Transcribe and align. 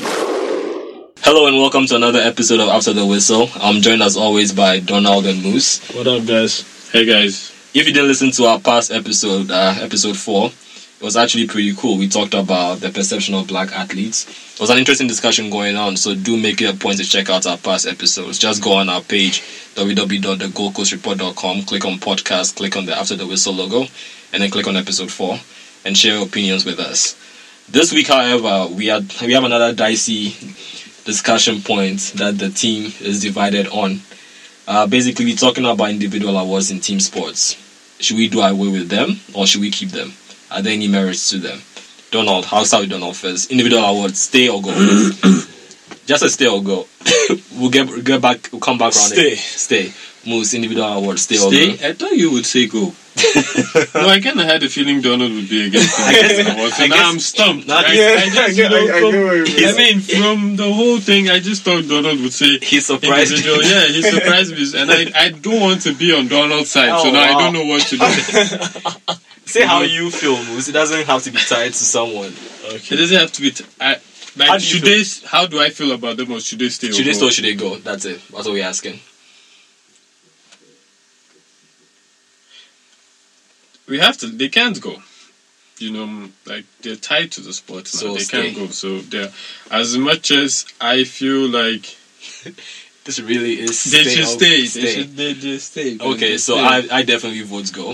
Hello 0.00 1.46
and 1.46 1.56
welcome 1.56 1.86
to 1.86 1.94
another 1.94 2.18
episode 2.18 2.58
of 2.58 2.68
After 2.68 2.92
the 2.92 3.06
Whistle. 3.06 3.48
I'm 3.56 3.80
joined 3.80 4.02
as 4.02 4.16
always 4.16 4.52
by 4.52 4.80
Donald 4.80 5.24
and 5.26 5.40
Moose. 5.42 5.86
What 5.94 6.08
up, 6.08 6.26
guys? 6.26 6.90
Hey 6.90 7.04
guys. 7.04 7.52
If 7.74 7.86
you 7.86 7.92
didn't 7.92 8.08
listen 8.08 8.32
to 8.32 8.46
our 8.46 8.58
past 8.58 8.90
episode, 8.90 9.52
uh, 9.52 9.76
episode 9.80 10.16
four, 10.16 10.46
it 10.46 11.02
was 11.02 11.16
actually 11.16 11.46
pretty 11.46 11.74
cool. 11.76 11.96
We 11.96 12.08
talked 12.08 12.34
about 12.34 12.80
the 12.80 12.90
perception 12.90 13.34
of 13.34 13.46
black 13.46 13.70
athletes. 13.72 14.26
It 14.54 14.60
was 14.60 14.70
an 14.70 14.78
interesting 14.78 15.06
discussion 15.06 15.48
going 15.50 15.76
on, 15.76 15.96
so 15.96 16.14
do 16.14 16.36
make 16.36 16.60
it 16.60 16.74
a 16.74 16.76
point 16.76 16.98
to 16.98 17.04
check 17.04 17.30
out 17.30 17.46
our 17.46 17.58
past 17.58 17.86
episodes. 17.86 18.38
Just 18.38 18.62
go 18.62 18.72
on 18.72 18.88
our 18.88 19.00
page, 19.00 19.42
www.thegoldcoastreport.com, 19.74 21.62
click 21.62 21.84
on 21.84 21.98
podcast, 21.98 22.56
click 22.56 22.76
on 22.76 22.86
the 22.86 22.96
After 22.96 23.14
the 23.14 23.26
Whistle 23.28 23.54
logo, 23.54 23.82
and 24.32 24.42
then 24.42 24.50
click 24.50 24.66
on 24.66 24.76
episode 24.76 25.12
four 25.12 25.38
and 25.84 25.96
share 25.96 26.16
your 26.16 26.26
opinions 26.26 26.64
with 26.64 26.80
us. 26.80 27.16
This 27.68 27.92
week, 27.92 28.08
however, 28.08 28.72
we 28.74 28.86
had 28.86 29.10
we 29.22 29.32
have 29.32 29.44
another 29.44 29.72
dicey 29.72 30.30
discussion 31.04 31.62
point 31.62 32.12
that 32.16 32.38
the 32.38 32.50
team 32.50 32.92
is 33.00 33.20
divided 33.20 33.68
on. 33.68 34.00
Uh, 34.66 34.86
basically, 34.86 35.24
we're 35.24 35.36
talking 35.36 35.64
about 35.64 35.90
individual 35.90 36.36
awards 36.38 36.70
in 36.70 36.80
team 36.80 37.00
sports. 37.00 37.56
Should 38.00 38.16
we 38.16 38.28
do 38.28 38.40
away 38.40 38.68
with 38.68 38.88
them 38.88 39.20
or 39.34 39.46
should 39.46 39.60
we 39.60 39.70
keep 39.70 39.90
them? 39.90 40.12
Are 40.50 40.60
there 40.60 40.72
any 40.72 40.88
merits 40.88 41.30
to 41.30 41.38
them? 41.38 41.60
Donald, 42.10 42.44
how's 42.44 42.68
start 42.68 42.82
with 42.82 42.90
Donald 42.90 43.16
first? 43.16 43.50
Individual 43.50 43.82
awards, 43.82 44.20
stay 44.20 44.48
or 44.48 44.60
go? 44.60 44.70
Just 46.06 46.22
a 46.22 46.28
stay 46.28 46.46
or 46.46 46.62
go. 46.62 46.86
we'll 47.56 47.70
get 47.70 48.04
get 48.04 48.20
back. 48.20 48.48
We'll 48.52 48.60
come 48.60 48.78
back 48.78 48.94
around. 48.94 49.12
Stay. 49.12 49.32
It. 49.32 49.38
Stay. 49.38 49.92
Moose 50.26 50.54
individual 50.54 50.86
awards, 50.86 51.22
stay, 51.22 51.36
or 51.36 51.50
Stay? 51.50 51.76
go. 51.76 51.88
I 51.88 51.92
thought 51.94 52.12
you 52.12 52.30
would 52.32 52.46
say 52.46 52.66
go. 52.66 52.94
no, 53.94 54.08
I 54.08 54.20
kind 54.20 54.40
of 54.40 54.46
had 54.46 54.62
a 54.64 54.68
feeling 54.68 55.00
Donald 55.00 55.32
would 55.32 55.48
be 55.48 55.66
against 55.68 55.98
I 56.00 56.12
guess-. 56.12 56.76
So 56.76 56.84
I 56.84 56.86
now 56.88 56.96
guess- 56.96 57.12
I'm 57.12 57.18
stumped. 57.20 57.66
Not- 57.68 57.84
I, 57.86 57.92
Yeah, 57.94 58.16
I, 58.18 58.28
just, 58.30 58.58
I 58.60 58.68
know, 58.68 58.76
I- 58.76 59.44
from-. 59.44 59.68
I 59.68 59.76
mean, 59.76 60.00
from 60.00 60.56
the 60.56 60.72
whole 60.72 60.98
thing, 60.98 61.30
I 61.30 61.38
just 61.40 61.62
thought 61.62 61.86
Donald 61.88 62.20
would 62.20 62.32
say 62.32 62.58
He's 62.58 62.86
surprised. 62.86 63.30
individual. 63.32 63.62
Yeah, 63.70 63.86
he 63.86 64.02
surprised 64.02 64.52
me, 64.52 64.80
and 64.80 64.90
I, 64.90 65.26
I 65.26 65.28
don't 65.30 65.60
want 65.60 65.82
to 65.82 65.94
be 65.94 66.12
on 66.12 66.26
Donald's 66.28 66.70
side, 66.70 66.88
Oh, 66.90 67.04
so 67.04 67.10
now 67.12 67.20
wow. 67.32 67.38
I 67.38 67.42
don't 67.42 67.52
know 67.52 67.64
what 67.66 67.82
to 67.86 67.96
do. 67.96 69.14
Say 69.46 69.64
how 69.64 69.82
you 69.82 70.10
feel, 70.10 70.36
Moose. 70.44 70.68
It 70.68 70.72
doesn't 70.72 71.06
have 71.06 71.22
to 71.24 71.30
be 71.30 71.38
tied 71.38 71.68
to 71.68 71.84
someone. 71.84 72.32
Okay. 72.66 72.94
It 72.94 72.98
doesn't 72.98 73.18
have 73.18 73.30
to 73.32 73.42
be. 73.42 73.50
T- 73.52 73.64
I, 73.80 73.96
like, 74.36 74.48
How 74.48 74.54
do 74.58 74.64
should 74.64 74.82
feel? 74.82 75.04
they? 75.04 75.28
How 75.28 75.46
do 75.46 75.60
I 75.60 75.68
feel 75.70 75.92
about 75.92 76.16
them, 76.16 76.32
or 76.32 76.40
should 76.40 76.58
they 76.58 76.68
stay? 76.70 76.90
Should 76.90 77.06
they 77.06 77.12
stay 77.12 77.26
or 77.26 77.30
should 77.30 77.44
they 77.44 77.54
go? 77.54 77.76
That's 77.76 78.04
it. 78.06 78.20
That's 78.32 78.46
what 78.46 78.54
we're 78.54 78.64
asking. 78.64 78.98
We 83.88 83.98
have 83.98 84.16
to 84.18 84.26
they 84.26 84.48
can't 84.48 84.80
go 84.80 84.96
you 85.78 85.90
know 85.90 86.28
like 86.46 86.64
they're 86.82 86.96
tied 86.96 87.30
to 87.32 87.40
the 87.40 87.52
sport 87.52 87.84
now 87.92 88.00
So 88.00 88.14
they 88.14 88.20
stay. 88.20 88.42
can't 88.42 88.56
go 88.56 88.66
so 88.68 89.00
they're 89.00 89.30
as 89.70 89.96
much 89.98 90.30
as 90.30 90.64
i 90.80 91.04
feel 91.04 91.48
like 91.48 91.96
This 93.04 93.20
really 93.20 93.60
is. 93.60 93.84
they 93.84 94.02
should 94.04 94.24
or- 94.24 94.26
stay, 94.38 94.66
they 94.66 94.86
should 94.94 95.16
they 95.16 95.34
just 95.34 95.72
stay 95.72 95.98
Okay, 96.00 96.38
so 96.38 96.56
I 96.56 96.76
I 96.90 97.02
definitely 97.02 97.42
vote 97.42 97.70
go. 97.72 97.88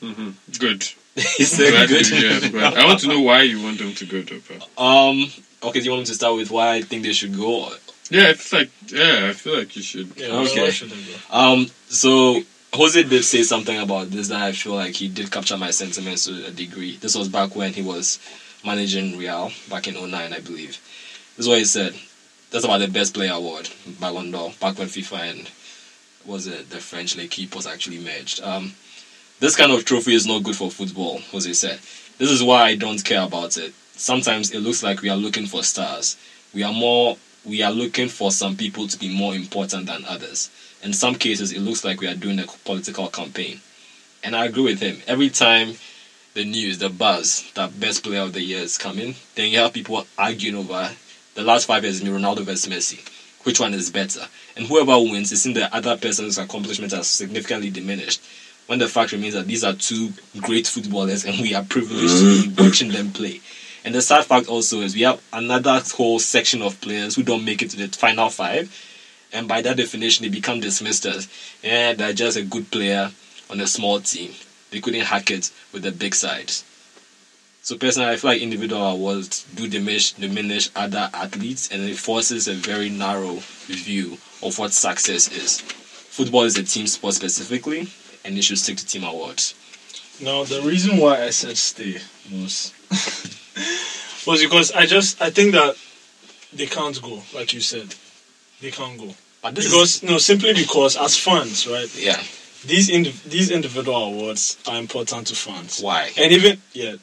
Mm-hmm. 0.00 0.30
good 0.60 0.82
He 1.38 1.44
said 1.44 1.70
Glad 1.72 1.88
good. 1.88 2.04
to 2.04 2.14
hear, 2.14 2.40
but 2.52 2.76
i 2.78 2.84
want 2.86 3.00
to 3.00 3.08
know 3.08 3.20
why 3.20 3.42
you 3.42 3.60
want 3.62 3.78
them 3.78 3.92
to 3.94 4.04
go 4.06 4.20
though 4.22 4.40
but 4.48 4.60
Um. 4.80 5.26
Okay, 5.66 5.80
do 5.80 5.84
you 5.86 5.90
want 5.92 6.02
me 6.02 6.06
to 6.06 6.14
start 6.14 6.36
with 6.36 6.50
why 6.52 6.74
I 6.76 6.82
think 6.82 7.02
they 7.02 7.12
should 7.14 7.34
go? 7.36 7.72
yeah 8.10 8.28
it's 8.34 8.52
like 8.52 8.70
yeah 8.92 9.28
i 9.30 9.32
feel 9.32 9.56
like 9.58 9.74
you 9.76 9.82
should 9.82 10.08
Yeah, 10.16 10.28
Okay. 10.44 10.62
why 10.62 10.70
should 10.70 10.90
they 10.90 11.02
go? 11.12 11.16
Um. 11.40 11.66
So 11.88 12.10
Jose 12.74 13.04
did 13.04 13.24
say 13.24 13.44
something 13.44 13.78
about 13.78 14.10
this 14.10 14.26
that 14.26 14.42
I 14.42 14.50
feel 14.50 14.74
like 14.74 14.94
he 14.94 15.06
did 15.06 15.30
capture 15.30 15.56
my 15.56 15.70
sentiments 15.70 16.24
to 16.24 16.46
a 16.46 16.50
degree. 16.50 16.96
This 16.96 17.14
was 17.14 17.28
back 17.28 17.54
when 17.54 17.72
he 17.72 17.82
was 17.82 18.18
managing 18.64 19.16
Real 19.16 19.52
back 19.70 19.86
in 19.86 19.94
09, 19.94 20.32
I 20.32 20.40
believe. 20.40 20.80
This 21.36 21.46
is 21.46 21.48
what 21.48 21.58
he 21.58 21.66
said. 21.66 21.94
That's 22.50 22.64
about 22.64 22.78
the 22.78 22.88
best 22.88 23.14
player 23.14 23.32
award, 23.32 23.70
Ballon 24.00 24.32
d'Or, 24.32 24.52
back 24.60 24.76
when 24.76 24.88
FIFA 24.88 25.30
and 25.30 25.50
was 26.26 26.48
it 26.48 26.68
the 26.70 26.78
French 26.78 27.16
L'Equipe 27.16 27.54
was 27.54 27.68
actually 27.68 28.00
merged. 28.00 28.42
Um, 28.42 28.74
this 29.38 29.54
kind 29.54 29.70
of 29.70 29.84
trophy 29.84 30.14
is 30.14 30.26
not 30.26 30.42
good 30.42 30.56
for 30.56 30.68
football, 30.68 31.20
Jose 31.30 31.52
said. 31.52 31.78
This 32.18 32.30
is 32.30 32.42
why 32.42 32.64
I 32.64 32.74
don't 32.74 33.04
care 33.04 33.22
about 33.22 33.56
it. 33.56 33.72
Sometimes 33.92 34.50
it 34.50 34.60
looks 34.60 34.82
like 34.82 35.00
we 35.00 35.10
are 35.10 35.16
looking 35.16 35.46
for 35.46 35.62
stars. 35.62 36.16
We 36.52 36.64
are 36.64 36.72
more 36.72 37.18
we 37.44 37.62
are 37.62 37.70
looking 37.72 38.08
for 38.08 38.30
some 38.30 38.56
people 38.56 38.88
to 38.88 38.98
be 38.98 39.16
more 39.16 39.34
important 39.34 39.86
than 39.86 40.04
others. 40.06 40.50
In 40.82 40.92
some 40.92 41.14
cases 41.14 41.52
it 41.52 41.60
looks 41.60 41.84
like 41.84 42.00
we 42.00 42.06
are 42.06 42.14
doing 42.14 42.38
a 42.38 42.46
political 42.64 43.08
campaign. 43.08 43.60
And 44.22 44.34
I 44.34 44.46
agree 44.46 44.64
with 44.64 44.80
him. 44.80 45.02
Every 45.06 45.28
time 45.28 45.74
the 46.34 46.44
news, 46.44 46.78
the 46.78 46.88
buzz, 46.88 47.50
that 47.54 47.78
best 47.78 48.02
player 48.02 48.22
of 48.22 48.32
the 48.32 48.42
year 48.42 48.60
is 48.60 48.78
coming, 48.78 49.14
then 49.34 49.50
you 49.50 49.58
have 49.58 49.72
people 49.72 50.06
arguing 50.18 50.56
over 50.56 50.90
the 51.34 51.42
last 51.42 51.66
five 51.66 51.84
years, 51.84 52.02
Ronaldo 52.02 52.42
versus 52.42 52.72
Messi. 52.72 53.06
Which 53.44 53.60
one 53.60 53.74
is 53.74 53.90
better? 53.90 54.26
And 54.56 54.66
whoever 54.66 54.98
wins 54.98 55.30
is 55.32 55.44
in 55.44 55.52
the 55.52 55.74
other 55.74 55.96
person's 55.96 56.38
accomplishment 56.38 56.92
has 56.92 57.06
significantly 57.06 57.70
diminished. 57.70 58.22
When 58.66 58.78
the 58.78 58.88
fact 58.88 59.12
remains 59.12 59.34
that 59.34 59.46
these 59.46 59.62
are 59.62 59.74
two 59.74 60.12
great 60.40 60.66
footballers 60.66 61.26
and 61.26 61.38
we 61.40 61.54
are 61.54 61.62
privileged 61.62 62.18
to 62.18 62.48
be 62.48 62.62
watching 62.62 62.88
them 62.90 63.12
play. 63.12 63.40
And 63.84 63.94
the 63.94 64.00
sad 64.00 64.24
fact 64.24 64.48
also 64.48 64.80
is 64.80 64.94
we 64.94 65.02
have 65.02 65.22
another 65.32 65.80
whole 65.94 66.18
section 66.18 66.62
of 66.62 66.80
players 66.80 67.14
who 67.14 67.22
don't 67.22 67.44
make 67.44 67.60
it 67.60 67.70
to 67.70 67.76
the 67.76 67.88
final 67.88 68.30
five. 68.30 68.74
And 69.32 69.46
by 69.46 69.60
that 69.60 69.76
definition, 69.76 70.24
they 70.24 70.30
become 70.30 70.60
dismissed 70.60 71.04
as, 71.04 71.28
yeah, 71.62 71.92
they're 71.92 72.12
just 72.12 72.38
a 72.38 72.42
good 72.42 72.70
player 72.70 73.10
on 73.50 73.60
a 73.60 73.66
small 73.66 74.00
team. 74.00 74.32
They 74.70 74.80
couldn't 74.80 75.02
hack 75.02 75.30
it 75.30 75.50
with 75.72 75.82
the 75.82 75.92
big 75.92 76.14
sides. 76.14 76.64
So 77.62 77.76
personally, 77.76 78.10
I 78.10 78.16
feel 78.16 78.30
like 78.30 78.42
individual 78.42 78.82
awards 78.82 79.44
do 79.54 79.66
diminish, 79.68 80.12
diminish 80.12 80.70
other 80.76 81.10
athletes, 81.12 81.70
and 81.70 81.82
it 81.82 81.96
forces 81.96 82.46
a 82.46 82.54
very 82.54 82.90
narrow 82.90 83.38
view 83.66 84.18
of 84.42 84.58
what 84.58 84.72
success 84.72 85.32
is. 85.32 85.60
Football 85.60 86.42
is 86.42 86.58
a 86.58 86.62
team 86.62 86.86
sport 86.86 87.14
specifically, 87.14 87.88
and 88.24 88.36
it 88.36 88.42
should 88.42 88.58
stick 88.58 88.76
to 88.76 88.86
team 88.86 89.04
awards. 89.04 89.54
Now, 90.20 90.44
the 90.44 90.60
reason 90.62 90.98
why 90.98 91.22
I 91.22 91.30
said 91.30 91.56
stay 91.56 92.00
was 92.30 92.72
was 94.26 94.42
because 94.42 94.72
I 94.72 94.86
just 94.86 95.20
I 95.20 95.30
think 95.30 95.52
that 95.52 95.76
they 96.52 96.66
can't 96.66 97.00
go, 97.02 97.22
like 97.34 97.52
you 97.52 97.60
said, 97.60 97.94
they 98.60 98.70
can't 98.70 98.98
go 98.98 99.14
But 99.42 99.54
this 99.54 99.64
because 99.66 100.02
no, 100.02 100.18
simply 100.18 100.54
because 100.54 100.96
as 100.96 101.16
fans, 101.16 101.66
right? 101.66 101.90
yeah, 101.96 102.22
These 102.64 102.88
indi- 102.90 103.14
these 103.26 103.50
individual 103.50 103.96
awards 103.96 104.56
are 104.66 104.78
important 104.78 105.26
to 105.28 105.34
fans, 105.34 105.80
why? 105.80 106.10
and 106.16 106.32
even 106.32 106.58
yeah, 106.72 106.96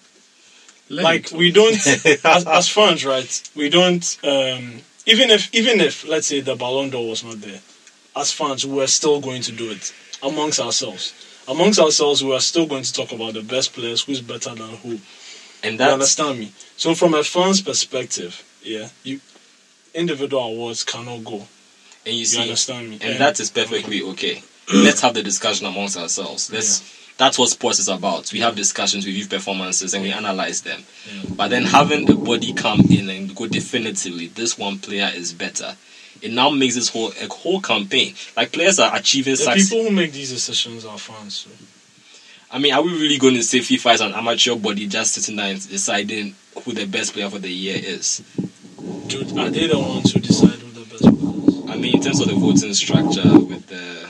Let 0.89 1.03
like 1.03 1.31
we 1.31 1.51
don't 1.51 1.75
as, 2.25 2.45
as 2.47 2.67
fans, 2.69 3.05
right? 3.05 3.49
We 3.55 3.69
don't 3.69 4.03
um, 4.23 4.81
even 5.05 5.29
if 5.29 5.53
even 5.53 5.79
if 5.81 6.07
let's 6.07 6.27
say 6.27 6.41
the 6.41 6.55
Ballon 6.55 6.89
d'Or 6.89 7.09
was 7.09 7.23
not 7.23 7.41
there, 7.41 7.59
as 8.15 8.31
fans, 8.31 8.65
we 8.65 8.81
are 8.81 8.87
still 8.87 9.19
going 9.21 9.41
to 9.43 9.51
do 9.51 9.71
it 9.71 9.93
amongst 10.23 10.59
ourselves. 10.59 11.13
Amongst 11.47 11.79
ourselves, 11.79 12.23
we 12.23 12.33
are 12.33 12.39
still 12.39 12.67
going 12.67 12.83
to 12.83 12.93
talk 12.93 13.11
about 13.11 13.33
the 13.33 13.41
best 13.41 13.73
players, 13.73 14.03
who's 14.03 14.21
better 14.21 14.53
than 14.53 14.69
who. 14.77 14.99
And 15.63 15.79
You 15.79 15.85
understand 15.85 16.39
me? 16.39 16.51
So 16.77 16.95
from 16.95 17.13
a 17.13 17.23
fan's 17.23 17.61
perspective, 17.61 18.43
yeah, 18.63 18.89
you 19.03 19.19
individual 19.93 20.43
awards 20.43 20.83
cannot 20.83 21.23
go. 21.23 21.47
and 22.05 22.13
you 22.15 22.21
You 22.21 22.25
see, 22.25 22.41
understand 22.41 22.89
me? 22.89 22.99
and 23.01 23.19
that 23.19 23.39
is 23.39 23.49
perfectly 23.51 24.01
okay. 24.01 24.41
Let's 24.73 25.01
have 25.01 25.13
the 25.13 25.23
discussion 25.23 25.67
amongst 25.67 25.97
ourselves. 25.97 26.51
Let's. 26.51 26.99
That's 27.17 27.37
what 27.37 27.49
sports 27.49 27.77
is 27.77 27.87
about. 27.89 28.33
We 28.33 28.39
have 28.39 28.55
discussions, 28.55 29.05
we 29.05 29.11
view 29.11 29.27
performances, 29.27 29.93
and 29.93 30.01
we 30.01 30.11
analyze 30.11 30.61
them. 30.63 30.81
Yeah. 31.05 31.29
But 31.35 31.49
then 31.49 31.63
having 31.65 32.09
a 32.09 32.15
body 32.15 32.51
come 32.53 32.79
in 32.89 33.09
and 33.09 33.35
go 33.35 33.45
definitively, 33.45 34.27
this 34.27 34.57
one 34.57 34.79
player 34.79 35.11
is 35.13 35.31
better. 35.31 35.75
It 36.23 36.31
now 36.31 36.49
makes 36.49 36.73
this 36.75 36.89
whole 36.89 37.11
a 37.21 37.27
whole 37.27 37.61
campaign. 37.61 38.15
Like 38.35 38.51
players 38.53 38.79
are 38.79 38.95
achieving 38.95 39.33
the 39.33 39.37
success. 39.37 39.69
people 39.69 39.85
who 39.85 39.91
make 39.91 40.13
these 40.13 40.31
decisions 40.31 40.83
are 40.85 40.97
fans. 40.97 41.35
So. 41.35 41.49
I 42.53 42.59
mean, 42.59 42.73
are 42.73 42.81
we 42.81 42.91
really 42.91 43.17
going 43.17 43.35
to 43.35 43.43
say 43.43 43.59
FIFA 43.59 43.93
is 43.95 44.01
an 44.01 44.13
amateur 44.13 44.55
body 44.55 44.87
just 44.87 45.13
sitting 45.13 45.37
there 45.37 45.51
and 45.51 45.69
deciding 45.69 46.35
who 46.63 46.73
the 46.73 46.85
best 46.85 47.13
player 47.13 47.29
for 47.29 47.39
the 47.39 47.49
year 47.49 47.77
is? 47.81 48.21
Dude, 49.07 49.37
are 49.37 49.49
they 49.49 49.67
the 49.67 49.79
ones 49.79 50.11
who 50.11 50.19
decide 50.19 50.59
who 50.59 50.71
the 50.71 50.85
best 50.89 51.03
players? 51.03 51.69
I 51.69 51.77
mean, 51.77 51.95
in 51.95 52.01
terms 52.01 52.19
of 52.19 52.27
the 52.27 52.35
voting 52.35 52.73
structure, 52.73 53.23
with 53.39 53.67
the 53.67 54.09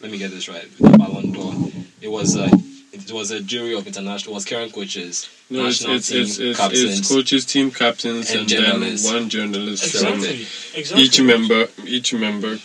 let 0.00 0.10
me 0.10 0.18
get 0.18 0.30
this 0.30 0.48
right, 0.48 0.64
with 0.80 0.90
the 0.92 0.98
Ballon 0.98 1.32
d'Or, 1.32 1.52
it 2.00 2.08
was 2.10 2.34
a 2.36 2.48
it 2.92 3.10
was 3.12 3.30
a 3.30 3.40
jury 3.40 3.74
of 3.74 3.86
international, 3.86 4.32
it 4.32 4.36
was 4.36 4.44
current 4.44 4.72
coaches, 4.72 5.28
no, 5.50 5.66
it's, 5.66 5.80
national 5.82 5.96
it's, 5.96 6.08
team 6.08 6.22
it's, 6.22 6.38
it's, 6.38 6.58
captains. 6.58 6.98
it's 6.98 7.08
coaches, 7.12 7.44
team 7.46 7.70
captains, 7.70 8.30
and 8.30 8.40
and, 8.40 8.48
journalists. 8.48 9.06
then 9.10 9.20
one 9.22 9.28
journalist 9.28 9.84
from 9.96 10.14
Exactly. 10.14 10.46
Exactly. 10.80 11.02
each 11.04 11.20
member, 11.22 11.68
each 11.86 12.14
member, 12.14 12.52
you 12.54 12.60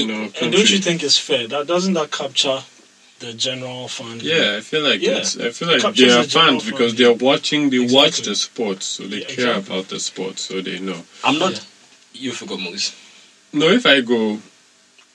And- 0.00 0.08
know, 0.08 0.22
And 0.40 0.52
don't 0.52 0.70
you 0.70 0.78
think 0.78 1.02
it's 1.02 1.18
fair? 1.18 1.46
That 1.48 1.66
doesn't 1.66 1.94
that 1.94 2.10
capture 2.10 2.62
the 3.22 3.32
general 3.32 3.88
fund. 3.88 4.22
Yeah, 4.22 4.56
I 4.58 4.60
feel 4.60 4.82
like 4.82 5.00
Yeah. 5.00 5.18
it's. 5.18 5.32
I 5.38 5.50
feel 5.50 5.68
like 5.68 5.82
they 5.94 6.10
are 6.10 6.22
the 6.22 6.28
fans 6.28 6.64
because 6.70 6.94
they 6.96 7.04
are 7.04 7.14
watching. 7.30 7.70
They 7.70 7.78
watch 7.98 8.16
the 8.28 8.34
sports, 8.34 8.84
so 8.94 9.00
they 9.04 9.20
Yeah, 9.20 9.26
care 9.36 9.48
exactly. 9.56 9.74
about 9.74 9.88
the 9.88 10.00
sport, 10.00 10.38
so 10.38 10.60
they 10.60 10.78
know. 10.78 11.00
I'm 11.24 11.38
not. 11.38 11.52
Yeah. 11.52 11.60
You 12.24 12.32
forgot 12.32 12.60
Moose. 12.60 12.92
No, 13.52 13.66
if 13.68 13.84
I 13.86 14.00
go, 14.02 14.38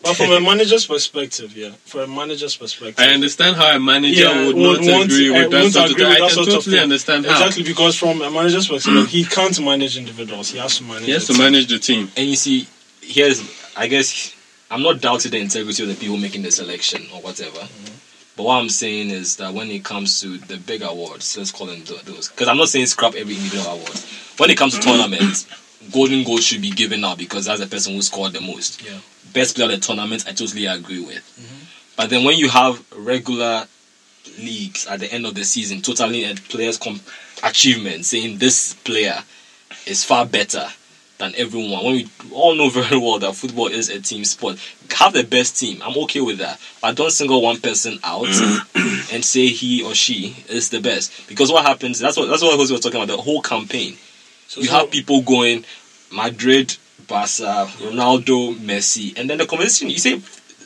But 0.03 0.15
from 0.15 0.31
a 0.31 0.39
manager's 0.39 0.85
perspective, 0.85 1.49
yeah, 1.57 1.71
from 1.85 2.01
a 2.01 2.07
manager's 2.21 2.55
perspective, 2.55 3.03
I 3.03 3.09
understand 3.13 3.55
how 3.55 3.75
a 3.75 3.79
manager 3.79 4.21
yeah, 4.25 4.45
would, 4.45 4.55
would 4.55 4.81
not 4.81 4.91
want- 4.93 5.05
agree 5.11 5.29
eh, 5.35 5.41
with 5.41 5.51
that 5.51 5.61
won't 5.61 5.73
sort 5.73 5.89
of 5.91 5.97
thing. 5.97 6.05
I 6.05 6.17
can 6.19 6.29
totally 6.45 6.61
thing. 6.61 6.79
understand 6.79 7.25
how. 7.25 7.31
exactly 7.33 7.63
because 7.63 7.95
from 7.97 8.21
a 8.21 8.29
manager's 8.29 8.67
perspective, 8.67 9.07
he 9.09 9.25
can't 9.25 9.59
manage 9.71 9.97
individuals. 9.97 10.51
He 10.51 10.59
has 10.59 10.77
to 10.77 10.83
manage. 10.83 11.05
He 11.05 11.11
has 11.17 11.25
to 11.27 11.33
team. 11.33 11.41
manage 11.43 11.67
the 11.67 11.79
team. 11.79 12.11
And 12.15 12.27
you 12.29 12.35
see, 12.35 12.67
here's, 13.01 13.41
I 13.75 13.87
guess, 13.87 14.33
I'm 14.69 14.83
not 14.83 15.01
doubting 15.01 15.31
the 15.31 15.39
integrity 15.39 15.81
of 15.83 15.89
the 15.89 15.95
people 15.95 16.17
making 16.17 16.43
the 16.43 16.51
selection 16.51 17.01
or 17.13 17.19
whatever. 17.21 17.59
Mm-hmm. 17.59 17.93
But 18.37 18.43
what 18.43 18.59
I'm 18.59 18.69
saying 18.69 19.09
is 19.09 19.37
that 19.37 19.51
when 19.51 19.71
it 19.71 19.83
comes 19.83 20.21
to 20.21 20.37
the 20.37 20.57
big 20.57 20.83
awards, 20.83 21.35
let's 21.37 21.51
call 21.51 21.65
them 21.65 21.83
those, 22.05 22.29
because 22.29 22.47
I'm 22.47 22.57
not 22.57 22.69
saying 22.69 22.85
scrap 22.85 23.15
every 23.15 23.33
individual 23.33 23.65
award. 23.65 23.99
When 24.37 24.51
it 24.51 24.57
comes 24.57 24.77
to 24.77 24.79
tournaments, 24.79 25.47
golden 25.91 26.23
goal 26.23 26.37
should 26.37 26.61
be 26.61 26.69
given 26.69 27.03
out 27.03 27.17
because 27.17 27.45
that's 27.45 27.59
the 27.59 27.65
person 27.65 27.95
who 27.95 28.01
scored 28.03 28.33
the 28.33 28.41
most. 28.41 28.85
Yeah. 28.85 28.99
Best 29.33 29.55
player 29.55 29.65
of 29.65 29.71
the 29.71 29.79
tournament, 29.79 30.25
I 30.27 30.33
totally 30.33 30.67
agree 30.67 31.03
with. 31.03 31.23
Mm-hmm. 31.39 31.63
But 31.97 32.11
then 32.11 32.23
when 32.23 32.37
you 32.37 32.47
have 32.49 32.85
regular 32.95 33.65
leagues 34.37 34.85
at 34.85 34.99
the 34.99 35.11
end 35.11 35.25
of 35.25 35.33
the 35.33 35.43
season, 35.43 35.81
totally 35.81 36.23
at 36.25 36.37
players' 36.43 36.77
com- 36.77 37.01
achievements, 37.43 38.09
saying 38.09 38.37
this 38.37 38.75
player 38.75 39.17
is 39.87 40.03
far 40.03 40.27
better 40.27 40.67
than 41.17 41.33
everyone. 41.35 41.83
When 41.83 41.93
we 41.95 42.09
all 42.31 42.55
know 42.55 42.69
very 42.69 42.97
well 42.97 43.19
that 43.19 43.35
football 43.35 43.67
is 43.67 43.89
a 43.89 43.99
team 43.99 44.23
sport, 44.25 44.57
have 44.95 45.13
the 45.13 45.23
best 45.23 45.59
team. 45.59 45.81
I'm 45.83 45.97
okay 46.03 46.21
with 46.21 46.39
that, 46.39 46.59
but 46.81 46.95
don't 46.95 47.11
single 47.11 47.41
one 47.41 47.59
person 47.59 47.99
out 48.03 48.27
mm. 48.27 49.13
and 49.13 49.23
say 49.23 49.47
he 49.47 49.83
or 49.83 49.93
she 49.93 50.43
is 50.49 50.69
the 50.69 50.79
best. 50.79 51.27
Because 51.27 51.51
what 51.51 51.65
happens? 51.65 51.99
That's 51.99 52.17
what 52.17 52.27
that's 52.27 52.41
what 52.41 52.57
Jose 52.57 52.71
was 52.73 52.81
talking 52.81 53.01
about. 53.01 53.15
The 53.15 53.21
whole 53.21 53.41
campaign. 53.41 53.97
So- 54.47 54.61
you 54.61 54.67
so- 54.67 54.79
have 54.79 54.91
people 54.91 55.21
going 55.21 55.65
Madrid, 56.11 56.75
Barca, 57.07 57.67
Ronaldo, 57.79 58.55
Messi, 58.55 59.17
and 59.17 59.29
then 59.29 59.37
the 59.37 59.45
conversation. 59.45 59.89
You 59.89 59.99
say 59.99 60.21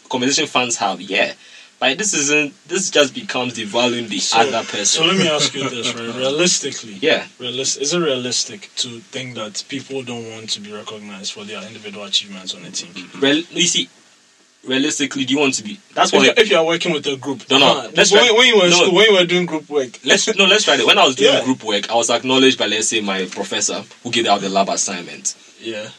conversation 0.10 0.48
fans 0.48 0.78
have, 0.78 1.02
yeah. 1.02 1.34
But 1.82 1.98
this 1.98 2.14
isn't. 2.14 2.54
This 2.68 2.92
just 2.92 3.16
becomes 3.16 3.56
devaluing 3.58 4.08
the 4.08 4.20
So- 4.20 4.38
other 4.40 4.64
person. 4.64 4.86
So 4.86 5.04
let 5.06 5.18
me 5.18 5.28
ask 5.28 5.52
you 5.56 5.68
this, 5.76 5.94
right? 5.96 6.16
Realistically, 6.16 6.94
yeah. 7.02 7.26
realis- 7.40 7.82
is 7.82 7.94
it 7.96 8.00
realistic 8.00 8.70
to 8.78 9.00
think 9.00 9.34
that 9.36 9.64
people 9.68 10.04
don't 10.04 10.30
want 10.32 10.52
to 10.52 10.60
be 10.62 10.72
recognized 10.72 11.34
for 11.34 11.44
their 11.44 11.62
individual 11.64 12.06
achievements 12.06 12.54
on 12.54 12.64
a 12.66 12.70
team? 12.70 12.94
Real, 13.20 13.38
you 13.50 13.66
see, 13.66 13.90
realistically, 14.64 15.26
do 15.26 15.34
you 15.34 15.40
want 15.40 15.56
to 15.56 15.64
be? 15.64 15.80
That's 15.96 16.14
If, 16.14 16.20
why. 16.20 16.26
you- 16.28 16.34
if 16.38 16.52
you 16.52 16.58
are 16.58 16.66
working 16.66 16.94
with 16.94 17.08
a 17.08 17.16
group, 17.18 17.50
No, 17.50 17.58
no, 17.58 17.90
let's 17.96 18.12
when, 18.12 18.28
try- 18.28 18.38
when 18.38 18.48
you 18.48 18.58
were 18.58 18.70
no. 18.70 18.76
school, 18.84 18.94
when 18.96 19.06
you 19.10 19.14
were 19.18 19.26
doing 19.26 19.48
group 19.48 19.68
work, 19.68 20.00
Let's 20.06 20.28
no, 20.38 20.46
let's 20.46 20.66
try 20.66 20.76
it. 20.76 20.86
When 20.86 21.00
I 21.00 21.06
was 21.08 21.16
doing 21.16 21.34
Yeah. 21.34 21.44
group 21.44 21.64
work, 21.64 21.90
I 21.90 21.96
was 21.96 22.12
acknowledged 22.12 22.60
by 22.60 22.68
let's 22.68 22.90
say 22.90 23.02
my 23.02 23.26
professor 23.26 23.84
who 24.04 24.12
gave 24.12 24.28
out 24.28 24.42
the 24.42 24.50
lab 24.50 24.70
assignment. 24.70 25.34
yeah. 25.60 25.90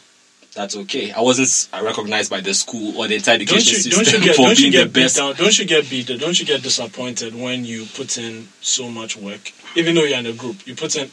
That's 0.55 0.75
okay. 0.77 1.11
I 1.11 1.21
wasn't 1.21 1.83
recognized 1.83 2.29
by 2.29 2.39
the 2.41 2.53
school 2.53 2.97
or 2.97 3.07
the 3.07 3.15
entire 3.15 3.37
Don't 3.39 3.43
education 3.57 3.73
you 3.73 3.91
system 3.97 4.03
don't 4.03 4.13
you 4.13 4.23
get 4.23 4.35
for 4.35 4.41
don't 4.47 4.59
you 4.59 4.69
being 4.69 4.71
the 4.71 4.77
get 4.85 4.93
beat 4.93 5.01
best. 5.03 5.17
down? 5.17 5.33
Don't 5.35 5.57
you 5.59 5.65
get 5.65 5.89
beat? 5.89 6.07
Don't 6.19 6.39
you 6.39 6.45
get 6.45 6.61
disappointed 6.61 7.33
when 7.35 7.65
you 7.65 7.85
put 7.95 8.17
in 8.19 8.47
so 8.61 8.87
much 8.89 9.17
work? 9.17 9.51
Even 9.75 9.95
though 9.95 10.03
you're 10.03 10.19
in 10.19 10.27
a 10.27 10.33
group, 10.33 10.67
you 10.67 10.75
put 10.75 10.95
in 10.95 11.09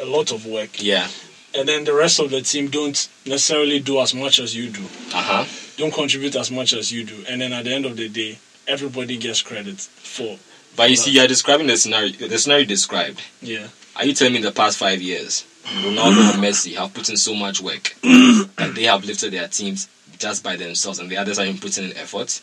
a 0.00 0.04
lot 0.04 0.32
of 0.32 0.44
work, 0.46 0.82
Yeah. 0.82 1.06
and 1.54 1.68
then 1.68 1.84
the 1.84 1.94
rest 1.94 2.18
of 2.18 2.30
the 2.30 2.40
team 2.42 2.68
don't 2.68 3.08
necessarily 3.24 3.78
do 3.78 4.00
as 4.00 4.12
much 4.14 4.40
as 4.40 4.56
you 4.56 4.68
do. 4.70 4.82
Uh 5.14 5.22
huh. 5.22 5.44
Don't 5.76 5.94
contribute 5.94 6.34
as 6.34 6.50
much 6.50 6.72
as 6.72 6.90
you 6.90 7.04
do, 7.04 7.24
and 7.28 7.40
then 7.40 7.52
at 7.52 7.64
the 7.64 7.72
end 7.72 7.86
of 7.86 7.96
the 7.96 8.08
day, 8.08 8.38
everybody 8.66 9.16
gets 9.16 9.42
credit 9.42 9.78
for. 9.78 10.36
But 10.74 10.90
you 10.90 10.96
for 10.96 11.02
see, 11.02 11.10
that. 11.12 11.16
you're 11.18 11.28
describing 11.28 11.68
the 11.68 11.76
scenario. 11.76 12.10
The 12.12 12.36
scenario 12.38 12.62
you 12.62 12.66
described. 12.66 13.22
yeah. 13.40 13.68
Are 13.94 14.04
you 14.04 14.12
telling 14.12 14.34
me 14.34 14.40
the 14.42 14.52
past 14.52 14.76
five 14.76 15.00
years, 15.00 15.44
Ronaldo 15.66 16.34
and 16.34 16.42
Messi 16.42 16.74
have 16.76 16.94
put 16.94 17.08
in 17.10 17.16
so 17.16 17.34
much 17.34 17.60
work 17.60 17.94
that 18.02 18.72
they 18.74 18.84
have 18.84 19.04
lifted 19.04 19.32
their 19.32 19.48
teams 19.48 19.88
just 20.18 20.42
by 20.42 20.56
themselves, 20.56 20.98
and 20.98 21.10
the 21.10 21.16
others 21.16 21.38
haven't 21.38 21.60
put 21.60 21.76
in 21.78 21.96
effort? 21.96 22.40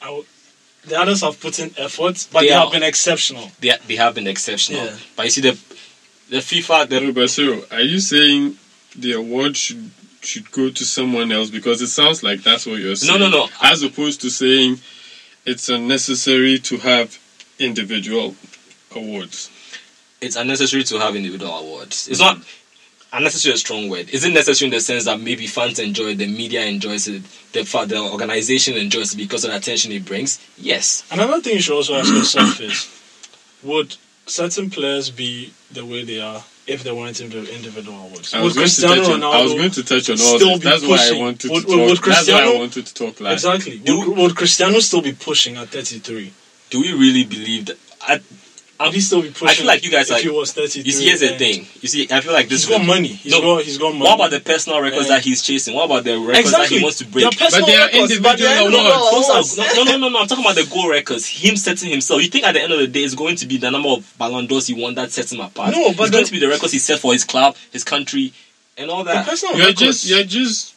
I 0.00 0.06
w- 0.06 0.24
the 0.84 0.98
others 0.98 1.20
have 1.20 1.40
put 1.40 1.58
in 1.60 1.72
effort, 1.78 2.26
but 2.32 2.40
They 2.40 2.48
they, 2.48 2.52
are- 2.54 2.62
have 2.64 2.72
been 2.72 2.82
exceptional. 2.82 3.50
They 3.60 3.76
they 3.86 3.96
have 3.96 4.14
been 4.14 4.26
exceptional. 4.26 4.84
Yeah. 4.84 4.96
But 5.14 5.24
you 5.26 5.30
see, 5.30 5.40
the 5.42 5.58
the 6.30 6.38
FIFA, 6.38 6.88
the 6.88 7.00
No, 7.00 7.12
but 7.12 7.28
Cyril, 7.30 7.62
are 7.70 7.82
you 7.82 8.00
saying 8.00 8.56
the 8.96 9.12
award 9.12 9.56
should 9.56 9.90
should 10.22 10.50
go 10.50 10.70
to 10.70 10.84
someone 10.84 11.30
else? 11.30 11.50
Because 11.50 11.82
it 11.82 11.88
sounds 11.88 12.22
like 12.22 12.42
that's 12.42 12.64
what 12.66 12.80
you're 12.80 12.96
saying. 12.96 13.18
No, 13.20 13.28
no, 13.28 13.30
no. 13.30 13.48
As 13.60 13.82
opposed 13.82 14.20
to 14.22 14.30
saying 14.30 14.78
it's 15.44 15.68
unnecessary 15.68 16.58
to 16.60 16.78
have 16.78 17.18
individual 17.58 18.34
awards. 18.96 19.50
It's 20.22 20.36
unnecessary 20.36 20.84
to 20.84 20.98
have 20.98 21.16
individual 21.16 21.52
awards. 21.52 22.08
It's 22.08 22.20
not 22.20 22.38
unnecessary 23.12 23.54
a 23.54 23.58
strong 23.58 23.88
word. 23.90 24.08
Is 24.10 24.24
it 24.24 24.32
necessary 24.32 24.68
in 24.68 24.72
the 24.74 24.80
sense 24.80 25.04
that 25.04 25.20
maybe 25.20 25.46
fans 25.46 25.78
enjoy 25.78 26.10
it, 26.12 26.18
the 26.18 26.26
media 26.26 26.64
enjoys 26.64 27.06
it, 27.08 27.22
the 27.52 27.62
the 27.86 27.98
organization 27.98 28.74
enjoys 28.76 29.12
it 29.12 29.16
because 29.18 29.44
of 29.44 29.50
the 29.50 29.56
attention 29.56 29.92
it 29.92 30.04
brings? 30.04 30.40
Yes. 30.56 31.04
Another 31.10 31.40
thing 31.40 31.56
you 31.56 31.60
should 31.60 31.76
also 31.76 31.94
ask 31.96 32.12
yourself 32.12 32.60
is 32.60 32.88
would 33.62 33.96
certain 34.26 34.70
players 34.70 35.10
be 35.10 35.52
the 35.70 35.84
way 35.84 36.04
they 36.04 36.20
are 36.20 36.42
if 36.66 36.84
they 36.84 36.92
weren't 36.92 37.20
indi- 37.20 37.52
individual 37.54 37.98
awards? 37.98 38.32
I 38.32 38.40
was, 38.40 38.54
going 38.54 38.66
to 38.68 38.72
Cristiano 38.72 38.94
touch 39.02 39.10
on, 39.12 39.20
Ronaldo 39.20 39.34
I 39.34 39.42
was 39.42 39.52
going 39.54 39.70
to 39.72 39.82
touch 39.84 40.10
on 40.10 40.12
all 40.20 40.38
still 40.38 40.48
this. 40.50 40.58
be 40.58 40.64
That's 40.64 40.82
why 40.86 40.94
I 40.94 40.98
pushing? 40.98 41.20
wanted 41.22 41.50
Would- 41.50 41.66
to 41.66 41.66
would- 41.68 41.78
talk. 41.78 41.88
would 42.06 42.12
That's 42.14 42.28
why 42.30 42.42
I 42.54 42.58
wanted 42.58 42.86
to 42.86 42.94
talk 42.94 43.20
last. 43.20 43.32
Exactly. 43.44 43.82
Would, 43.86 44.16
would 44.16 44.36
Cristiano 44.36 44.78
still 44.78 45.02
be 45.02 45.12
pushing 45.12 45.56
at 45.56 45.68
33? 45.68 46.32
Do 46.70 46.80
we 46.80 46.92
really 46.92 47.24
believe 47.24 47.66
that? 47.66 47.78
I, 48.00 48.20
Would 48.90 49.02
still 49.02 49.22
be 49.22 49.30
pushing? 49.30 49.48
I 49.48 49.54
feel 49.54 49.66
like 49.66 49.84
you 49.84 49.90
guys 49.90 50.10
if 50.10 50.16
are. 50.16 50.20
he 50.20 50.28
was 50.28 50.52
33. 50.52 50.82
You 50.84 50.92
see, 50.92 51.06
here's 51.06 51.20
the 51.20 51.36
thing. 51.38 51.66
You 51.80 51.88
see, 51.88 52.08
I 52.10 52.20
feel 52.20 52.32
like 52.32 52.48
this. 52.48 52.66
He's 52.66 52.76
got 52.78 52.86
money. 52.86 53.08
He's 53.08 53.32
No. 53.32 53.40
got. 53.40 53.64
He's 53.64 53.78
got 53.78 53.90
money. 53.92 54.04
What 54.04 54.14
about 54.14 54.30
the 54.30 54.40
personal 54.40 54.80
records 54.80 55.08
Yeah. 55.08 55.16
that 55.16 55.24
he's 55.24 55.42
chasing? 55.42 55.74
What 55.74 55.84
about 55.86 56.04
the 56.04 56.18
records 56.18 56.38
exactly? 56.40 56.68
that 56.68 56.78
he 56.78 56.82
wants 56.82 56.98
to 56.98 57.04
break? 57.06 57.22
They're 57.24 57.32
personal 57.46 57.66
But 57.66 57.72
they 57.72 57.76
are 57.76 57.86
records, 57.86 58.18
but 58.20 58.38
they 58.38 58.46
are 58.46 58.50
individual 58.66 58.66
individual 58.66 59.08
awards. 59.08 59.28
Those 59.28 59.58
awards. 59.58 59.58
are, 59.58 59.74
no, 59.76 59.84
no, 59.84 59.96
no, 59.98 60.08
no. 60.08 60.18
I'm 60.20 60.26
talking 60.28 60.44
about 60.44 60.54
the 60.56 60.64
goal 60.66 60.88
records. 60.90 61.26
Him 61.28 61.56
setting 61.56 61.90
himself. 61.90 62.22
You 62.22 62.28
think 62.28 62.44
at 62.44 62.52
the 62.52 62.62
end 62.62 62.72
of 62.72 62.78
the 62.78 62.86
day, 62.86 63.00
it's 63.04 63.14
going 63.14 63.36
to 63.36 63.46
be 63.46 63.56
the 63.58 63.70
number 63.70 63.88
of 63.90 64.14
Ballon 64.18 64.46
d'Ors 64.46 64.66
he 64.66 64.74
won 64.74 64.94
that 64.94 65.12
sets 65.12 65.32
him 65.32 65.40
apart? 65.40 65.72
No, 65.74 65.92
but 65.92 66.02
it's 66.04 66.10
going 66.10 66.24
to 66.24 66.32
be 66.32 66.38
the 66.38 66.48
records 66.48 66.72
he 66.72 66.78
set 66.78 66.98
for 66.98 67.12
his 67.12 67.24
club, 67.24 67.56
his 67.72 67.84
country, 67.84 68.32
and 68.78 68.90
all 68.90 69.04
The 69.04 69.12
that. 69.12 69.26
personal 69.26 69.56
You're 69.56 69.66
records. 69.68 70.02
just 70.02 70.06
you're 70.06 70.24
just 70.24 70.74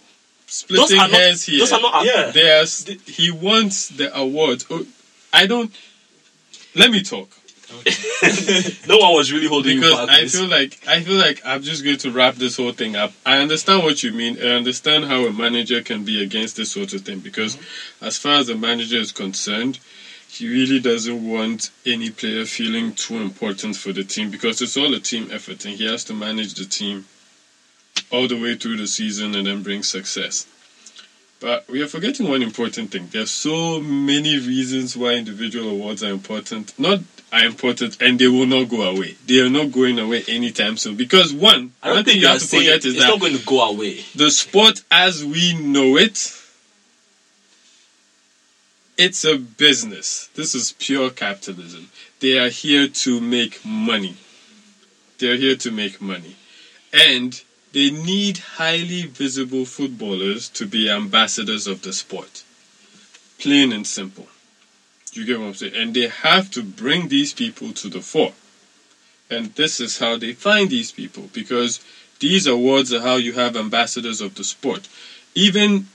Those 0.48 0.88
splitting 0.90 1.00
are 1.00 1.08
not. 1.08 1.12
hairs 1.19 1.44
here. 1.46 1.60
Those 1.60 1.72
are 1.72 1.81
not. 1.81 2.06
Yeah. 2.06 2.31
There's 2.31 2.86
he 3.08 3.31
wants 3.31 3.88
the 3.90 4.16
award. 4.18 4.63
Oh, 4.69 4.86
I 5.34 5.48
don't. 5.48 5.72
Let 6.75 6.92
me 6.92 7.01
talk 7.04 7.30
No 8.88 8.98
one 8.98 9.13
was 9.13 9.31
really 9.31 9.48
holding 9.48 9.80
because. 9.80 10.10
I 10.10 10.22
this. 10.22 10.36
feel 10.36 10.48
like 10.48 10.80
I 10.88 11.01
feel 11.01 11.18
like 11.18 11.42
I'm 11.45 11.62
just 11.62 11.83
going 11.83 11.98
to 11.98 12.12
wrap 12.12 12.36
this 12.36 12.57
whole 12.57 12.72
thing 12.72 12.95
up. 12.95 13.13
I 13.25 13.38
understand 13.38 13.83
what 13.83 14.04
you 14.04 14.12
mean. 14.13 14.38
I 14.42 14.51
understand 14.51 15.06
how 15.06 15.25
a 15.25 15.31
manager 15.31 15.81
can 15.81 16.04
be 16.04 16.24
against 16.24 16.57
this 16.57 16.72
sort 16.72 16.94
of 16.94 17.01
thing 17.01 17.19
because, 17.19 17.56
mm-hmm. 17.56 18.06
as 18.06 18.18
far 18.18 18.36
as 18.36 18.48
the 18.48 18.56
manager 18.56 18.98
is 18.98 19.12
concerned, 19.12 19.80
he 20.27 20.48
really 20.48 20.80
doesn't 20.80 21.27
want 21.27 21.72
any 21.86 22.10
player 22.10 22.45
feeling 22.45 22.94
too 22.94 23.18
important 23.18 23.75
for 23.75 23.94
the 23.94 24.04
team 24.04 24.30
because 24.30 24.62
it's 24.62 24.77
all 24.77 24.94
a 24.94 25.00
team 25.00 25.30
effort 25.31 25.66
and 25.66 25.75
he 25.75 25.86
has 25.86 26.04
to 26.06 26.13
manage 26.13 26.56
the 26.56 26.66
team 26.66 27.06
all 28.12 28.27
the 28.27 28.39
way 28.39 28.56
through 28.56 28.77
the 28.77 28.88
season 28.88 29.33
and 29.36 29.48
then 29.48 29.63
bring 29.63 29.82
success. 29.84 30.48
But 31.39 31.67
we 31.70 31.82
are 31.82 31.88
forgetting 31.88 32.27
one 32.27 32.41
important 32.41 32.91
thing. 32.91 33.08
There 33.12 33.22
are 33.22 33.27
so 33.27 33.79
many 33.79 34.38
reasons 34.39 34.98
why 34.98 35.13
individual 35.13 35.70
awards 35.70 36.03
are 36.03 36.12
important. 36.12 36.77
Not 36.79 37.00
are 37.36 37.46
important 37.46 38.01
and 38.01 38.18
they 38.18 38.27
will 38.27 38.46
not 38.46 38.70
go 38.70 38.82
away. 38.84 39.15
They 39.27 39.39
are 39.39 39.50
not 39.50 39.72
going 39.72 40.00
away 40.00 40.24
anytime 40.27 40.77
soon. 40.77 40.96
Because 40.96 41.34
one, 41.34 41.74
I 41.84 41.88
don't 41.88 41.98
one 41.98 42.06
think 42.06 42.15
thing 42.15 42.22
you 42.22 42.27
have 42.27 42.39
to 42.39 42.48
forget 42.48 42.75
it's 42.75 42.86
is 42.86 42.98
that 42.98 43.08
not 43.08 43.20
going 43.20 43.38
to 43.38 43.46
go 43.46 43.62
away. 43.70 44.06
the 44.15 44.32
sport 44.32 44.82
as 44.89 45.24
we 45.25 45.54
know 45.54 45.98
it, 45.98 46.42
it's 48.98 49.25
a 49.25 49.38
business. 49.38 50.30
This 50.36 50.56
is 50.56 50.74
pure 50.80 51.10
capitalism. 51.10 51.89
They 52.22 52.39
are 52.39 52.50
here 52.50 52.88
to 52.88 53.20
make 53.20 53.65
money. 53.65 54.15
They're 55.20 55.36
here 55.36 55.58
to 55.58 55.72
make 55.72 56.01
money. 56.01 56.38
And 56.94 57.42
they 57.74 57.89
need 57.89 58.38
highly 58.38 59.04
visible 59.08 59.65
footballers 59.65 60.48
to 60.50 60.65
be 60.65 60.89
ambassadors 60.89 61.68
of 61.68 61.82
the 61.82 61.92
sport. 61.92 62.44
Plain 63.38 63.74
and 63.74 63.86
simple. 63.86 64.27
You 65.15 65.25
get 65.25 65.39
what 65.39 65.48
I'm 65.48 65.53
saying? 65.53 65.75
And 65.75 65.93
they 65.93 66.07
have 66.07 66.51
to 66.51 66.63
bring 66.63 67.07
these 67.07 67.31
people 67.34 67.72
to 67.74 67.89
the 67.89 68.01
fore. 68.01 68.34
And 69.29 69.48
this 69.55 69.79
is 69.79 69.98
how 70.00 70.17
they 70.17 70.34
find 70.34 70.69
these 70.69 70.91
people 70.91 71.29
because 71.34 71.84
these 72.19 72.48
awards 72.48 72.93
are 72.93 73.01
how 73.01 73.15
you 73.15 73.34
have 73.34 73.55
ambassadors 73.55 74.22
of 74.22 74.36
the 74.36 74.43
sport. 74.43 74.88
Even 75.34 75.88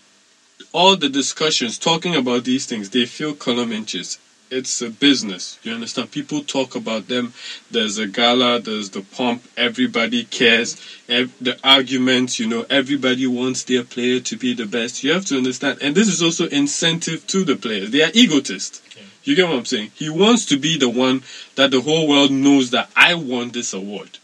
all 0.73 0.97
the 0.97 1.09
discussions 1.09 1.79
talking 1.79 2.15
about 2.15 2.45
these 2.45 2.67
things, 2.67 2.91
they 2.91 3.07
feel 3.07 3.35
column 3.35 3.73
inches. 3.73 4.19
It's 4.51 4.83
a 4.83 4.91
business. 4.91 5.61
You 5.63 5.75
understand? 5.75 6.11
People 6.11 6.43
talk 6.43 6.75
about 6.75 7.07
them. 7.07 7.33
There's 7.71 7.99
a 7.99 8.09
gala, 8.09 8.59
there's 8.59 8.91
the 8.91 9.03
pomp, 9.03 9.45
everybody 9.57 10.25
cares. 10.25 10.77
Ev- 11.09 11.33
the 11.41 11.57
arguments, 11.63 12.41
you 12.41 12.49
know, 12.49 12.67
everybody 12.69 13.29
wants 13.29 13.63
their 13.63 13.85
player 13.85 14.19
to 14.21 14.37
be 14.37 14.53
the 14.55 14.67
best. 14.67 15.05
You 15.05 15.13
have 15.13 15.25
to 15.27 15.37
understand. 15.37 15.79
And 15.81 15.95
this 15.95 16.09
is 16.09 16.21
also 16.21 16.49
incentive 16.49 17.29
to 17.29 17.45
the 17.45 17.55
players. 17.55 17.93
They 17.93 18.03
are 18.03 18.11
egotists. 18.13 18.83
You 19.25 19.37
get 19.37 19.49
what 19.49 19.57
I'm 19.57 19.65
saying? 19.65 19.91
He 19.95 20.09
wants 20.09 20.47
to 20.47 20.57
be 20.57 20.79
the 20.79 20.89
one 20.89 21.23
that 21.57 21.71
the 21.71 21.81
whole 21.81 22.09
world 22.09 22.31
knows 22.31 22.71
that 22.71 22.91
I 22.97 23.15
won 23.15 23.51
this 23.51 23.73
award. 23.73 24.19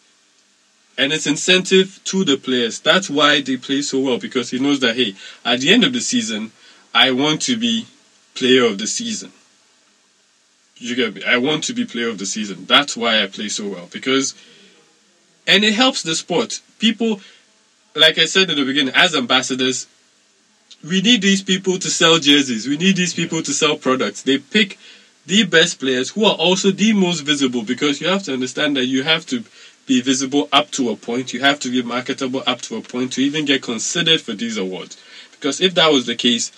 And 0.98 1.12
it's 1.12 1.26
incentive 1.26 2.00
to 2.04 2.24
the 2.24 2.38
players. 2.38 2.80
That's 2.80 3.10
why 3.10 3.42
they 3.42 3.58
play 3.58 3.82
so 3.82 4.00
well 4.00 4.18
because 4.18 4.50
he 4.50 4.58
knows 4.58 4.80
that 4.80 4.96
hey, 4.96 5.14
at 5.44 5.60
the 5.60 5.70
end 5.70 5.84
of 5.84 5.92
the 5.92 6.00
season, 6.00 6.52
I 6.94 7.10
want 7.10 7.42
to 7.42 7.56
be 7.58 7.86
player 8.34 8.64
of 8.64 8.78
the 8.78 8.86
season. 8.86 9.32
You 10.78 10.94
get 10.94 11.14
me? 11.14 11.24
I 11.24 11.38
want 11.38 11.64
to 11.64 11.74
be 11.74 11.84
player 11.84 12.08
of 12.08 12.18
the 12.18 12.26
season. 12.26 12.64
That's 12.66 12.96
why 12.96 13.22
I 13.22 13.26
play 13.26 13.48
so 13.48 13.68
well 13.68 13.88
because, 13.90 14.34
and 15.46 15.64
it 15.64 15.74
helps 15.74 16.02
the 16.02 16.14
sport. 16.14 16.60
People, 16.78 17.20
like 17.94 18.18
I 18.18 18.26
said 18.26 18.50
in 18.50 18.56
the 18.56 18.64
beginning, 18.64 18.94
as 18.94 19.14
ambassadors, 19.14 19.86
we 20.84 21.00
need 21.00 21.22
these 21.22 21.42
people 21.42 21.78
to 21.78 21.90
sell 21.90 22.18
jerseys. 22.18 22.66
We 22.66 22.76
need 22.76 22.96
these 22.96 23.14
people 23.14 23.42
to 23.42 23.52
sell 23.52 23.76
products. 23.76 24.22
They 24.22 24.38
pick 24.38 24.78
the 25.26 25.44
best 25.44 25.80
players 25.80 26.10
who 26.10 26.24
are 26.24 26.36
also 26.36 26.70
the 26.70 26.92
most 26.92 27.20
visible 27.20 27.62
because 27.62 28.00
you 28.00 28.08
have 28.08 28.22
to 28.24 28.32
understand 28.32 28.76
that 28.76 28.86
you 28.86 29.02
have 29.02 29.26
to 29.26 29.44
be 29.86 30.00
visible 30.00 30.48
up 30.52 30.70
to 30.72 30.90
a 30.90 30.96
point. 30.96 31.32
You 31.32 31.40
have 31.40 31.60
to 31.60 31.70
be 31.70 31.82
marketable 31.82 32.42
up 32.46 32.60
to 32.62 32.76
a 32.76 32.80
point 32.80 33.12
to 33.14 33.22
even 33.22 33.44
get 33.44 33.62
considered 33.62 34.20
for 34.20 34.34
these 34.34 34.56
awards. 34.56 34.96
Because 35.32 35.60
if 35.60 35.74
that 35.74 35.92
was 35.92 36.06
the 36.06 36.16
case, 36.16 36.52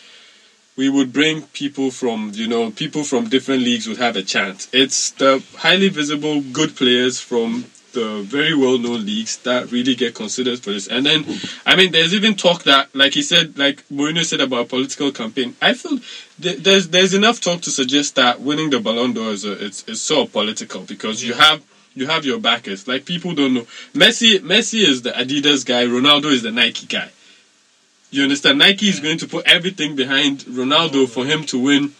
we 0.77 0.89
would 0.89 1.13
bring 1.13 1.43
people 1.49 1.91
from 1.91 2.31
you 2.35 2.47
know 2.47 2.71
people 2.71 3.03
from 3.05 3.29
different 3.29 3.63
leagues 3.63 3.89
would 3.89 3.99
have 3.99 4.17
a 4.17 4.23
chance. 4.23 4.69
It's 4.73 5.11
the 5.11 5.43
highly 5.57 5.89
visible 5.89 6.41
good 6.41 6.77
players 6.77 7.21
from 7.21 7.65
the 7.93 8.23
very 8.23 8.55
well 8.55 8.79
known 8.79 9.05
leagues 9.05 9.39
that 9.39 9.71
really 9.73 9.95
get 9.95 10.15
considered 10.15 10.59
for 10.61 10.71
this. 10.71 10.87
And 10.87 11.05
then 11.07 11.25
I 11.67 11.77
mean 11.77 11.93
there's 11.93 12.15
even 12.15 12.35
talk 12.35 12.65
that 12.65 12.95
like 12.95 13.15
he 13.15 13.23
said 13.23 13.59
like 13.59 13.87
Mourinho 13.89 14.25
said 14.25 14.41
about 14.41 14.69
political 14.69 15.11
campaign. 15.13 15.57
I 15.61 15.75
feel 15.75 15.99
th- 16.41 16.59
there's 16.59 16.89
there's 16.89 17.15
enough 17.15 17.41
talk 17.41 17.61
to 17.63 17.71
suggest 17.71 18.17
that 18.17 18.41
winning 18.41 18.71
the 18.71 18.81
Ballon 18.81 19.13
d'Or 19.13 19.31
is 19.33 19.45
a, 19.45 19.65
it's 19.65 19.85
it's 19.89 20.01
so 20.01 20.27
political 20.27 20.83
because 20.83 21.23
you 21.23 21.35
have 21.35 21.63
you 21.95 22.07
have 22.07 22.25
your 22.25 22.39
backers. 22.39 22.87
Like 22.87 23.05
people 23.05 23.35
don't 23.35 23.55
know. 23.55 23.67
Messi 23.95 24.39
Messi 24.41 24.87
is 24.87 25.03
the 25.03 25.11
Adidas 25.11 25.65
guy, 25.65 25.85
Ronaldo 25.85 26.27
is 26.27 26.43
the 26.43 26.53
Nike 26.53 26.87
guy. 26.87 27.11
You 28.11 28.23
understand? 28.23 28.59
Nike 28.59 28.89
is 28.89 29.01
going 29.01 29.19
to 29.19 29.29
put 29.29 29.47
everything 29.47 29.95
behind 29.95 30.41
Ronaldo 30.41 31.09
for 31.09 31.27
him 31.27 31.45
to 31.45 31.59
win. 31.59 31.93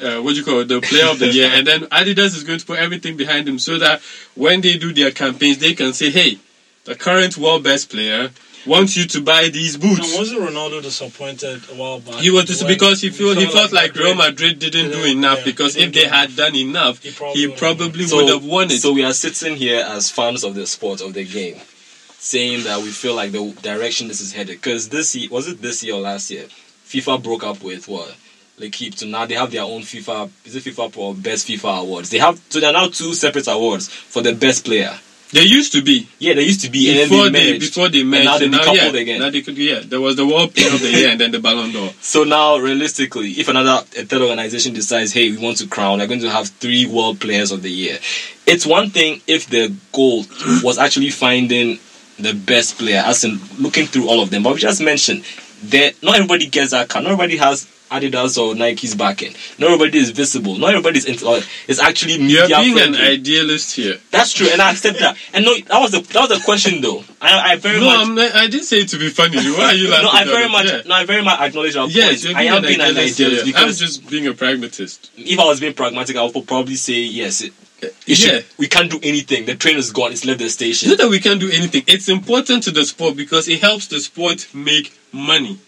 Uh, 0.00 0.20
what 0.22 0.32
do 0.32 0.38
you 0.38 0.44
call 0.44 0.60
it, 0.60 0.68
the 0.68 0.80
player 0.80 1.06
of 1.06 1.18
the 1.18 1.26
year, 1.28 1.50
and 1.52 1.66
then 1.66 1.80
Adidas 1.86 2.36
is 2.36 2.44
going 2.44 2.58
to 2.60 2.64
put 2.66 2.78
everything 2.78 3.16
behind 3.16 3.48
him 3.48 3.58
so 3.58 3.78
that 3.78 4.00
when 4.36 4.60
they 4.60 4.78
do 4.78 4.92
their 4.92 5.10
campaigns, 5.10 5.58
they 5.58 5.74
can 5.74 5.92
say, 5.92 6.10
"Hey, 6.10 6.38
the 6.84 6.94
current 6.94 7.36
world 7.36 7.64
best 7.64 7.90
player 7.90 8.30
wants 8.64 8.96
you 8.96 9.06
to 9.06 9.20
buy 9.20 9.48
these 9.48 9.74
And 9.74 9.82
boots." 9.82 10.16
wasn't 10.16 10.40
Ronaldo 10.42 10.82
disappointed 10.82 11.62
a 11.72 11.74
while 11.74 11.98
back? 11.98 12.16
He 12.20 12.30
was 12.30 12.44
just 12.44 12.66
because 12.68 13.00
he 13.00 13.10
feel 13.10 13.34
he 13.34 13.46
felt 13.46 13.72
like 13.72 13.94
Real 13.96 14.14
Madrid 14.14 14.60
didn't 14.60 14.92
do 14.92 15.04
enough 15.04 15.38
yeah, 15.38 15.44
because 15.46 15.74
if 15.76 15.92
they 15.92 16.06
had 16.06 16.36
done 16.36 16.54
enough, 16.54 17.02
He 17.02 17.10
probably 17.10 17.40
he 17.40 17.46
would've 17.48 18.08
So- 18.08 18.16
would 18.16 18.28
have 18.28 18.44
won 18.44 18.70
it. 18.70 18.80
So 18.80 18.92
we 18.92 19.02
are 19.04 19.12
sitting 19.14 19.56
here 19.56 19.84
as 19.84 20.10
fans 20.10 20.44
of 20.44 20.54
the 20.54 20.66
sport 20.66 21.00
of 21.00 21.14
the 21.14 21.24
game, 21.24 21.56
saying 22.20 22.62
that 22.64 22.80
we 22.82 22.90
feel 22.90 23.14
like 23.14 23.32
the 23.32 23.52
direction 23.62 24.06
this 24.06 24.20
is 24.20 24.32
headed. 24.32 24.60
Because 24.60 24.90
this 24.90 25.16
year, 25.16 25.28
was 25.28 25.48
it 25.48 25.60
this 25.60 25.82
year 25.82 25.94
or 25.94 26.00
last 26.02 26.30
year? 26.30 26.46
FIFA 26.88 27.22
broke 27.22 27.42
up 27.44 27.62
with 27.62 27.88
what? 27.88 28.14
L'Equipe. 28.58 28.94
to 28.96 29.06
now 29.06 29.26
they 29.26 29.34
have 29.34 29.50
their 29.50 29.62
own 29.62 29.82
FIFA. 29.82 30.30
Is 30.44 30.56
it 30.56 30.64
FIFA 30.64 30.92
Pro 30.92 31.14
Best 31.14 31.46
FIFA 31.48 31.80
awards? 31.82 32.10
They 32.10 32.18
have 32.18 32.40
so 32.48 32.60
there 32.60 32.70
are 32.70 32.72
now 32.72 32.88
two 32.88 33.14
separate 33.14 33.46
awards 33.48 33.88
for 33.88 34.22
the 34.22 34.34
best 34.34 34.64
player. 34.64 34.98
They 35.30 35.42
used 35.42 35.72
to 35.72 35.82
be 35.82 36.08
Yeah, 36.18 36.32
they 36.34 36.42
used 36.44 36.62
to 36.62 36.70
be 36.70 36.90
before 37.02 37.26
and 37.26 37.34
then 37.34 37.44
they 37.44 37.52
they 37.52 37.58
before 37.58 37.88
they 37.90 38.00
And 38.00 38.10
merged. 38.10 38.24
now 38.24 38.38
they 38.38 38.48
now, 38.48 38.72
yeah, 38.72 38.86
again. 38.88 39.20
now 39.20 39.28
they 39.30 39.42
could 39.42 39.58
yeah. 39.58 39.80
There 39.84 40.00
was 40.00 40.16
the 40.16 40.26
World 40.26 40.54
Player 40.54 40.72
of 40.72 40.80
the 40.80 40.90
Year 40.90 41.10
and 41.10 41.20
then 41.20 41.32
the 41.32 41.38
Ballon 41.38 41.70
d'Or. 41.70 41.90
So 42.00 42.24
now, 42.24 42.56
realistically, 42.56 43.32
if 43.32 43.46
another 43.48 43.84
a 43.98 44.04
third 44.06 44.22
organization 44.22 44.72
decides, 44.72 45.12
hey, 45.12 45.30
we 45.30 45.36
want 45.36 45.58
to 45.58 45.66
crown, 45.68 45.98
they're 45.98 46.06
going 46.08 46.20
to 46.20 46.30
have 46.30 46.48
three 46.48 46.86
world 46.86 47.20
players 47.20 47.52
of 47.52 47.62
the 47.62 47.70
year. 47.70 47.98
It's 48.46 48.64
one 48.64 48.88
thing 48.88 49.20
if 49.26 49.46
the 49.50 49.74
goal 49.92 50.24
was 50.64 50.78
actually 50.78 51.10
finding 51.10 51.78
the 52.18 52.32
best 52.32 52.78
player, 52.78 53.02
as 53.04 53.22
in 53.22 53.38
looking 53.60 53.84
through 53.86 54.08
all 54.08 54.22
of 54.22 54.30
them. 54.30 54.42
But 54.44 54.54
we 54.54 54.60
just 54.60 54.80
mentioned 54.82 55.24
that 55.64 56.02
not 56.02 56.14
everybody 56.16 56.46
gets 56.46 56.70
that 56.70 56.88
card. 56.88 57.04
Not 57.04 57.12
everybody 57.12 57.36
has 57.36 57.68
Adidas 57.90 58.36
or 58.36 58.54
Nike's 58.54 58.94
backing. 58.94 59.32
Not 59.58 59.70
everybody 59.70 59.98
is 59.98 60.10
visible. 60.10 60.56
Not 60.58 60.70
everybody 60.70 60.98
is. 60.98 61.04
Into, 61.06 61.26
uh, 61.28 61.40
it's 61.66 61.80
actually 61.80 62.14
You're 62.14 62.42
media 62.48 62.58
being 62.60 62.78
an 62.78 62.94
idealist 62.94 63.74
here. 63.76 63.96
That's 64.10 64.32
true, 64.32 64.48
and 64.52 64.60
I 64.60 64.72
accept 64.72 64.98
that. 65.00 65.16
And 65.32 65.44
no, 65.44 65.54
that 65.56 65.80
was 65.80 65.92
the 65.92 66.00
that 66.00 66.28
was 66.28 66.38
the 66.38 66.44
question 66.44 66.80
though. 66.80 67.02
I, 67.20 67.52
I 67.52 67.56
very 67.56 67.80
No, 67.80 67.86
much. 67.86 68.28
I'm 68.34 68.36
I 68.36 68.46
didn't 68.48 68.64
say 68.66 68.78
it 68.80 68.88
to 68.90 68.98
be 68.98 69.08
funny. 69.10 69.36
Why 69.38 69.64
are 69.64 69.74
you 69.74 69.88
laughing? 69.90 70.04
no, 70.04 70.10
I 70.10 70.24
very 70.24 70.48
much, 70.48 70.66
Yeah. 70.66 70.82
no, 70.86 70.94
I 70.94 71.04
very 71.04 71.22
much 71.22 71.40
acknowledge 71.40 71.76
our 71.76 71.88
Yes, 71.88 72.08
point. 72.08 72.22
you're 72.24 72.36
I 72.36 72.42
am 72.44 72.56
an 72.58 72.62
being 72.62 72.80
an 72.80 72.86
idealist. 72.88 73.20
idealist 73.20 73.44
here. 73.46 73.54
I'm 73.56 73.62
because 73.62 73.78
just 73.78 74.08
being 74.10 74.26
a 74.26 74.34
pragmatist. 74.34 75.10
if 75.16 75.38
I 75.38 75.44
was 75.44 75.60
being 75.60 75.74
pragmatic, 75.74 76.16
I 76.16 76.24
would 76.24 76.46
probably 76.46 76.76
say 76.76 77.00
yes. 77.00 77.40
It, 77.40 77.52
it 77.80 77.92
Yeah. 78.06 78.14
should, 78.14 78.44
we 78.58 78.66
can't 78.68 78.90
do 78.90 78.98
anything. 79.02 79.46
The 79.46 79.54
train 79.54 79.76
is 79.76 79.92
gone. 79.92 80.12
It's 80.12 80.24
left 80.24 80.40
the 80.40 80.50
station. 80.50 80.90
not 80.90 80.98
that 80.98 81.08
we 81.08 81.20
can't 81.20 81.40
do 81.40 81.48
anything. 81.50 81.84
It's 81.86 82.08
important 82.08 82.64
to 82.64 82.70
the 82.70 82.84
sport 82.84 83.16
because 83.16 83.48
it 83.48 83.60
helps 83.60 83.86
the 83.86 84.00
sport 84.00 84.48
make 84.52 84.92
money. 85.12 85.58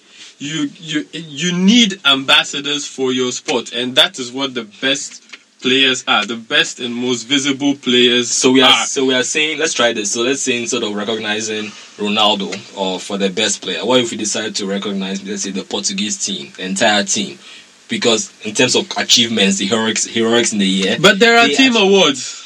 You 0.41 0.71
you 0.77 1.07
you 1.13 1.53
need 1.53 2.01
ambassadors 2.07 2.87
for 2.87 3.13
your 3.13 3.31
sport, 3.31 3.75
and 3.75 3.95
that 3.97 4.19
is 4.19 4.33
what 4.33 4.55
the 4.55 4.65
best 4.81 5.23
players 5.61 6.03
are. 6.09 6.25
The 6.25 6.37
best 6.37 6.81
and 6.81 6.95
most 6.95 7.25
visible 7.25 7.75
players. 7.75 8.31
So 8.31 8.51
we 8.51 8.63
are 8.63 8.71
are. 8.71 8.87
so 8.87 9.05
we 9.05 9.15
are 9.15 9.23
saying 9.23 9.59
let's 9.59 9.75
try 9.75 9.93
this. 9.93 10.13
So 10.13 10.23
let's 10.23 10.41
say 10.41 10.59
instead 10.59 10.83
of 10.83 10.95
recognizing 10.95 11.67
Ronaldo 11.99 12.49
or 12.75 12.99
for 12.99 13.19
the 13.19 13.29
best 13.29 13.61
player, 13.61 13.85
what 13.85 14.01
if 14.01 14.11
we 14.11 14.17
decide 14.17 14.55
to 14.57 14.67
recognize 14.67 15.23
let's 15.23 15.43
say 15.43 15.51
the 15.51 15.63
Portuguese 15.63 16.25
team, 16.25 16.53
the 16.57 16.65
entire 16.65 17.05
team, 17.05 17.39
because 17.89 18.33
in 18.43 18.55
terms 18.55 18.77
of 18.77 18.91
achievements, 18.97 19.59
the 19.59 19.67
heroics 19.67 20.07
heroics 20.07 20.55
in 20.55 20.59
the 20.59 20.67
year. 20.67 20.97
But 20.99 21.19
there 21.19 21.37
are 21.37 21.49
team 21.49 21.73
actually- 21.75 21.89
awards. 21.89 22.37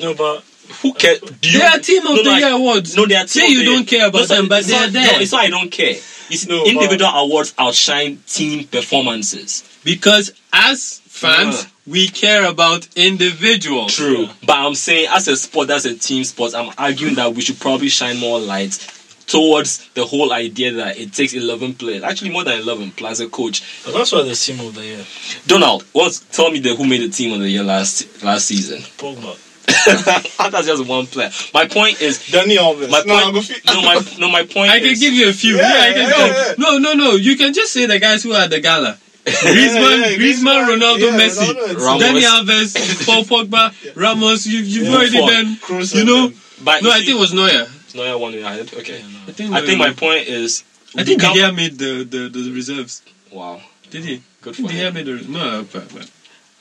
No, 0.00 0.14
but 0.14 0.42
Who 0.84 0.92
cares? 0.94 1.18
Do 1.20 1.50
you, 1.50 1.58
There 1.58 1.68
are 1.68 1.78
team 1.80 2.02
of 2.06 2.14
no, 2.16 2.22
the 2.22 2.30
like- 2.30 2.40
year 2.44 2.52
awards. 2.52 2.96
No, 2.96 3.06
they 3.06 3.16
are 3.16 3.20
team 3.26 3.28
Say 3.28 3.46
of 3.46 3.50
you 3.52 3.58
the- 3.58 3.64
don't 3.64 3.86
care 3.86 4.06
about 4.06 4.18
No, 4.20 4.24
so 4.26 4.34
them, 4.36 4.48
but 4.48 4.64
they're 4.64 4.88
there. 4.90 5.12
No, 5.14 5.18
it's 5.18 5.32
not. 5.32 5.44
I 5.44 5.50
don't 5.50 5.70
care. 5.70 5.94
You 6.28 6.36
see, 6.36 6.48
No, 6.48 6.64
individual 6.64 7.10
awards 7.10 7.52
outshine 7.58 8.22
team 8.26 8.66
performances. 8.68 9.64
Because 9.82 10.32
as 10.52 11.00
fans, 11.06 11.62
Yeah. 11.62 11.68
we 11.86 12.08
care 12.08 12.44
about 12.46 12.86
individuals. 12.96 13.94
True. 13.94 14.28
But 14.46 14.56
I'm 14.58 14.74
saying, 14.74 15.08
as 15.10 15.26
a 15.28 15.36
sport, 15.36 15.68
that's 15.68 15.84
a 15.86 15.94
team 15.94 16.22
sport, 16.24 16.54
I'm 16.54 16.72
arguing 16.78 17.14
that 17.16 17.34
we 17.34 17.42
should 17.42 17.58
probably 17.60 17.88
shine 17.88 18.18
more 18.18 18.38
light 18.38 18.78
towards 19.26 19.88
the 19.94 20.04
whole 20.04 20.32
idea 20.34 20.70
that 20.72 20.98
it 20.98 21.12
takes 21.14 21.32
11 21.32 21.74
players. 21.74 22.02
Actually, 22.02 22.30
more 22.30 22.44
than 22.44 22.60
11 22.60 22.90
plus 22.92 23.20
a 23.20 23.28
coach. 23.28 23.62
but 23.84 23.94
that's 23.94 24.12
why 24.12 24.22
the 24.22 24.34
team 24.34 24.60
of 24.60 24.74
the 24.74 24.84
year. 24.84 25.04
Donald, 25.46 25.82
what's, 25.92 26.20
tell 26.20 26.50
me 26.50 26.58
the, 26.58 26.74
who 26.74 26.86
made 26.86 27.00
the 27.00 27.08
team 27.08 27.32
of 27.32 27.40
the 27.40 27.48
year 27.48 27.62
last 27.62 28.22
last 28.22 28.46
season. 28.46 28.80
Pogba. 28.98 29.34
that's 29.86 30.66
just 30.66 30.86
one 30.86 31.06
player. 31.06 31.30
My 31.52 31.66
point 31.66 32.00
is. 32.00 32.18
Dani 32.18 32.56
Alves. 32.56 32.90
My 32.90 33.02
No, 33.06 33.14
point, 33.14 33.26
I'm 33.26 33.32
go 33.34 33.40
fi- 33.42 33.72
no, 33.74 33.82
my 33.82 34.00
no, 34.18 34.30
my 34.30 34.44
point 34.44 34.70
I 34.70 34.80
can 34.80 34.94
give 34.98 35.12
you 35.14 35.28
a 35.28 35.32
few. 35.32 35.56
Yeah, 35.56 35.62
Yeah, 35.62 35.80
I 35.90 35.92
can 35.92 36.08
yeah, 36.08 36.26
yeah. 36.48 36.54
No, 36.58 36.78
no, 36.78 36.92
no. 36.94 37.12
You 37.16 37.36
can 37.36 37.52
just 37.52 37.72
say 37.72 37.86
the 37.86 37.98
guys 37.98 38.22
who 38.22 38.32
are 38.32 38.42
at 38.44 38.50
the 38.50 38.60
gala. 38.60 38.98
Griezmann, 39.24 40.00
Yeah, 40.00 40.08
yeah, 40.08 40.16
Griezmann, 40.18 40.68
Ronaldo, 40.68 40.98
yeah, 41.00 41.18
Messi, 41.18 41.46
Ronaldo 41.74 42.02
and 42.02 42.02
Dani 42.02 42.22
Alves, 42.22 43.06
Paul 43.06 43.24
Pogba, 43.24 43.72
Ramos. 43.96 44.46
You, 44.46 44.58
you've 44.58 44.86
Yeah, 44.88 44.94
already 44.94 45.18
Buffon, 45.18 45.78
done. 45.78 45.86
You 45.98 46.04
know. 46.04 46.32
but 46.62 46.82
No, 46.82 46.88
you 46.90 46.94
I 46.94 46.98
see- 47.00 47.06
think 47.06 47.16
it 47.16 47.20
was 47.20 47.32
Neuer. 47.32 47.66
No, 47.94 48.02
I 48.02 48.14
won 48.16 48.34
ahead. 48.34 48.70
Okay. 48.74 48.98
Yeah, 49.00 49.06
no. 49.06 49.18
I 49.28 49.32
think. 49.32 49.52
I 49.54 49.60
think 49.64 49.78
Neuer. 49.78 49.88
my 49.88 49.92
point 49.94 50.26
is. 50.28 50.62
I 50.96 51.04
think 51.04 51.20
become- 51.20 51.34
Didier 51.34 51.52
made 51.52 51.78
the, 51.78 52.04
the 52.04 52.28
the 52.28 52.52
reserves. 52.52 53.02
Wow, 53.32 53.60
Did 53.90 54.04
he? 54.04 54.22
good 54.42 54.54
for 54.56 54.62
think 54.62 54.68
Didier 54.70 54.88
him. 54.88 54.94
made 54.94 55.06
the 55.06 55.24
no. 55.28 55.64
But, 55.72 55.88
but. 55.94 56.10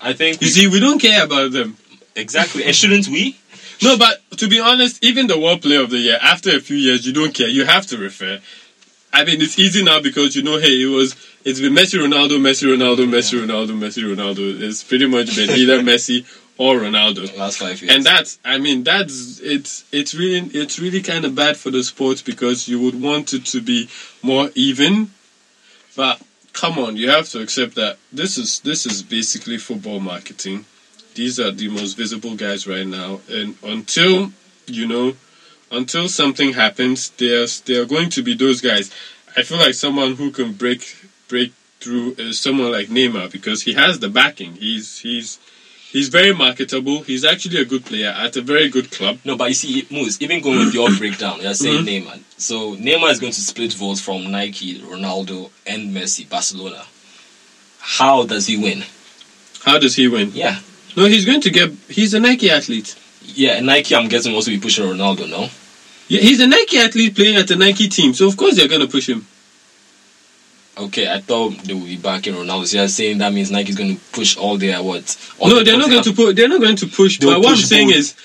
I 0.02 0.14
think 0.14 0.42
You 0.42 0.48
see, 0.48 0.68
we 0.68 0.80
don't 0.82 1.00
care 1.00 1.24
about 1.24 1.52
them. 1.54 1.78
Exactly, 2.16 2.64
and 2.66 2.76
shouldn't 2.76 3.08
we? 3.08 3.38
No, 3.82 3.98
but 3.98 4.22
to 4.38 4.48
be 4.48 4.60
honest, 4.60 5.04
even 5.04 5.28
the 5.28 5.40
World 5.40 5.62
Player 5.62 5.82
of 5.82 5.90
the 5.90 5.98
Year, 5.98 6.18
after 6.22 6.56
a 6.56 6.60
few 6.60 6.78
years, 6.78 7.06
you 7.06 7.14
don't 7.14 7.34
care. 7.34 7.48
You 7.48 7.66
have 7.66 7.86
to 7.88 7.98
refer. 7.98 8.40
I 9.12 9.26
mean, 9.26 9.42
it's 9.42 9.60
easy 9.60 9.84
now 9.84 10.02
because 10.02 10.36
you 10.36 10.44
know, 10.44 10.58
hey, 10.58 10.82
it 10.82 10.88
was 10.88 11.16
it's 11.46 11.60
been 11.60 11.74
Messi, 11.74 12.00
Ronaldo, 12.00 12.40
Messi, 12.40 12.68
Ronaldo, 12.68 13.08
Messi, 13.08 13.40
Ronaldo, 13.40 13.78
Messi, 13.78 14.04
Ronaldo. 14.04 14.62
It's 14.62 14.84
pretty 14.84 15.06
much 15.06 15.36
been 15.36 15.50
either 15.52 15.80
Messi 15.92 16.26
or 16.58 16.76
Ronaldo. 16.76 17.38
Last 17.38 17.58
five 17.60 17.82
years. 17.82 17.94
And 17.94 18.04
that's, 18.04 18.40
I 18.46 18.58
mean, 18.58 18.84
that's 18.84 19.40
it's 19.42 19.86
it's 19.92 20.14
really 20.16 20.50
it's 20.54 20.80
really 20.80 21.02
kind 21.02 21.26
of 21.26 21.36
bad 21.36 21.58
for 21.58 21.70
the 21.70 21.84
sport 21.84 22.24
because 22.26 22.68
you 22.68 22.80
would 22.80 23.02
want 23.02 23.34
it 23.34 23.46
to 23.48 23.62
be 23.62 23.90
more 24.22 24.50
even, 24.56 25.12
but 25.96 26.22
come 26.54 26.80
on, 26.80 26.96
you 26.96 27.10
have 27.10 27.30
to 27.30 27.42
accept 27.42 27.76
that 27.76 27.98
this 28.12 28.38
is 28.38 28.60
this 28.62 28.86
is 28.86 29.04
basically 29.04 29.58
football 29.58 30.00
marketing. 30.00 30.66
These 31.16 31.40
are 31.40 31.52
the 31.52 31.68
most 31.70 31.94
visible 31.98 32.36
guys 32.36 32.66
right 32.68 32.88
now, 32.88 33.20
and 33.30 33.56
until 33.64 34.32
you 34.68 34.88
know, 34.88 35.14
until 35.72 36.08
something 36.08 36.54
happens, 36.54 37.10
there's 37.12 37.62
there 37.62 37.82
are 37.82 37.86
going 37.86 38.10
to 38.12 38.22
be 38.24 38.34
those 38.34 38.62
guys. 38.62 38.92
I 39.36 39.44
feel 39.44 39.58
like 39.58 39.74
someone 39.74 40.16
who 40.16 40.32
can 40.32 40.54
break 40.54 40.96
break 41.28 41.54
through 41.80 42.16
is 42.18 42.40
someone 42.40 42.72
like 42.72 42.88
Neymar 42.88 43.32
because 43.32 43.64
he 43.64 43.74
has 43.74 44.00
the 44.00 44.10
backing. 44.10 44.54
He's 44.54 45.00
he's 45.00 45.40
he's 45.92 46.10
very 46.10 46.34
marketable. 46.34 47.02
He's 47.04 47.26
actually 47.26 47.60
a 47.62 47.66
good 47.66 47.86
player 47.86 48.10
at 48.10 48.36
a 48.38 48.42
very 48.42 48.70
good 48.70 48.90
club. 48.92 49.20
No, 49.26 49.36
but 49.36 49.50
you 49.50 49.54
see, 49.56 49.88
Moose, 49.92 50.22
even 50.22 50.42
going 50.42 50.60
with 50.60 50.74
your 50.74 50.90
breakdown, 50.98 51.42
you're 51.42 51.54
saying 51.54 51.86
Mm-hmm. 51.86 52.08
Neymar. 52.10 52.20
So 52.38 52.76
Neymar 52.76 53.12
is 53.12 53.20
going 53.20 53.34
to 53.34 53.42
split 53.42 53.74
votes 53.74 54.00
from 54.02 54.32
Nike, 54.32 54.80
Ronaldo, 54.80 55.50
and 55.68 55.94
Messi, 55.96 56.28
Barcelona. 56.30 56.84
How 57.80 58.26
does 58.26 58.48
he 58.48 58.58
win? 58.58 58.84
How 59.64 59.78
does 59.80 59.96
he 59.96 60.08
win? 60.08 60.32
Yeah. 60.34 60.60
No, 60.96 61.06
he's 61.06 61.26
going 61.26 61.42
to 61.42 61.50
get. 61.50 61.72
He's 61.90 62.14
a 62.14 62.20
Nike 62.20 62.50
athlete. 62.50 62.96
Yeah, 63.26 63.60
Nike, 63.62 63.96
I'm 63.96 64.10
guessing, 64.10 64.34
also 64.36 64.52
be 64.52 64.60
pushing 64.60 64.86
Ronaldo, 64.86 65.30
no? 65.30 65.50
Yeah, 66.08 66.20
he's 66.22 66.40
a 66.42 66.48
Nike 66.48 66.78
athlete 66.78 67.16
playing 67.16 67.38
at 67.38 67.50
a 67.52 67.56
Nike 67.56 67.88
team, 67.88 68.14
so 68.14 68.28
of 68.28 68.36
course 68.38 68.56
they're 68.58 68.68
going 68.68 68.82
to 68.82 68.88
push 68.88 69.08
him. 69.10 69.26
Okay, 70.78 71.12
I 71.12 71.22
thought 71.22 71.58
they 71.60 71.74
would 71.74 71.86
be 71.86 71.98
backing 71.98 72.34
Ronaldo. 72.34 72.66
So 72.66 72.78
you're 72.78 72.88
saying 72.88 73.20
that 73.20 73.32
means 73.32 73.52
Nike's 73.52 73.76
going 73.76 73.96
to 73.98 74.02
push 74.12 74.36
all 74.38 74.58
their 74.58 74.82
what? 74.82 75.36
all 75.40 75.50
No, 75.50 75.64
they're 75.64 75.78
not 75.78 75.90
going 75.90 76.04
to 76.04 76.14
put. 76.14 76.36
They're 76.36 76.50
not 76.50 76.62
going 76.62 76.76
to 76.78 76.88
push. 76.88 77.20
They'll 77.20 77.32
But 77.32 77.42
what 77.42 77.52
I'm 77.52 77.58
saying 77.58 77.90
both. 77.90 77.98
is, 77.98 78.16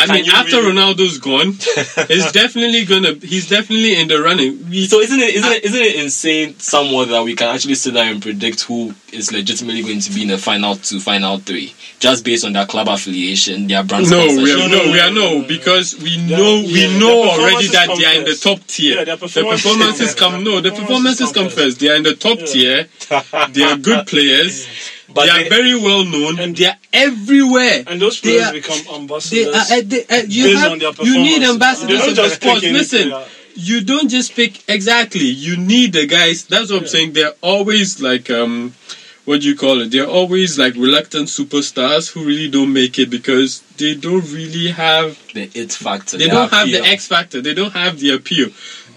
I 0.00 0.06
Can 0.06 0.14
mean, 0.14 0.30
after 0.30 0.58
really- 0.62 0.72
Ronaldo's 0.76 1.18
gone, 1.18 1.52
he's 2.08 2.30
definitely 2.30 2.84
gonna. 2.84 3.14
He's 3.14 3.48
definitely 3.48 4.00
in 4.00 4.06
the 4.06 4.22
running. 4.22 4.68
We, 4.70 4.86
So 4.86 5.00
isn't 5.00 5.18
it 5.18 5.34
isn't 5.34 5.52
it 5.52 5.64
isn't 5.64 5.82
it 5.82 5.96
insane 5.96 6.56
somewhat 6.60 7.08
that 7.08 7.24
we 7.24 7.34
can 7.34 7.52
actually 7.52 7.74
sit 7.74 7.94
there 7.94 8.08
and 8.08 8.22
predict 8.22 8.62
who 8.62 8.94
is 9.12 9.32
legitimately 9.32 9.82
going 9.82 9.98
to 10.00 10.12
be 10.12 10.22
in 10.22 10.28
the 10.28 10.38
final 10.38 10.76
two, 10.76 11.00
final 11.00 11.38
three, 11.38 11.74
just 11.98 12.24
based 12.24 12.44
on 12.44 12.52
their 12.52 12.66
club 12.66 12.86
affiliation, 12.88 13.66
their 13.66 13.82
brand 13.82 14.08
no, 14.08 14.24
we 14.26 14.52
are, 14.52 14.56
No, 14.58 14.66
no, 14.68 14.84
no, 14.84 14.92
we 14.92 15.00
are 15.00 15.10
no, 15.10 15.42
because 15.48 15.96
we 15.98 16.16
Their- 16.16 16.38
know 16.38 16.60
we 16.60 16.86
yeah, 16.86 16.98
know 17.00 17.22
already 17.30 17.66
that 17.68 17.88
they 17.98 18.04
are 18.04 18.14
in 18.20 18.24
the 18.24 18.36
top 18.40 18.64
tier. 18.68 18.98
Yeah, 18.98 19.04
their 19.04 19.16
the 19.16 19.26
performances 19.26 19.62
performances 19.64 20.14
come 20.14 20.32
come 20.34 20.44
no, 20.44 20.60
the 20.60 20.70
Performances 20.70 21.32
performances 21.32 21.32
come 21.32 21.48
come 21.48 21.52
first. 21.56 21.80
They 21.80 21.88
are 21.90 21.96
in 21.96 22.04
the 22.04 22.14
top 22.14 22.38
Yeah. 22.38 22.46
tier. 22.46 22.88
They 23.50 23.62
are 23.64 23.76
good 23.76 24.06
players. 24.12 24.68
But 25.12 25.24
they 25.24 25.30
are 25.30 25.42
they- 25.44 25.48
very 25.48 25.74
well 25.74 26.04
known. 26.04 26.38
And- 26.38 26.56
they 26.56 26.66
are 26.66 26.76
everywhere. 26.92 27.84
And 27.86 28.00
those 28.00 28.20
They 28.20 28.30
players 28.32 28.48
are- 28.48 28.52
become 28.52 28.78
They 28.84 28.94
ambassadors. 28.94 29.54
are, 29.54 29.76
uh, 29.78 29.82
they, 29.84 30.04
uh, 30.06 30.22
you, 30.28 30.44
based 30.44 30.58
have, 30.60 30.72
on 30.72 30.78
their 30.78 30.92
you 31.02 31.18
need 31.18 31.42
ambassadors 31.42 32.00
They 32.00 32.10
of 32.10 32.16
the 32.16 32.22
just 32.22 32.34
sports. 32.42 32.62
Listen, 32.62 33.08
player. 33.10 33.24
you 33.54 33.80
don't 33.82 34.08
just 34.08 34.34
pick 34.34 34.60
exactly. 34.68 35.24
You 35.26 35.56
need 35.56 35.92
the 35.94 36.06
guys. 36.06 36.44
That's 36.44 36.70
what 36.70 36.82
I'm 36.82 36.88
saying. 36.88 37.12
They're 37.14 37.34
always 37.40 38.00
like 38.02 38.28
um, 38.30 38.74
what 39.24 39.42
do 39.42 39.48
you 39.48 39.56
call 39.56 39.80
it? 39.82 39.90
They're 39.90 40.06
always 40.06 40.58
like 40.58 40.74
reluctant 40.74 41.28
superstars 41.28 42.10
who 42.12 42.24
really 42.24 42.48
don't 42.50 42.72
make 42.72 42.98
it 42.98 43.10
because 43.10 43.62
they 43.76 43.94
don't 43.94 44.24
really 44.32 44.68
have. 44.70 45.18
the 45.34 45.50
it 45.54 45.72
factor. 45.72 46.16
They 46.16 46.24
the 46.24 46.30
don't 46.30 46.50
have 46.50 46.66
the. 46.70 46.82
X 46.82 47.06
factor. 47.06 47.40
They 47.42 47.52
don't 47.54 47.72
have 47.72 47.98
the 48.00 48.10
appeal. 48.14 48.48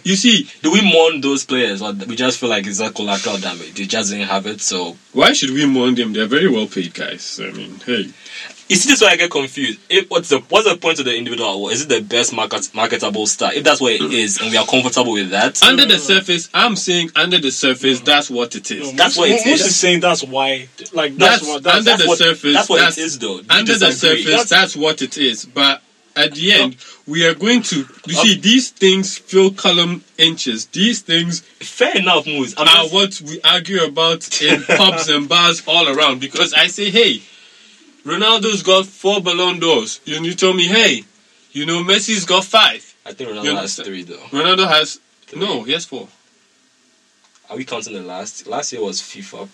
You 0.03 0.15
see, 0.15 0.49
Do 0.61 0.71
we 0.71 0.81
mourn 0.81 1.21
those 1.21 1.43
players, 1.45 1.81
or 1.81 1.93
we 1.93 2.15
just 2.15 2.39
feel 2.39 2.49
like 2.49 2.65
it's 2.67 2.79
a 2.79 2.91
collateral 2.91 3.37
damage? 3.37 3.73
They 3.73 3.85
just 3.85 4.11
didn't 4.11 4.27
have 4.27 4.45
it, 4.47 4.61
so 4.61 4.97
why 5.13 5.33
should 5.33 5.51
we 5.51 5.65
mourn 5.65 5.95
them? 5.95 6.13
They're 6.13 6.25
very 6.27 6.47
well 6.49 6.67
paid 6.67 6.93
guys. 6.93 7.39
I 7.43 7.51
mean, 7.51 7.75
hey, 7.85 8.11
You 8.69 8.77
see, 8.77 8.89
this 8.89 8.97
is 8.97 9.01
why 9.01 9.09
I 9.09 9.15
get 9.17 9.29
confused. 9.29 9.79
If, 9.89 10.09
what's 10.09 10.29
the 10.29 10.39
what's 10.49 10.67
the 10.69 10.77
point 10.77 10.97
of 10.99 11.05
the 11.05 11.15
individual 11.15 11.49
award? 11.49 11.73
Is 11.73 11.81
it 11.83 11.89
the 11.89 12.01
best 12.01 12.33
market, 12.33 12.69
marketable 12.73 13.27
star? 13.27 13.53
If 13.53 13.63
that's 13.65 13.81
what 13.81 13.91
it 13.93 14.01
is, 14.13 14.39
and 14.39 14.49
we 14.49 14.55
are 14.57 14.65
comfortable 14.65 15.11
with 15.11 15.29
that, 15.31 15.61
under 15.63 15.85
the 15.85 15.97
surface, 15.99 16.49
I'm 16.53 16.75
saying 16.77 17.11
under 17.15 17.37
the 17.37 17.51
surface, 17.51 17.99
that's 17.99 18.29
what 18.29 18.55
it 18.55 18.71
is. 18.71 18.91
No, 18.91 18.97
That's 18.97 19.17
what 19.17 19.29
it 19.29 19.41
is. 19.41 19.45
Moose 19.45 19.59
is. 19.61 19.67
is 19.67 19.75
saying 19.75 19.99
that's 19.99 20.23
why. 20.23 20.69
Like 20.93 21.15
that's, 21.17 21.41
That's 21.41 21.47
what. 21.47 21.63
That's, 21.63 21.77
under 21.79 21.89
that's 21.91 22.01
the 22.03 22.07
what, 22.07 22.17
surface. 22.17 22.53
that's 22.53 22.69
what 22.69 22.77
it 22.77 22.79
that's- 22.79 22.97
is, 22.97 23.19
though. 23.19 23.41
Do 23.41 23.45
Under 23.49 23.73
the 23.77 23.85
disagree? 23.87 24.23
surface, 24.23 24.49
that's, 24.49 24.75
what 24.77 25.01
it 25.01 25.17
is. 25.17 25.45
But 25.45 25.81
at 26.15 26.33
the 26.33 26.51
end, 26.51 26.77
we 27.07 27.25
are 27.25 27.33
going 27.33 27.61
to. 27.63 27.85
You 28.05 28.13
see, 28.13 28.37
uh, 28.37 28.41
these 28.41 28.69
things 28.69 29.17
fill 29.17 29.51
column 29.51 30.03
inches. 30.17 30.65
These 30.67 31.01
things 31.01 31.39
fair 31.39 31.97
enough, 31.97 32.25
Moose. 32.25 32.53
I'm 32.57 32.67
are 32.67 32.83
just- 32.83 32.93
what 32.93 33.21
we 33.29 33.41
argue 33.41 33.83
about 33.83 34.41
in 34.41 34.63
pubs 34.63 35.09
and 35.09 35.27
bars 35.29 35.63
all 35.67 35.87
around. 35.87 36.19
Because 36.21 36.53
I 36.53 36.67
say, 36.67 36.89
hey, 36.89 37.21
Ronaldo's 38.05 38.63
got 38.63 38.85
four 38.85 39.21
Ballon 39.21 39.59
d'Ors. 39.59 39.99
And 40.07 40.25
you 40.25 40.33
tell 40.33 40.53
me, 40.53 40.67
hey, 40.67 41.03
you 41.51 41.65
know, 41.65 41.83
Messi's 41.83 42.25
got 42.25 42.45
five. 42.45 42.87
I 43.05 43.13
think 43.13 43.29
You 43.29 43.35
Ronaldo 43.35 43.57
has 43.57 43.75
three 43.75 44.03
though. 44.03 44.17
Ronaldo 44.31 44.67
has 44.67 44.99
no, 45.35 45.63
he 45.63 45.71
has 45.73 45.85
four. 45.85 46.07
Are 47.49 47.57
we 47.57 47.65
counting 47.65 47.93
the 47.93 48.01
last? 48.01 48.47
Last 48.47 48.71
year 48.73 48.81
was 48.81 49.01
FIFA. 49.01 49.47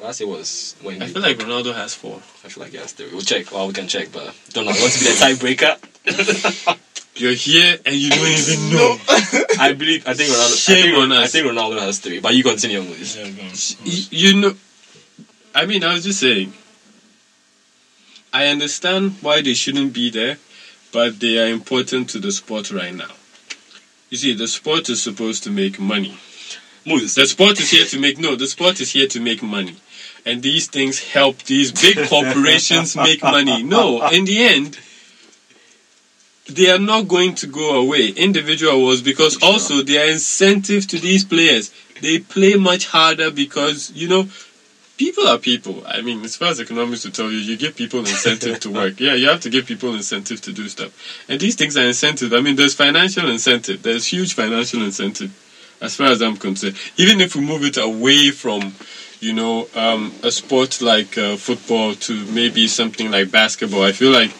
Last 0.00 0.20
year 0.20 0.28
was 0.28 0.76
when 0.82 1.02
I 1.02 1.06
feel 1.08 1.22
like 1.22 1.36
Ronaldo 1.38 1.74
has 1.74 1.94
four. 1.94 2.16
I 2.44 2.48
feel 2.48 2.62
like 2.62 2.72
he 2.72 2.78
has 2.78 2.92
three. 2.92 3.08
We'll 3.10 3.20
check. 3.20 3.50
Well, 3.50 3.66
we 3.66 3.72
can 3.72 3.88
check, 3.88 4.10
but 4.12 4.32
don't 4.52 4.64
know. 4.64 4.70
I 4.70 4.80
want 4.80 4.92
to 4.92 4.98
be 5.00 5.06
the 5.06 5.56
tiebreaker. 5.56 5.76
You're 7.14 7.32
here 7.34 7.76
and 7.84 7.94
you 7.94 8.10
don't 8.10 8.26
even 8.26 8.70
know. 8.70 8.96
I 9.60 9.74
believe. 9.74 10.08
I 10.08 10.14
think 10.14 10.30
Ronaldo. 10.30 10.56
Shame 10.64 10.76
I 10.78 10.82
think, 10.82 10.98
on 10.98 11.12
us. 11.12 11.18
I 11.18 11.26
think 11.26 11.46
Ronaldo 11.46 11.78
has 11.80 11.98
three. 11.98 12.20
But 12.20 12.34
you 12.34 12.42
continue. 12.42 12.80
Yeah, 12.80 13.30
go 13.30 13.42
on. 13.42 13.50
Y- 13.84 14.08
you 14.10 14.40
know 14.40 14.54
i 15.54 15.66
mean 15.66 15.84
i 15.84 15.92
was 15.92 16.04
just 16.04 16.20
saying 16.20 16.52
i 18.32 18.46
understand 18.46 19.12
why 19.20 19.40
they 19.42 19.54
shouldn't 19.54 19.92
be 19.92 20.10
there 20.10 20.38
but 20.92 21.20
they 21.20 21.38
are 21.38 21.48
important 21.52 22.08
to 22.10 22.18
the 22.18 22.32
sport 22.32 22.70
right 22.70 22.94
now 22.94 23.10
you 24.10 24.16
see 24.16 24.34
the 24.34 24.48
sport 24.48 24.88
is 24.88 25.02
supposed 25.02 25.42
to 25.42 25.50
make 25.50 25.78
money 25.78 26.16
Moses. 26.86 27.14
the 27.14 27.26
sport 27.26 27.60
is 27.60 27.70
here 27.70 27.84
to 27.86 27.98
make 27.98 28.18
no 28.18 28.34
the 28.36 28.46
sport 28.46 28.80
is 28.80 28.92
here 28.92 29.06
to 29.08 29.20
make 29.20 29.42
money 29.42 29.76
and 30.24 30.42
these 30.42 30.66
things 30.68 31.00
help 31.12 31.42
these 31.42 31.72
big 31.72 31.96
corporations 32.08 32.96
make 32.96 33.22
money 33.22 33.62
no 33.62 34.08
in 34.08 34.24
the 34.24 34.42
end 34.42 34.78
they 36.46 36.70
are 36.70 36.78
not 36.78 37.08
going 37.08 37.34
to 37.36 37.46
go 37.46 37.80
away 37.80 38.08
individual 38.08 38.72
awards 38.72 39.00
because 39.02 39.34
Sure. 39.38 39.52
also 39.52 39.82
they 39.82 39.98
are 40.02 40.10
incentive 40.10 40.86
to 40.88 40.98
these 40.98 41.24
players. 41.24 41.70
They 42.00 42.18
play 42.18 42.54
much 42.56 42.86
harder 42.86 43.30
because 43.30 43.92
you 43.94 44.08
know 44.08 44.28
people 44.96 45.26
are 45.28 45.38
people. 45.38 45.84
I 45.86 46.00
mean 46.02 46.24
as 46.24 46.36
far 46.36 46.48
as 46.48 46.60
economics 46.60 47.02
to 47.02 47.10
tell 47.10 47.30
you 47.30 47.38
you 47.38 47.56
give 47.56 47.76
people 47.76 48.00
incentive 48.00 48.58
to 48.60 48.70
work. 48.80 48.98
Yeah 49.00 49.14
you 49.14 49.28
have 49.28 49.40
to 49.42 49.50
give 49.50 49.66
people 49.66 49.94
incentive 49.94 50.40
to 50.42 50.52
do 50.52 50.68
stuff. 50.68 50.92
And 51.28 51.40
these 51.40 51.54
things 51.54 51.76
are 51.76 51.84
incentive. 51.86 52.32
I 52.32 52.40
mean 52.40 52.56
there's 52.56 52.74
financial 52.74 53.28
incentive. 53.30 53.82
There's 53.82 54.06
huge 54.06 54.34
financial 54.34 54.82
incentive 54.82 55.30
as 55.80 55.96
far 55.96 56.06
as 56.06 56.22
i'm 56.22 56.36
concerned. 56.36 56.76
Even 56.96 57.20
if 57.20 57.34
we 57.34 57.40
move 57.42 57.64
it 57.64 57.76
away 57.76 58.30
from 58.30 58.74
you 59.20 59.32
know 59.32 59.68
um, 59.76 60.12
a 60.24 60.30
sport 60.32 60.80
like 60.82 61.16
uh, 61.16 61.36
football 61.36 61.94
to 61.94 62.24
maybe 62.26 62.66
something 62.66 63.08
like 63.10 63.30
basketball 63.30 63.84
i 63.84 63.92
feel 63.92 64.10
like 64.10 64.32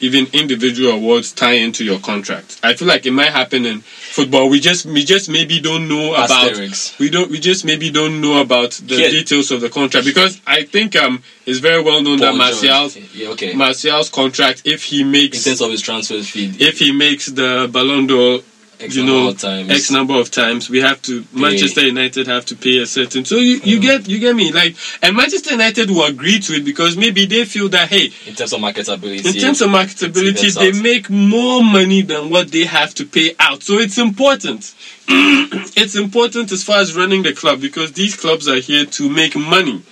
even 0.00 0.26
individual 0.32 0.92
awards 0.92 1.32
tie 1.32 1.54
into 1.54 1.84
your 1.84 1.98
contract. 1.98 2.60
I 2.62 2.74
feel 2.74 2.86
like 2.88 3.06
it 3.06 3.12
might 3.12 3.30
happen 3.32 3.64
in 3.64 3.80
football. 3.80 4.48
We 4.50 4.60
just 4.60 4.84
we 4.86 5.04
just 5.04 5.28
maybe 5.28 5.60
don't 5.60 5.88
know 5.88 6.12
about 6.14 6.30
Asterisks. 6.30 6.98
we 6.98 7.08
don't 7.10 7.30
we 7.30 7.40
just 7.40 7.64
maybe 7.64 7.90
don't 7.90 8.20
know 8.20 8.40
about 8.40 8.72
the 8.72 8.96
Yeah. 8.96 9.08
details 9.10 9.50
of 9.50 9.60
the 9.60 9.68
contract 9.70 10.06
because 10.06 10.40
I 10.46 10.64
think 10.64 10.96
um 10.96 11.22
it's 11.46 11.58
very 11.60 11.82
well 11.82 12.02
known 12.02 12.18
that 12.18 12.30
Paul 12.30 12.38
George. 12.52 12.62
Martial's 12.64 12.96
Yeah, 13.14 13.28
okay. 13.30 13.54
Martial's 13.54 14.10
contract 14.10 14.62
if 14.64 14.84
he 14.84 15.02
makes 15.04 15.38
in 15.38 15.50
terms 15.50 15.60
of 15.62 15.70
his 15.70 15.80
transfer 15.82 16.22
fee, 16.22 16.52
if 16.58 16.78
he 16.78 16.92
makes 16.92 17.26
the 17.26 17.68
Ballon 17.72 18.06
d'Or 18.06 18.40
X 18.78 18.94
you 18.94 19.04
know 19.06 19.28
of 19.28 19.38
times. 19.40 19.70
X 19.70 19.90
number 19.90 20.14
of 20.18 20.30
times 20.30 20.68
we 20.68 20.80
have 20.80 21.00
to 21.02 21.24
Manchester 21.32 21.86
United 21.86 22.26
have 22.26 22.44
to 22.46 22.56
pay 22.56 22.78
a 22.78 22.86
certain 22.86 23.24
so 23.24 23.36
you, 23.36 23.60
you 23.64 23.78
mm. 23.78 23.82
get 23.82 24.08
you 24.08 24.18
get 24.18 24.36
me 24.36 24.52
like 24.52 24.76
and 25.02 25.16
Manchester 25.16 25.52
United 25.52 25.90
will 25.90 26.04
agree 26.04 26.38
to 26.40 26.54
it 26.54 26.64
because 26.64 26.96
maybe 26.96 27.24
they 27.26 27.44
feel 27.44 27.68
that 27.70 27.88
hey 27.88 28.10
in 28.26 28.34
terms 28.34 28.52
of 28.52 28.60
marketability. 28.60 29.26
in 29.26 29.40
terms 29.40 29.62
of 29.62 29.70
marketability, 29.70 30.54
they 30.54 30.76
out. 30.76 30.82
make 30.82 31.08
more 31.10 31.62
money 31.62 32.02
than 32.02 32.30
what 32.30 32.50
they 32.50 32.64
have 32.64 32.94
to 32.94 33.06
pay 33.06 33.34
out. 33.38 33.62
So 33.62 33.74
it's 33.74 33.98
important. 33.98 34.74
it's 35.08 35.96
important 35.96 36.52
as 36.52 36.62
far 36.62 36.78
as 36.78 36.96
running 36.96 37.22
the 37.22 37.32
club 37.32 37.60
because 37.60 37.92
these 37.92 38.16
clubs 38.16 38.48
are 38.48 38.56
here 38.58 38.84
to 38.84 39.08
make 39.08 39.36
money. 39.36 39.82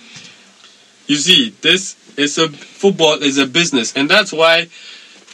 You 1.07 1.15
see, 1.15 1.49
this 1.61 1.95
is 2.17 2.37
a 2.37 2.49
football 2.49 3.21
is 3.21 3.37
a 3.37 3.45
business, 3.45 3.95
and 3.95 4.09
that's 4.09 4.33
why, 4.33 4.67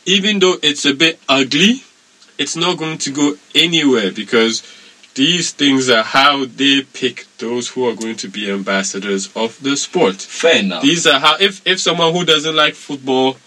even 0.06 0.40
though 0.40 0.56
it's 0.62 0.86
a 0.86 0.94
bit 0.94 1.20
ugly, 1.30 1.84
it's 2.42 2.56
not 2.56 2.78
going 2.78 2.98
to 2.98 3.12
go 3.12 3.36
anywhere 3.56 4.12
because 4.12 4.64
these 5.14 5.52
things 5.52 5.90
are 5.90 6.04
how 6.04 6.46
they 6.46 6.82
pick 6.82 7.26
those 7.38 7.70
who 7.70 7.88
are 7.88 7.96
going 7.96 8.16
to 8.18 8.28
be 8.28 8.50
ambassadors 8.50 9.30
of 9.36 9.62
the 9.62 9.76
sport. 9.78 10.16
fair 10.16 10.60
enough. 10.60 10.82
These 10.82 11.06
are 11.06 11.20
how 11.20 11.36
if 11.40 11.66
if 11.68 11.80
someone 11.80 12.14
who 12.14 12.26
doesn't 12.26 12.56
like 12.56 12.74
football, 12.74 13.38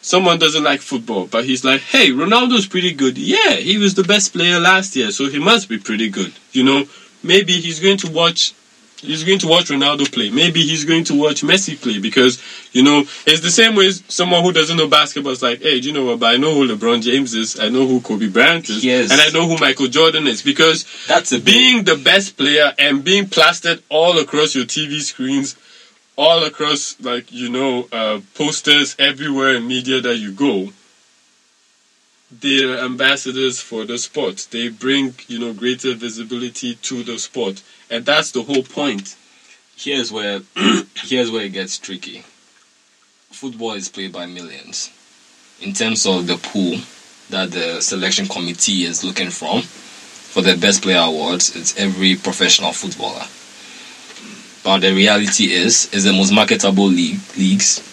someone 0.00 0.38
doesn't 0.38 0.64
like 0.64 0.80
football, 0.80 1.26
but 1.26 1.44
he's 1.44 1.64
like, 1.64 1.80
hey, 1.80 2.10
Ronaldo's 2.10 2.66
pretty 2.66 2.92
good. 2.92 3.18
Yeah, 3.18 3.52
he 3.52 3.78
was 3.78 3.94
the 3.94 4.04
best 4.04 4.32
player 4.32 4.58
last 4.60 4.96
year, 4.96 5.10
so 5.10 5.28
he 5.28 5.38
must 5.38 5.68
be 5.68 5.78
pretty 5.78 6.08
good. 6.08 6.32
You 6.52 6.64
know, 6.64 6.84
maybe 7.22 7.52
he's 7.54 7.80
going 7.80 7.98
to 7.98 8.10
watch. 8.10 8.54
He's 9.02 9.24
going 9.24 9.40
to 9.40 9.48
watch 9.48 9.64
Ronaldo 9.66 10.10
play. 10.12 10.30
Maybe 10.30 10.62
he's 10.62 10.84
going 10.84 11.02
to 11.04 11.18
watch 11.20 11.42
Messi 11.42 11.74
play 11.80 11.98
because 11.98 12.40
you 12.72 12.84
know 12.84 13.00
it's 13.26 13.40
the 13.40 13.50
same 13.50 13.74
way 13.74 13.90
someone 13.90 14.42
who 14.44 14.52
doesn't 14.52 14.76
know 14.76 14.86
basketball 14.88 15.32
is 15.32 15.42
like, 15.42 15.60
hey, 15.60 15.80
do 15.80 15.88
you 15.88 15.92
know 15.92 16.04
what? 16.06 16.20
But 16.20 16.34
I 16.34 16.36
know 16.36 16.54
who 16.54 16.68
LeBron 16.68 17.02
James 17.02 17.34
is. 17.34 17.58
I 17.58 17.68
know 17.68 17.84
who 17.86 18.00
Kobe 18.00 18.28
Bryant 18.28 18.68
is, 18.70 18.84
Yes. 18.84 19.10
and 19.10 19.20
I 19.20 19.28
know 19.30 19.48
who 19.48 19.58
Michael 19.58 19.88
Jordan 19.88 20.26
is 20.28 20.40
because 20.42 20.86
That's 21.08 21.36
being 21.40 21.82
the 21.84 21.96
best 21.96 22.36
player 22.36 22.72
and 22.78 23.02
being 23.02 23.28
plastered 23.28 23.82
all 23.88 24.18
across 24.18 24.54
your 24.54 24.66
TV 24.66 25.00
screens, 25.00 25.56
all 26.16 26.44
across 26.44 26.96
like 27.00 27.32
you 27.32 27.48
know 27.50 27.88
uh, 27.90 28.20
posters 28.34 28.94
everywhere 29.00 29.56
in 29.56 29.66
media 29.66 30.00
that 30.00 30.16
you 30.16 30.30
go. 30.30 30.72
They're 32.30 32.78
ambassadors 32.78 33.60
for 33.60 33.84
the 33.84 33.98
sport. 33.98 34.46
They 34.50 34.68
bring 34.68 35.14
you 35.28 35.38
know 35.38 35.52
greater 35.52 35.92
visibility 35.94 36.76
to 36.76 37.02
the 37.02 37.18
sport, 37.18 37.62
and 37.92 38.06
that's 38.06 38.32
the 38.32 38.42
whole 38.42 38.62
point. 38.62 39.16
Here's 39.76 40.10
where 40.10 40.40
here's 40.96 41.30
where 41.30 41.44
it 41.44 41.52
gets 41.52 41.78
tricky. 41.78 42.24
Football 43.30 43.72
is 43.74 43.88
played 43.88 44.12
by 44.12 44.26
millions. 44.26 44.90
In 45.60 45.74
terms 45.74 46.06
of 46.06 46.26
the 46.26 46.36
pool 46.36 46.78
that 47.30 47.50
the 47.52 47.80
selection 47.80 48.26
committee 48.26 48.84
is 48.84 49.04
looking 49.04 49.30
from 49.30 49.62
for 49.62 50.40
the 50.42 50.56
best 50.56 50.82
player 50.82 51.00
awards, 51.00 51.54
it's 51.54 51.78
every 51.78 52.16
professional 52.16 52.72
footballer. 52.72 53.24
But 54.64 54.80
the 54.80 54.94
reality 54.94 55.52
is, 55.52 55.92
is 55.92 56.04
the 56.04 56.12
most 56.12 56.32
marketable 56.32 56.86
league 56.86 57.20
leagues 57.36 57.88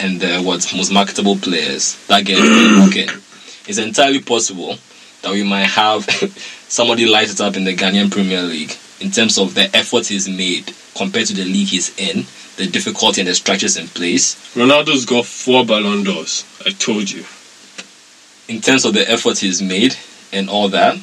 and 0.00 0.20
the 0.20 0.40
what 0.42 0.66
most 0.74 0.92
marketable 0.92 1.36
players 1.36 2.04
that 2.06 2.24
get 2.24 2.38
looking. 2.38 3.08
It's 3.68 3.76
entirely 3.76 4.22
possible 4.22 4.78
that 5.20 5.30
we 5.30 5.42
might 5.42 5.68
have 5.68 6.04
somebody 6.68 7.04
light 7.04 7.30
it 7.30 7.38
up 7.38 7.54
in 7.54 7.64
the 7.64 7.76
Ghanaian 7.76 8.10
Premier 8.10 8.40
League 8.40 8.74
in 9.00 9.10
terms 9.10 9.38
of 9.38 9.54
the 9.54 9.70
effort 9.76 10.06
he's 10.08 10.28
made 10.28 10.72
compared 10.96 11.26
to 11.26 11.34
the 11.34 11.44
league 11.44 11.68
he's 11.68 11.96
in, 11.98 12.24
the 12.56 12.66
difficulty 12.66 13.20
and 13.20 13.28
the 13.28 13.34
structures 13.34 13.76
in 13.76 13.86
place, 13.88 14.34
Ronaldo's 14.54 15.04
got 15.04 15.24
four 15.26 15.64
Ballon 15.64 16.02
d'Ors. 16.02 16.44
I 16.66 16.70
told 16.70 17.10
you. 17.10 17.24
in 18.48 18.60
terms 18.60 18.84
of 18.84 18.94
the 18.94 19.08
effort 19.10 19.38
he's 19.38 19.60
made 19.62 19.94
and 20.32 20.48
all 20.48 20.68
that, 20.70 20.96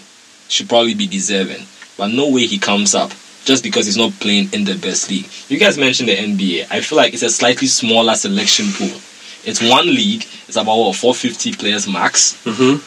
should 0.50 0.68
probably 0.68 0.94
be 0.96 1.08
deserving. 1.08 1.66
But 1.98 2.08
no 2.08 2.30
way 2.30 2.46
he 2.46 2.58
comes 2.58 2.94
up 2.94 3.12
just 3.46 3.64
because 3.64 3.86
he's 3.86 3.98
not 3.98 4.12
playing 4.14 4.50
in 4.54 4.66
the 4.66 4.76
best 4.76 5.10
league. 5.10 5.28
You 5.48 5.60
guys 5.60 5.78
mentioned 5.78 6.10
the 6.10 6.16
NBA. 6.16 6.68
I 6.72 6.82
feel 6.82 6.98
like 6.98 7.14
it's 7.14 7.24
a 7.24 7.30
slightly 7.30 7.68
smaller 7.68 8.16
selection 8.16 8.66
pool. 8.74 9.00
It's 9.46 9.62
one 9.62 9.86
league. 9.86 10.24
It's 10.48 10.58
about 10.58 10.78
what 10.78 10.96
450 10.96 11.54
players 11.54 11.88
max. 11.88 12.34
Mm-hmm. 12.46 12.82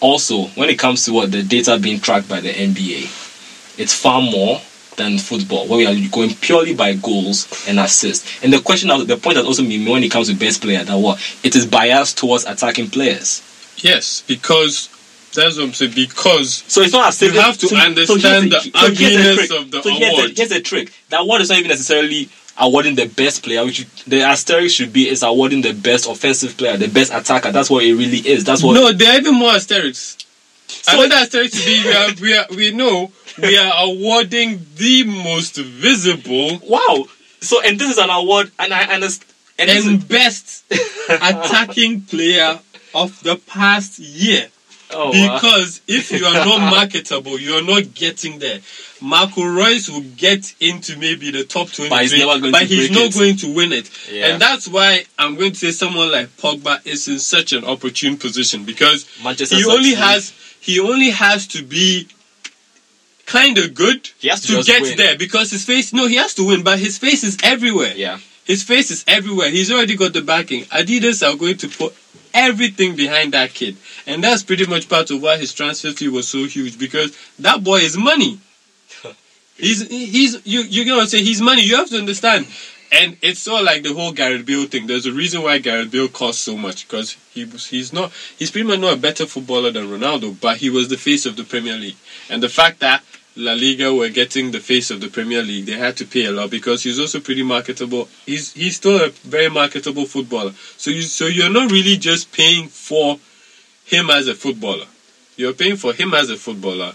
Also, 0.00 0.44
when 0.58 0.70
it 0.70 0.78
comes 0.78 1.04
to 1.04 1.12
what 1.12 1.30
the 1.30 1.42
data 1.42 1.78
being 1.78 2.00
tracked 2.00 2.28
by 2.28 2.40
the 2.40 2.50
NBA, 2.50 3.27
it's 3.78 3.94
far 3.94 4.20
more 4.20 4.60
than 4.96 5.16
football, 5.18 5.66
where 5.68 5.78
we 5.78 5.86
are 5.86 6.08
going 6.10 6.34
purely 6.34 6.74
by 6.74 6.94
goals 6.94 7.46
and 7.68 7.78
assists. 7.78 8.42
And 8.42 8.52
the 8.52 8.60
question, 8.60 8.88
the 9.06 9.16
point 9.16 9.36
that 9.36 9.44
also 9.44 9.62
made 9.62 9.88
when 9.88 10.02
it 10.02 10.10
comes 10.10 10.28
to 10.28 10.34
best 10.34 10.60
player 10.60 10.82
that 10.82 10.96
what 10.96 11.20
it 11.44 11.54
is 11.54 11.66
biased 11.66 12.18
towards 12.18 12.44
attacking 12.46 12.90
players. 12.90 13.42
Yes, 13.78 14.24
because 14.26 14.88
that's 15.34 15.56
what 15.56 15.66
I'm 15.66 15.72
saying. 15.72 15.92
Because 15.94 16.64
So 16.66 16.82
it's 16.82 16.92
not 16.92 17.08
as 17.08 17.22
You 17.22 17.30
have 17.40 17.56
to 17.58 17.68
so- 17.68 17.76
understand 17.76 18.52
here's 18.52 18.64
the 18.64 18.70
so 18.78 18.86
ugliness 18.86 19.50
of 19.52 19.70
the 19.70 19.82
so 19.82 19.90
here's 19.90 20.12
award. 20.12 20.30
The, 20.30 20.34
here's 20.34 20.48
the 20.48 20.60
trick. 20.60 20.92
That 21.10 21.20
award 21.20 21.42
is 21.42 21.48
not 21.50 21.58
even 21.58 21.68
necessarily 21.68 22.28
awarding 22.60 22.96
the 22.96 23.06
best 23.06 23.44
player, 23.44 23.64
which 23.64 23.86
the 24.06 24.22
asterisk 24.22 24.74
should 24.74 24.92
be 24.92 25.08
is 25.08 25.22
awarding 25.22 25.62
the 25.62 25.74
best 25.74 26.08
offensive 26.08 26.56
player, 26.56 26.76
the 26.76 26.88
best 26.88 27.12
attacker. 27.14 27.52
That's 27.52 27.70
what 27.70 27.84
it 27.84 27.94
really 27.94 28.18
is. 28.18 28.42
That's 28.42 28.64
what. 28.64 28.72
no, 28.74 28.90
there 28.92 29.12
are 29.14 29.18
even 29.20 29.36
more 29.36 29.52
asterisks. 29.52 30.24
So- 30.66 30.98
Another 31.04 31.14
asterisk 31.22 31.54
to 31.56 31.64
be 31.64 31.84
we 31.84 31.92
are, 31.94 32.14
we 32.20 32.36
are 32.36 32.46
we 32.56 32.70
know 32.72 33.12
we 33.42 33.56
are 33.56 33.72
awarding 33.78 34.60
the 34.76 35.04
most 35.04 35.56
visible 35.56 36.58
Wow. 36.64 37.06
So 37.40 37.60
and 37.62 37.78
this 37.78 37.90
is 37.90 37.98
an 37.98 38.10
award, 38.10 38.50
and 38.58 38.72
I 38.74 38.84
understand. 38.94 39.32
And, 39.60 39.70
and 39.70 40.08
best 40.08 40.64
attacking 41.08 42.02
player 42.02 42.60
of 42.94 43.20
the 43.22 43.36
past 43.36 43.98
year. 43.98 44.48
oh, 44.92 45.10
wow. 45.10 45.34
Because 45.34 45.80
if 45.88 46.10
you 46.12 46.24
are 46.24 46.44
not 46.44 46.60
marketable, 46.70 47.38
you 47.38 47.54
are 47.54 47.62
not 47.62 47.92
getting 47.94 48.38
there. 48.38 48.60
Marco 49.00 49.42
Reus 49.42 49.88
will 49.88 50.04
get 50.16 50.54
into 50.60 50.96
maybe 50.96 51.30
the 51.30 51.44
top 51.44 51.70
20, 51.70 51.90
But 51.90 52.02
he's 52.02 52.14
going 52.14 52.52
but 52.52 52.62
he's 52.66 52.90
not 52.90 53.06
it. 53.06 53.14
going 53.14 53.36
to 53.38 53.54
win 53.54 53.72
it. 53.72 53.90
Yeah. 54.10 54.26
And 54.28 54.40
that's 54.42 54.66
why 54.68 55.04
I'm 55.18 55.34
going 55.36 55.50
to 55.52 55.56
say 55.58 55.70
someone 55.72 56.10
like 56.10 56.28
Pogba 56.36 56.84
is 56.86 57.06
in 57.08 57.18
such 57.18 57.52
an 57.52 57.64
opportune 57.64 58.16
position 58.16 58.64
because 58.64 59.06
Manchester 59.22 59.56
he 59.56 59.64
only 59.64 59.94
has 59.94 60.32
he 60.60 60.80
only 60.80 61.10
has 61.10 61.46
to 61.48 61.62
be 61.62 62.08
kind 63.36 63.58
of 63.58 63.74
good 63.74 64.02
to 64.04 64.62
get 64.64 64.82
win. 64.82 64.96
there 64.96 65.16
because 65.18 65.50
his 65.50 65.64
face 65.64 65.92
no 65.92 66.06
he 66.06 66.16
has 66.16 66.32
to 66.34 66.46
win 66.48 66.62
but 66.64 66.78
his 66.78 66.96
face 67.04 67.22
is 67.22 67.36
everywhere 67.42 67.92
Yeah. 67.94 68.18
his 68.52 68.62
face 68.62 68.90
is 68.90 69.04
everywhere. 69.06 69.50
He's 69.50 69.70
already 69.70 69.96
got 70.02 70.12
the 70.14 70.22
backing. 70.22 70.62
Adidas 70.80 71.20
are 71.26 71.36
going 71.36 71.58
to 71.58 71.68
put 71.68 71.92
everything 72.32 72.96
behind 72.96 73.32
that 73.32 73.50
kid. 73.52 73.76
And 74.06 74.24
that's 74.24 74.42
pretty 74.42 74.66
much 74.66 74.88
part 74.88 75.10
of 75.10 75.20
why 75.24 75.36
his 75.36 75.52
transfer 75.52 75.92
fee 75.92 76.08
was 76.08 76.26
so 76.28 76.40
huge 76.54 76.78
because 76.78 77.10
that 77.38 77.62
boy 77.62 77.80
is 77.88 77.96
money. 78.10 78.32
He's 79.56 79.80
he's 79.88 80.32
you 80.46 80.60
you're 80.62 80.84
gonna 80.86 81.06
say 81.08 81.20
he's 81.22 81.40
money. 81.40 81.62
You 81.62 81.76
have 81.76 81.90
to 81.90 81.98
understand. 81.98 82.46
And 82.90 83.16
it's 83.20 83.46
all 83.48 83.62
like 83.62 83.82
the 83.82 83.92
whole 83.92 84.12
Gareth 84.12 84.46
Bale 84.46 84.64
thing. 84.66 84.86
There's 84.86 85.04
a 85.04 85.12
reason 85.12 85.42
why 85.42 85.58
Gareth 85.58 85.90
Bale 85.90 86.08
costs 86.08 86.40
so 86.42 86.56
much 86.56 86.86
because 86.86 87.16
he 87.34 87.44
was 87.44 87.66
he's 87.66 87.92
not 87.92 88.12
he's 88.38 88.50
pretty 88.52 88.66
much 88.68 88.78
not 88.80 88.94
a 88.94 89.00
better 89.08 89.26
footballer 89.26 89.70
than 89.72 89.88
Ronaldo, 89.88 90.40
but 90.40 90.58
he 90.58 90.70
was 90.70 90.88
the 90.88 90.96
face 90.96 91.26
of 91.26 91.34
the 91.36 91.44
Premier 91.44 91.76
League. 91.76 91.96
And 92.30 92.40
the 92.42 92.48
fact 92.48 92.78
that 92.80 93.02
La 93.38 93.52
Liga 93.54 93.94
were 93.94 94.08
getting 94.08 94.50
the 94.50 94.58
face 94.60 94.90
of 94.90 95.00
the 95.00 95.08
Premier 95.08 95.42
League, 95.42 95.66
they 95.66 95.72
had 95.78 95.96
to 95.96 96.04
pay 96.04 96.24
a 96.26 96.32
lot 96.32 96.50
because 96.50 96.82
he's 96.82 96.98
also 96.98 97.20
pretty 97.20 97.42
marketable. 97.44 98.08
He's 98.26 98.52
he's 98.52 98.76
still 98.76 98.96
a 99.00 99.10
very 99.24 99.48
marketable 99.48 100.06
footballer. 100.06 100.52
So 100.76 100.90
you 100.90 101.02
so 101.02 101.26
you're 101.26 101.48
not 101.50 101.70
really 101.70 101.96
just 101.96 102.32
paying 102.32 102.66
for 102.68 103.18
him 103.84 104.10
as 104.10 104.26
a 104.28 104.34
footballer. 104.34 104.86
You're 105.36 105.52
paying 105.54 105.76
for 105.76 105.92
him 105.92 106.14
as 106.14 106.30
a 106.30 106.36
footballer, 106.36 106.92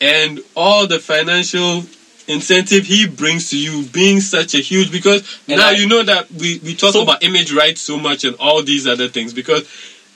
and 0.00 0.40
all 0.54 0.86
the 0.86 1.00
financial 1.00 1.84
incentive 2.28 2.84
he 2.86 3.08
brings 3.08 3.50
to 3.50 3.58
you 3.58 3.82
being 3.92 4.20
such 4.20 4.54
a 4.54 4.58
huge 4.58 4.92
because 4.92 5.22
And 5.48 5.58
now 5.58 5.70
I- 5.70 5.72
you 5.72 5.88
know 5.88 6.04
that 6.04 6.30
we, 6.30 6.60
we 6.62 6.74
talk 6.76 6.92
So- 6.92 7.02
about 7.02 7.24
image 7.24 7.50
rights 7.52 7.80
so 7.80 7.98
much 7.98 8.22
and 8.22 8.36
all 8.36 8.62
these 8.62 8.86
other 8.86 9.08
things 9.08 9.32
because 9.32 9.64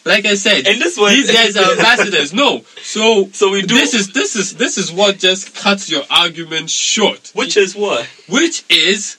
like 0.05 0.27
I 0.27 0.35
said 0.35 0.67
And 0.67 0.81
this 0.81 0.97
was- 0.99 1.12
these 1.14 1.33
guys 1.33 1.57
are 1.57 1.73
ambassadors 1.79 2.33
no 2.33 2.64
so 2.83 3.29
So 3.33 3.51
we 3.51 3.62
do- 3.62 3.75
this 3.75 3.95
is 3.95 4.12
this 4.12 4.37
is 4.37 4.55
this 4.57 4.79
is 4.79 4.93
what 4.93 5.19
just 5.19 5.55
cuts 5.55 5.90
your 5.90 6.03
argument 6.11 6.71
short 6.71 7.31
Which 7.35 7.57
is 7.57 7.75
what? 7.75 8.07
which 8.29 8.64
is 8.69 9.17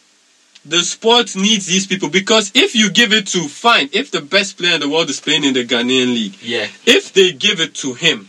the 0.68 0.82
sport 0.84 1.36
needs 1.36 1.68
these 1.68 1.86
people 1.86 2.10
because 2.10 2.52
if 2.56 2.76
you 2.76 2.90
give 2.90 3.14
it 3.14 3.28
to 3.28 3.48
fine 3.48 3.90
if 3.94 4.10
the 4.12 4.22
best 4.22 4.58
player 4.58 4.76
in 4.76 4.82
the 4.82 4.90
world 4.90 5.10
is 5.10 5.20
playing 5.20 5.44
in 5.44 5.54
the 5.54 5.64
Ghanaian 5.66 6.08
league 6.14 6.38
Yeah. 6.42 6.68
if 6.86 7.14
they 7.14 7.32
give 7.34 7.60
it 7.60 7.76
to 7.76 7.94
him, 7.94 8.28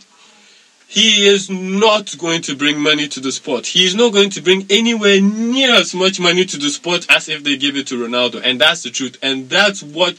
he 0.87 1.27
is 1.27 1.49
not 1.49 2.15
going 2.17 2.41
to 2.43 2.55
bring 2.55 2.79
money 2.79 3.09
to 3.09 3.19
the 3.19 3.31
sport. 3.31 3.67
He 3.67 3.85
is 3.85 3.93
not 3.93 4.13
going 4.13 4.29
to 4.31 4.41
bring 4.41 4.65
anywhere 4.69 5.19
near 5.19 5.71
as 5.75 5.93
much 5.93 6.17
money 6.17 6.45
to 6.45 6.57
the 6.57 6.69
sport 6.69 7.05
as 7.09 7.27
if 7.27 7.43
they 7.43 7.57
give 7.57 7.75
it 7.75 7.87
to 7.87 7.95
Ronaldo. 8.07 8.41
And 8.41 8.61
that's 8.61 8.83
the 8.83 8.89
truth. 8.89 9.17
And 9.21 9.49
that's 9.49 9.83
what 9.83 10.15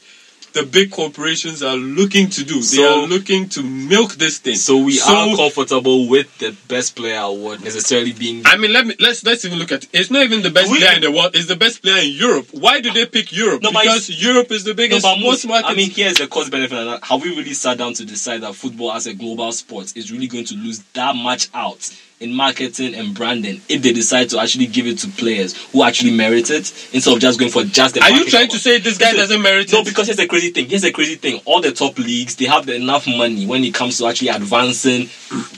the 0.52 0.62
big 0.64 0.90
corporations 0.90 1.62
are 1.62 1.76
looking 1.76 2.28
to 2.30 2.44
do. 2.44 2.60
they 2.60 2.84
are 2.84 3.06
looking 3.06 3.48
to 3.50 3.62
milk 3.62 4.14
this 4.14 4.38
thing. 4.38 4.56
So 4.56 4.78
we 4.78 5.00
are 5.00 5.36
comfortable 5.36 6.08
with 6.08 6.36
the 6.38 6.54
best 6.68 6.96
player 6.96 7.20
award 7.20 7.62
necessarily 7.62 8.12
being. 8.12 8.42
I 8.46 8.56
mean, 8.56 8.72
let 8.72 8.86
me 8.86 8.94
let's 8.98 9.24
let's 9.24 9.44
even 9.44 9.58
look 9.58 9.72
at 9.72 9.84
it. 9.84 9.90
It's 9.92 10.10
not 10.10 10.22
even 10.22 10.42
the 10.42 10.50
best 10.50 10.70
We- 10.70 10.78
player 10.78 10.96
in 10.96 11.02
the 11.02 11.12
world. 11.12 11.34
It's 11.34 11.46
the 11.46 11.56
best 11.56 11.82
player 11.82 12.02
in 12.02 12.12
Europe. 12.12 12.48
Why 12.52 12.80
do 12.80 12.90
they 12.92 13.06
pick 13.06 13.32
Europe? 13.32 13.62
No, 13.62 13.70
because 13.70 14.10
Europe 14.10 14.50
is 14.52 14.64
the 14.64 14.70
No, 14.70 14.76
biggest 14.76 15.02
but 15.02 15.18
most, 15.18 15.46
market. 15.46 15.66
I 15.68 15.74
mean, 15.74 15.90
here's 15.90 16.14
the 16.16 16.26
cost 16.26 16.50
benefit. 16.50 17.04
Have 17.04 17.22
we 17.22 17.30
really 17.30 17.54
sat 17.54 17.78
down 17.78 17.94
to 17.94 18.04
decide 18.04 18.40
that 18.42 18.54
football 18.54 18.92
as 18.92 19.06
a 19.06 19.14
global 19.14 19.50
sport 19.52 19.96
is 19.96 20.10
really 20.12 20.26
going 20.26 20.44
to 20.46 20.54
lose 20.54 20.80
that 20.94 21.14
much 21.16 21.48
out 21.54 21.90
in 22.20 22.34
marketing 22.34 22.94
and 22.94 23.14
branding 23.14 23.60
if 23.68 23.80
they 23.82 23.92
decide 23.92 24.28
to 24.28 24.38
actually 24.40 24.66
give 24.66 24.86
it 24.86 24.98
to 24.98 25.08
players 25.08 25.54
who 25.72 25.82
actually 25.84 26.10
merit 26.10 26.50
it 26.50 26.72
instead 26.92 27.14
of 27.14 27.20
just 27.20 27.38
going 27.38 27.50
for 27.50 27.62
just 27.64 27.94
the 27.94 28.02
are 28.02 28.10
you 28.10 28.24
trying 28.28 28.42
award? 28.42 28.50
to 28.50 28.58
say 28.58 28.78
this 28.78 28.98
guy 28.98 29.06
Listen, 29.12 29.18
doesn't 29.20 29.42
merit 29.42 29.72
No, 29.72 29.78
it? 29.80 29.84
No, 29.84 29.90
because 29.90 30.06
here's 30.06 30.16
the 30.16 30.26
crazy 30.26 30.50
thing. 30.50 30.66
Here's 30.68 30.82
the 30.82 30.90
crazy 30.92 31.14
thing. 31.14 31.40
All 31.44 31.60
the 31.60 31.70
top 31.72 31.96
leagues, 31.98 32.34
they 32.36 32.46
have 32.46 32.68
enough 32.68 33.06
money 33.06 33.46
when 33.46 33.62
it 33.64 33.72
comes 33.74 33.98
to 33.98 34.06
actually 34.06 34.28
advancing, 34.28 35.08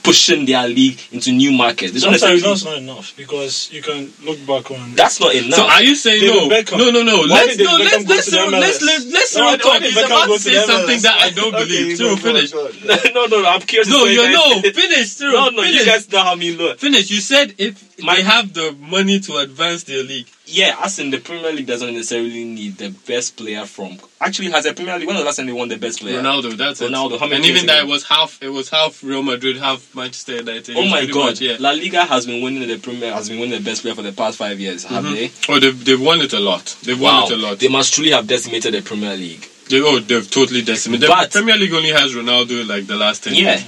pushing 0.03 0.45
their 0.47 0.69
league 0.69 0.99
into 1.13 1.33
new 1.33 1.53
markets. 1.53 1.93
They 1.93 2.01
don't 2.01 2.13
Sometimes 2.19 2.43
necessarily. 2.43 2.55
that's 2.55 2.65
not 2.65 2.79
enough 2.79 3.17
because 3.17 3.73
you 3.73 3.83
can 3.83 4.13
look 4.25 4.39
back 4.47 4.71
on. 4.71 4.95
That's 4.95 5.21
not 5.21 5.35
enough. 5.35 5.55
So 5.59 5.65
are 5.67 5.83
you 5.83 5.95
saying 5.95 6.21
David 6.21 6.49
no? 6.49 6.49
Beckham. 6.57 6.79
No, 6.79 6.91
no, 6.91 7.03
no. 7.03 7.17
Why 7.23 7.45
Let's 7.47 7.57
did 7.57 7.65
no. 7.65 7.77
Let's 7.77 8.05
Beckham 8.05 8.51
go 8.53 8.59
let's 8.59 8.83
let's 8.83 8.83
let's 8.83 9.07
let's 9.13 9.37
No, 9.37 9.45
why 9.47 9.57
talk. 9.57 9.73
did 9.81 9.93
He's 9.93 9.97
Beckham 9.97 10.07
about 10.07 10.27
to 10.27 10.33
to 10.35 10.39
say 10.41 10.55
the 10.55 10.67
something 10.67 11.01
that 11.03 11.17
I 11.21 11.31
don't 11.31 11.55
Okay, 11.55 11.65
believe. 11.65 11.99
go, 11.99 12.05
True, 12.05 12.17
go, 12.17 12.23
finish. 12.23 12.53
no, 13.15 13.27
no, 13.27 13.27
no. 13.43 13.49
I'm 13.49 13.61
curious. 13.63 13.89
to 13.89 13.93
No, 13.95 14.05
say 14.05 14.13
you 14.15 14.23
guys- 14.23 14.35
know. 14.35 14.71
Finish. 14.73 15.17
True. 15.17 15.33
No, 15.33 15.49
no. 15.51 15.63
You 15.63 15.85
guys 15.87 16.11
know 16.11 16.23
how 16.25 16.35
me 16.35 16.50
look. 16.57 16.79
Finish. 16.79 17.11
You 17.11 17.21
said 17.21 17.55
if 17.59 18.03
My- 18.03 18.17
they 18.17 18.23
have 18.23 18.53
the 18.53 18.75
money 18.79 19.21
to 19.21 19.37
advance 19.39 19.85
their 19.85 20.03
league. 20.03 20.27
Yeah, 20.47 20.75
as 20.83 20.99
in 20.99 21.11
the 21.11 21.19
Premier 21.19 21.53
League 21.53 21.67
doesn't 21.67 21.95
necessarily 21.95 22.45
need 22.45 22.77
the 22.77 22.91
best 22.91 23.37
player 23.37 23.65
from. 23.67 23.99
Actually, 24.21 24.51
has 24.51 24.67
a 24.67 24.73
Premier 24.73 24.99
League. 24.99 25.07
When 25.07 25.15
was 25.15 25.23
the 25.23 25.27
last 25.27 25.37
time 25.37 25.47
they 25.47 25.53
won 25.53 25.69
the 25.69 25.77
best 25.77 26.01
player? 26.01 26.21
Ronaldo, 26.21 26.57
that's 26.57 26.81
Ronaldo, 26.81 27.13
it. 27.15 27.21
how 27.21 27.27
many 27.27 27.37
and 27.37 27.45
even 27.47 27.67
that 27.67 27.87
was 27.87 28.05
half. 28.09 28.43
It 28.43 28.49
was 28.49 28.69
half 28.69 29.03
Real 29.05 29.23
Madrid, 29.23 29.59
half 29.59 29.95
Manchester 29.95 30.37
United. 30.37 30.77
Oh 30.77 30.89
my 30.89 31.07
God! 31.07 31.27
much, 31.27 31.41
yeah. 31.41 31.57
La 31.61 31.71
Liga 31.71 32.05
has 32.05 32.27
been 32.27 32.43
winning 32.43 32.67
the 32.67 32.79
Premier. 32.79 33.13
Has 33.13 33.29
been 33.29 33.39
winning 33.39 33.59
the 33.63 33.65
best 33.65 33.83
player 33.83 33.95
for 33.95 34.03
the 34.03 34.13
past 34.13 34.39
five 34.39 34.59
years. 34.59 34.85
Have 34.85 35.05
mm-hmm. 35.05 35.15
they? 35.15 35.31
Oh, 35.49 35.61
they've, 35.61 35.85
they've 35.85 36.01
won 36.01 36.21
it 36.21 36.33
a 36.33 36.41
lot. 36.41 36.77
They've 36.83 37.01
Wow! 37.01 37.23
won 37.23 37.33
it 37.33 37.39
a 37.39 37.43
lot. 37.43 37.59
They 37.61 37.69
must 37.69 37.95
truly 37.95 38.11
have 38.11 38.27
decimated 38.27 38.75
the 38.75 38.83
Premier 38.83 39.15
League. 39.17 39.47
They, 39.69 39.81
oh, 39.81 40.01
they've 40.01 40.29
totally 40.29 40.63
decimated. 40.63 41.07
But- 41.09 41.31
the 41.31 41.39
Premier 41.39 41.57
League 41.57 41.73
only 41.73 41.91
has 41.91 42.13
Ronaldo 42.13 42.67
like 42.67 42.87
the 42.89 42.97
last 42.97 43.23
ten 43.25 43.35
Yeah. 43.35 43.53
years. 43.53 43.65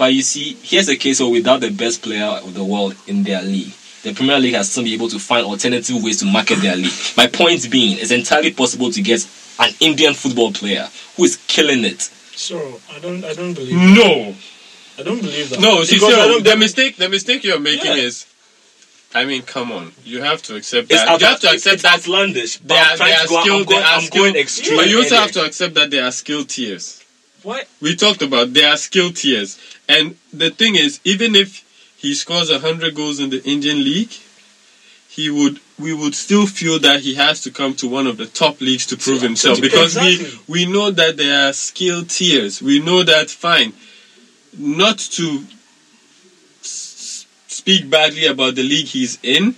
But 0.00 0.14
you 0.14 0.22
see, 0.22 0.56
here's 0.62 0.88
a 0.88 0.96
case 0.96 1.20
where 1.20 1.28
without 1.28 1.60
the 1.60 1.68
best 1.70 2.00
player 2.00 2.24
of 2.24 2.54
the 2.54 2.64
world 2.64 2.96
in 3.06 3.22
their 3.22 3.42
league, 3.42 3.70
the 4.02 4.14
Premier 4.14 4.38
League 4.38 4.54
has 4.54 4.70
still 4.72 4.82
been 4.82 4.94
able 4.94 5.10
to 5.10 5.18
find 5.18 5.44
alternative 5.44 6.02
ways 6.02 6.16
to 6.20 6.24
market 6.24 6.56
their 6.62 6.74
league. 6.74 6.90
My 7.18 7.26
point 7.26 7.70
being, 7.70 7.98
it's 7.98 8.10
entirely 8.10 8.50
possible 8.50 8.90
to 8.92 9.02
get 9.02 9.28
an 9.58 9.74
Indian 9.78 10.14
football 10.14 10.52
player 10.54 10.88
who 11.18 11.24
is 11.24 11.36
killing 11.48 11.84
it. 11.84 12.00
So 12.00 12.80
I 12.90 12.98
don't, 13.00 13.22
I 13.26 13.34
don't 13.34 13.52
believe. 13.52 13.74
No, 13.76 14.34
I 14.98 15.02
don't 15.02 15.20
believe 15.20 15.50
that. 15.50 15.60
no. 15.60 15.84
See, 15.84 15.96
Because 15.96 16.14
I 16.14 16.20
oh, 16.20 16.26
Cyril, 16.28 16.40
the 16.44 16.56
mistake, 16.56 16.96
the 16.96 17.10
mistake 17.10 17.44
you're 17.44 17.60
making 17.60 17.92
Yeah. 17.94 18.04
is. 18.08 18.24
I 19.14 19.26
mean, 19.26 19.42
come 19.42 19.70
on. 19.70 19.92
You 20.06 20.22
have 20.22 20.40
to 20.44 20.56
accept 20.56 20.90
It's, 20.90 21.04
that. 21.04 21.20
you 21.20 21.26
have 21.26 21.40
to 21.40 21.50
accept 21.50 21.74
it's 21.74 21.82
that 21.82 21.98
outlandish. 21.98 22.56
They 22.60 22.74
are, 22.78 22.96
they 22.96 23.04
to 23.04 23.12
are 23.12 23.26
go. 23.28 23.36
I'm 23.36 23.42
skilled. 23.42 23.66
going, 23.66 23.80
They 23.80 23.84
are 23.84 23.84
I'm 23.84 23.98
going 23.98 24.08
skilled. 24.08 24.36
extreme. 24.36 24.76
But 24.78 24.88
you 24.88 24.96
also 24.96 25.10
here. 25.16 25.20
have 25.20 25.32
to 25.32 25.44
accept 25.44 25.74
that 25.74 25.90
there 25.90 26.04
are 26.06 26.12
skill 26.12 26.44
tiers. 26.46 26.99
What? 27.42 27.66
We 27.80 27.96
talked 27.96 28.22
about 28.22 28.52
there 28.52 28.70
are 28.70 28.76
skill 28.76 29.12
tiers, 29.12 29.58
and 29.88 30.16
the 30.32 30.50
thing 30.50 30.76
is, 30.76 31.00
even 31.04 31.34
if 31.34 31.64
he 31.96 32.14
scores 32.14 32.50
hundred 32.54 32.94
goals 32.94 33.20
in 33.20 33.30
the 33.30 33.42
Indian 33.44 33.82
league, 33.84 34.12
he 35.08 35.28
would 35.30 35.60
we 35.78 35.92
would 35.92 36.14
still 36.14 36.46
feel 36.46 36.78
that 36.80 37.00
he 37.00 37.14
has 37.14 37.42
to 37.42 37.50
come 37.50 37.74
to 37.74 37.88
one 37.88 38.06
of 38.06 38.16
the 38.16 38.26
top 38.26 38.60
leagues 38.60 38.86
to 38.86 38.96
prove 38.96 39.22
himself 39.22 39.60
because 39.60 39.96
exactly. 39.96 40.38
we 40.48 40.66
we 40.66 40.72
know 40.72 40.90
that 40.90 41.16
there 41.16 41.48
are 41.48 41.52
skill 41.52 42.04
tiers. 42.04 42.62
We 42.62 42.78
know 42.80 43.02
that 43.02 43.30
fine, 43.30 43.72
not 44.56 44.98
to 44.98 45.44
s- 46.60 47.26
speak 47.48 47.88
badly 47.90 48.26
about 48.26 48.54
the 48.54 48.62
league 48.62 48.86
he's 48.86 49.18
in, 49.22 49.56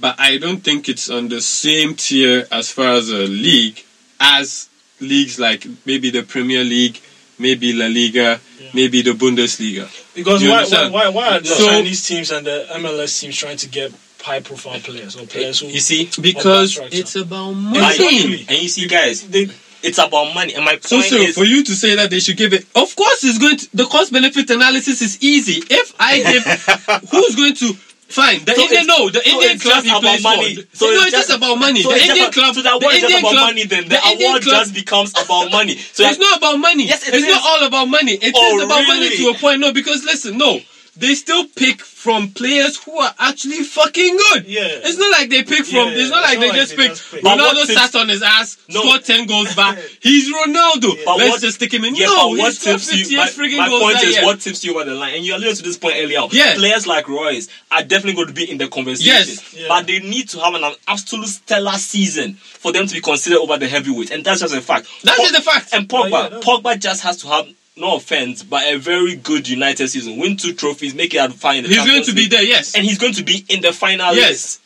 but 0.00 0.16
I 0.18 0.38
don't 0.38 0.60
think 0.62 0.88
it's 0.88 1.10
on 1.10 1.28
the 1.28 1.40
same 1.40 1.94
tier 1.94 2.46
as 2.50 2.70
far 2.70 2.94
as 2.94 3.10
a 3.10 3.26
league 3.26 3.84
as 4.20 4.68
leagues 5.00 5.38
like 5.38 5.66
maybe 5.84 6.10
the 6.10 6.22
Premier 6.22 6.64
League, 6.64 7.00
maybe 7.38 7.72
La 7.72 7.86
Liga, 7.86 8.40
Yeah. 8.60 8.68
maybe 8.74 9.02
the 9.02 9.12
Bundesliga. 9.12 9.88
Because 10.14 10.42
You 10.42 10.50
why, 10.50 10.54
why, 10.56 10.58
understand? 10.64 10.92
why, 10.92 11.08
why 11.08 11.28
are 11.36 11.40
the 11.40 11.48
So- 11.48 11.66
Chinese 11.66 12.06
teams 12.06 12.30
and 12.30 12.46
the 12.46 12.66
MLS 12.76 13.20
teams 13.20 13.36
trying 13.36 13.56
to 13.58 13.68
get 13.68 13.92
high 14.22 14.40
profile 14.40 14.80
players 14.80 15.16
or 15.16 15.26
players 15.26 15.60
who 15.60 15.66
You 15.68 15.80
see, 15.80 16.08
Because 16.20 16.78
it's 16.92 17.16
about 17.16 17.50
I- 17.50 17.52
money. 17.52 18.46
and 18.48 18.58
you 18.62 18.68
see, 18.68 18.86
guys, 18.86 19.22
they 19.22 19.48
it's 19.82 19.98
about 19.98 20.32
money. 20.34 20.54
And 20.54 20.64
my 20.64 20.78
So, 20.80 20.96
point 20.96 21.10
so 21.10 21.16
is, 21.16 21.34
for 21.34 21.44
you 21.44 21.62
to 21.62 21.74
say 21.74 21.94
that 21.96 22.08
they 22.08 22.18
should 22.18 22.38
give 22.38 22.54
it, 22.54 22.64
of 22.74 22.96
course, 22.96 23.22
it's 23.22 23.36
going 23.36 23.58
to. 23.58 23.68
The 23.76 23.84
cost 23.84 24.12
benefit 24.12 24.48
analysis 24.48 25.02
is 25.02 25.18
easy. 25.22 25.62
If 25.68 25.92
I 26.00 26.22
give, 26.22 26.42
who's 27.10 27.34
going 27.36 27.54
to? 27.56 27.76
Fine, 28.08 28.44
the 28.44 28.54
So 28.54 28.62
Indian 28.62 28.86
no, 28.86 29.08
the 29.10 29.22
Indian 29.28 29.58
club 29.58 29.74
just 29.74 29.86
he 29.86 29.90
about 29.90 30.02
plays 30.02 30.22
money. 30.22 30.54
for. 30.56 30.76
So 30.76 30.86
it's 30.90 31.02
just 31.10 31.28
just- 31.28 31.30
about 31.30 31.56
money. 31.58 31.82
so 31.82 31.88
the 31.90 31.96
Indian 31.96 32.16
just- 32.16 32.32
club, 32.32 32.54
so 32.54 32.62
the 32.62 32.68
is 32.68 32.82
Indian 32.84 33.00
just 33.00 33.18
about 33.18 33.32
club, 33.32 33.46
money. 33.46 33.64
Then 33.64 33.82
the, 33.84 33.88
the 33.88 34.00
award 34.04 34.42
club. 34.42 34.54
just 34.60 34.74
becomes 34.74 35.10
about 35.18 35.50
money. 35.50 35.76
So 35.76 36.04
it's 36.04 36.18
not 36.18 36.38
about 36.38 36.56
money. 36.58 36.86
Yes, 36.86 37.08
it 37.08 37.14
it's 37.14 37.24
is. 37.24 37.30
not 37.34 37.42
all 37.42 37.66
about 37.66 37.86
money. 37.88 38.12
It 38.12 38.32
oh, 38.36 38.56
is 38.56 38.62
Oh, 38.62 38.66
about 38.66 38.86
money 38.86 39.10
to 39.16 39.28
a 39.30 39.34
point. 39.34 39.60
No, 39.60 39.72
because 39.72 40.04
listen, 40.04 40.38
no, 40.38 40.60
they 40.96 41.14
still 41.14 41.46
pick 41.48 41.80
from 41.80 42.28
players 42.30 42.82
who 42.84 42.96
are 42.98 43.12
actually 43.18 43.62
fucking 43.64 44.16
good. 44.16 44.46
Yeah. 44.46 44.62
It's 44.66 44.98
not 44.98 45.10
like 45.10 45.28
they 45.30 45.42
pick 45.42 45.64
from. 45.66 45.88
Yeah, 45.88 45.98
it's 45.98 46.10
not 46.10 46.24
it's 46.24 46.28
like 46.30 46.34
not 46.34 46.40
they 46.40 46.48
like 46.50 46.56
just 46.58 46.76
they 46.76 46.88
pick. 46.88 46.96
pick. 46.96 47.24
Ronaldo 47.24 47.38
what 47.54 47.66
tips- 47.66 47.80
sat 47.92 47.94
on 48.00 48.08
his 48.08 48.22
ass, 48.22 48.58
No. 48.68 48.80
scored 48.82 49.04
ten 49.04 49.26
goals 49.26 49.54
back. 49.56 49.78
He's 50.00 50.32
Ronaldo. 50.32 51.04
But 51.04 51.16
Let's 51.18 51.30
what- 51.30 51.40
just 51.40 51.56
stick 51.56 51.72
him 51.74 51.84
in. 51.84 51.94
Yeah, 51.96 52.06
no, 52.06 52.30
but 52.30 52.38
what 52.38 52.52
he's 52.52 52.60
scored 52.60 52.80
tips 52.80 53.10
you? 53.10 53.16
My, 53.18 53.24
my 53.68 53.80
point 53.80 53.94
that 53.96 54.04
is, 54.04 54.14
year. 54.16 54.24
what 54.24 54.40
tips 54.40 54.64
you 54.64 54.74
over 54.74 54.84
the 54.88 54.94
line? 54.94 55.14
And 55.14 55.24
you 55.24 55.34
alluded 55.34 55.56
to 55.56 55.62
this 55.62 55.76
point 55.76 55.94
earlier. 55.98 56.20
Yeah. 56.30 56.54
players 56.54 56.86
like 56.86 57.08
Reus 57.08 57.48
are 57.72 57.82
definitely 57.82 58.14
going 58.14 58.28
to 58.28 58.34
be 58.34 58.50
in 58.50 58.58
the 58.58 58.68
conversation. 58.68 59.06
Yes. 59.14 59.54
Yeah. 59.54 59.66
but 59.68 59.86
they 59.86 59.98
need 60.00 60.28
to 60.30 60.40
have 60.40 60.54
an, 60.54 60.62
absolute 60.86 61.26
stellar 61.28 61.72
season 61.72 62.34
for 62.34 62.72
them 62.72 62.86
to 62.86 62.94
be 62.94 63.00
considered 63.00 63.38
over 63.38 63.56
the 63.58 63.66
heavyweights, 63.68 64.10
and 64.10 64.24
that's 64.24 64.40
just 64.40 64.54
a 64.54 64.60
fact. 64.60 64.86
That's 65.02 65.18
Pog- 65.18 65.22
just 65.30 65.38
a 65.38 65.42
fact. 65.42 65.72
And 65.74 65.92
Oh, 65.92 66.02
Pogba, 66.04 66.10
yeah, 66.10 66.22
that's- 66.28 66.44
Pogba 66.44 66.78
just 66.78 67.02
has 67.02 67.16
to 67.18 67.28
have. 67.28 67.46
No 67.76 67.96
offense, 67.96 68.42
but 68.44 68.62
a 68.72 68.76
very 68.78 69.16
good 69.16 69.48
United 69.48 69.88
season. 69.88 70.16
Win 70.18 70.36
two 70.36 70.54
trophies, 70.54 70.94
make 70.94 71.12
it 71.12 71.18
out 71.18 71.30
the 71.32 71.36
final. 71.36 71.68
He's 71.68 71.84
going 71.84 72.04
to 72.04 72.14
be 72.14 72.28
there. 72.28 72.42
Yes. 72.42 72.74
and 72.76 72.84
he's 72.84 72.98
going 72.98 73.14
to 73.14 73.24
be 73.24 73.44
in 73.48 73.62
the 73.62 73.72
final 73.72 74.14
Yes. 74.14 74.30
list. 74.30 74.60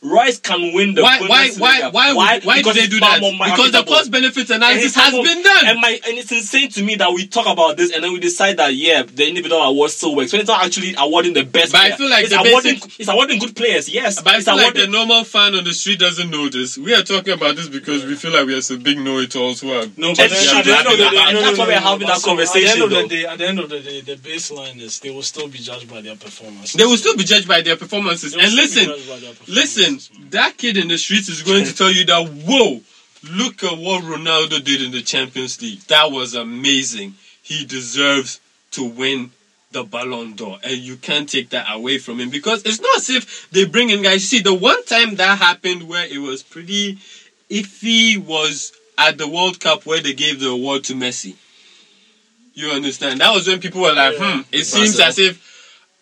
Reus 0.00 0.38
can 0.38 0.72
win 0.74 0.94
the 0.94 1.02
why, 1.02 1.18
why, 1.26 1.48
Bundesliga. 1.48 1.58
why, 1.58 1.90
why, 1.90 2.12
would- 2.36 2.44
why, 2.44 2.58
Because 2.58 2.74
do 2.74 2.80
they 2.80 2.84
it's 2.86 2.94
do 2.94 3.00
far 3.00 3.14
that? 3.18 3.20
more 3.20 3.32
Because 3.32 3.72
the 3.72 3.82
marketable. 3.82 3.92
cost 3.94 4.10
benefit 4.12 4.50
And 4.50 4.62
analysis 4.62 4.84
it's 4.86 4.94
has 4.94 5.12
almost- 5.12 5.28
been 5.34 5.42
done. 5.42 5.66
And, 5.66 5.80
my, 5.80 6.00
and 6.06 6.18
it's 6.18 6.30
insane 6.30 6.68
to 6.70 6.84
me 6.84 6.94
that 6.94 7.12
we 7.12 7.26
talk 7.26 7.48
about 7.48 7.76
this 7.76 7.90
and 7.92 8.04
then 8.04 8.12
we 8.12 8.20
decide 8.20 8.58
that, 8.58 8.74
yeah, 8.76 9.02
the 9.02 9.26
individual 9.26 9.60
award 9.60 9.90
still 9.90 10.14
works. 10.14 10.30
When 10.32 10.40
it's 10.40 10.46
not 10.48 10.64
actually 10.64 10.94
awarding 10.96 11.32
the 11.32 11.42
best 11.42 11.72
But 11.72 11.80
I 11.80 11.84
player. 11.88 11.96
feel 11.96 12.10
like 12.10 12.24
it's, 12.26 12.32
the 12.32 12.38
awarding, 12.38 12.74
basic- 12.74 13.00
it's 13.00 13.08
awarding 13.08 13.38
good 13.40 13.56
players, 13.56 13.88
yes. 13.88 14.22
But 14.22 14.34
I 14.34 14.36
it's 14.36 14.44
feel 14.44 14.54
like 14.54 14.74
the 14.74 14.86
awarding, 14.86 14.92
normal 14.92 15.24
fan 15.24 15.56
on 15.56 15.64
the 15.64 15.74
street 15.74 15.98
doesn't 15.98 16.30
know 16.30 16.48
this. 16.48 16.78
We 16.78 16.94
are 16.94 17.02
talking 17.02 17.32
about 17.34 17.56
this 17.56 17.68
because 17.68 18.04
we 18.06 18.14
feel 18.14 18.30
like 18.30 18.46
we 18.46 18.54
are 18.54 18.60
some 18.62 18.78
big 18.78 19.00
know-it-alls 19.00 19.62
who 19.62 19.72
are. 19.72 19.86
No, 19.96 20.10
And 20.10 20.16
but 20.16 20.30
then 20.30 20.30
should 20.30 20.58
at 20.58 20.64
the 20.64 20.78
end 20.78 20.86
of 20.86 20.92
the 20.92 21.04
be 21.04 21.10
day, 21.10 21.16
that- 21.16 21.32
no, 21.34 21.40
no, 21.40 21.40
that's 21.42 21.58
no, 21.58 21.64
why 21.64 21.68
we're 21.74 21.80
having 21.80 22.06
that 22.06 22.18
so 22.20 22.30
At 22.30 22.36
the 22.36 22.42
end 22.42 22.78
conversation, 22.78 22.82
of 22.82 22.90
the 22.90 23.08
day, 23.08 23.24
at 23.26 23.38
the 23.38 23.48
end 23.48 23.58
of 23.58 23.68
the 23.68 23.80
day, 23.80 24.00
the 24.02 24.14
baseline 24.14 24.80
is 24.80 25.00
they 25.00 25.10
will 25.10 25.22
still 25.26 25.48
be 25.48 25.58
judged 25.58 25.90
by 25.90 26.00
their 26.02 26.14
performance. 26.14 26.74
They 26.74 26.84
will 26.86 26.96
still 26.96 27.16
be 27.16 27.24
judged 27.24 27.48
by 27.48 27.62
their 27.62 27.74
performances. 27.74 28.34
And 28.36 28.46
still 28.52 28.94
be 28.94 29.52
listen, 29.52 29.87
judged 29.96 30.12
by 30.12 30.18
their 30.18 30.28
performances, 30.28 30.28
listen, 30.28 30.30
that 30.30 30.56
kid 30.56 30.76
in 30.76 30.88
the 30.88 30.98
streets 30.98 31.28
is 31.28 31.42
going 31.42 31.64
to 31.64 31.74
tell 31.74 31.92
you 31.92 32.04
that, 32.06 32.28
whoa, 32.46 32.80
look 33.32 33.62
at 33.64 33.78
what 33.78 34.04
Ronaldo 34.04 34.62
did 34.64 34.82
in 34.82 34.92
the 34.92 35.02
Champions 35.02 35.60
League. 35.62 35.80
That 35.82 36.10
was 36.10 36.34
amazing. 36.34 37.14
He 37.42 37.64
deserves 37.64 38.40
to 38.72 38.84
win 38.84 39.30
the 39.72 39.84
Ballon 39.84 40.34
d'Or. 40.34 40.58
And 40.62 40.78
you 40.78 40.96
can't 40.96 41.28
take 41.28 41.50
that 41.50 41.66
away 41.70 41.98
from 41.98 42.20
him 42.20 42.30
because 42.30 42.62
it's 42.64 42.80
not 42.80 42.96
as 42.96 43.10
if 43.10 43.50
they 43.50 43.64
bring 43.64 43.90
in 43.90 44.02
guys. 44.02 44.28
See, 44.28 44.40
the 44.40 44.54
one 44.54 44.84
time 44.84 45.16
that 45.16 45.38
happened 45.38 45.88
where 45.88 46.06
it 46.06 46.18
was 46.18 46.42
pretty 46.42 46.98
iffy 47.50 48.18
was 48.18 48.72
at 48.96 49.18
the 49.18 49.28
World 49.28 49.60
Cup 49.60 49.86
where 49.86 50.00
they 50.00 50.12
gave 50.12 50.40
the 50.40 50.48
award 50.48 50.84
to 50.84 50.94
Messi. 50.94 51.36
You 52.54 52.70
understand? 52.70 53.20
That 53.20 53.32
was 53.32 53.46
when 53.46 53.60
people 53.60 53.82
were 53.82 53.92
like, 53.92 54.16
hmm, 54.18 54.40
it 54.50 54.64
seems 54.64 54.98
as 54.98 55.18
if 55.18 55.38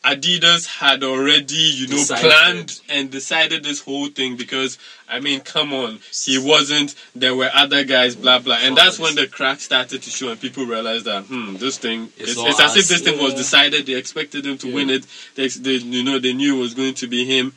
Adidas 0.07 0.67
had 0.67 1.03
already, 1.03 1.55
you 1.57 1.89
know, 1.89 1.97
Decided. 1.97 2.23
planned 2.31 2.81
and 2.89 3.11
decided 3.11 3.65
this 3.65 3.81
whole 3.81 4.07
thing 4.09 4.37
because, 4.37 4.79
I 5.09 5.19
mean, 5.21 5.41
come 5.41 5.73
on, 5.73 5.99
he 6.25 6.39
wasn't, 6.39 6.95
there 7.17 7.35
were 7.35 7.51
other 7.53 7.83
guys, 7.83 8.15
blah, 8.15 8.39
blah. 8.39 8.59
And 8.61 8.77
that's 8.77 8.99
when 9.01 9.17
the 9.17 9.27
crack 9.27 9.59
started 9.61 10.03
to 10.03 10.11
show 10.11 10.31
and 10.31 10.41
people 10.41 10.65
realized 10.65 11.07
that, 11.07 11.25
hmm, 11.25 11.57
this 11.57 11.79
thing, 11.79 12.11
It's 12.17 12.33
it's, 12.33 12.41
it's 12.41 12.61
as 12.61 12.77
if 12.77 12.89
this 12.89 13.03
thing 13.03 13.21
was 13.21 13.35
decided, 13.35 13.87
they 13.87 13.95
expected 13.95 14.47
him 14.47 14.59
to 14.59 14.69
Yeah. 14.69 14.75
win 14.75 14.91
it, 14.91 15.07
they, 15.35 15.49
they, 15.49 15.73
you 15.75 16.05
know, 16.05 16.19
they 16.21 16.33
knew 16.35 16.57
it 16.57 16.61
was 16.61 16.75
going 16.75 16.95
to 16.95 17.09
be 17.09 17.25
him. 17.25 17.53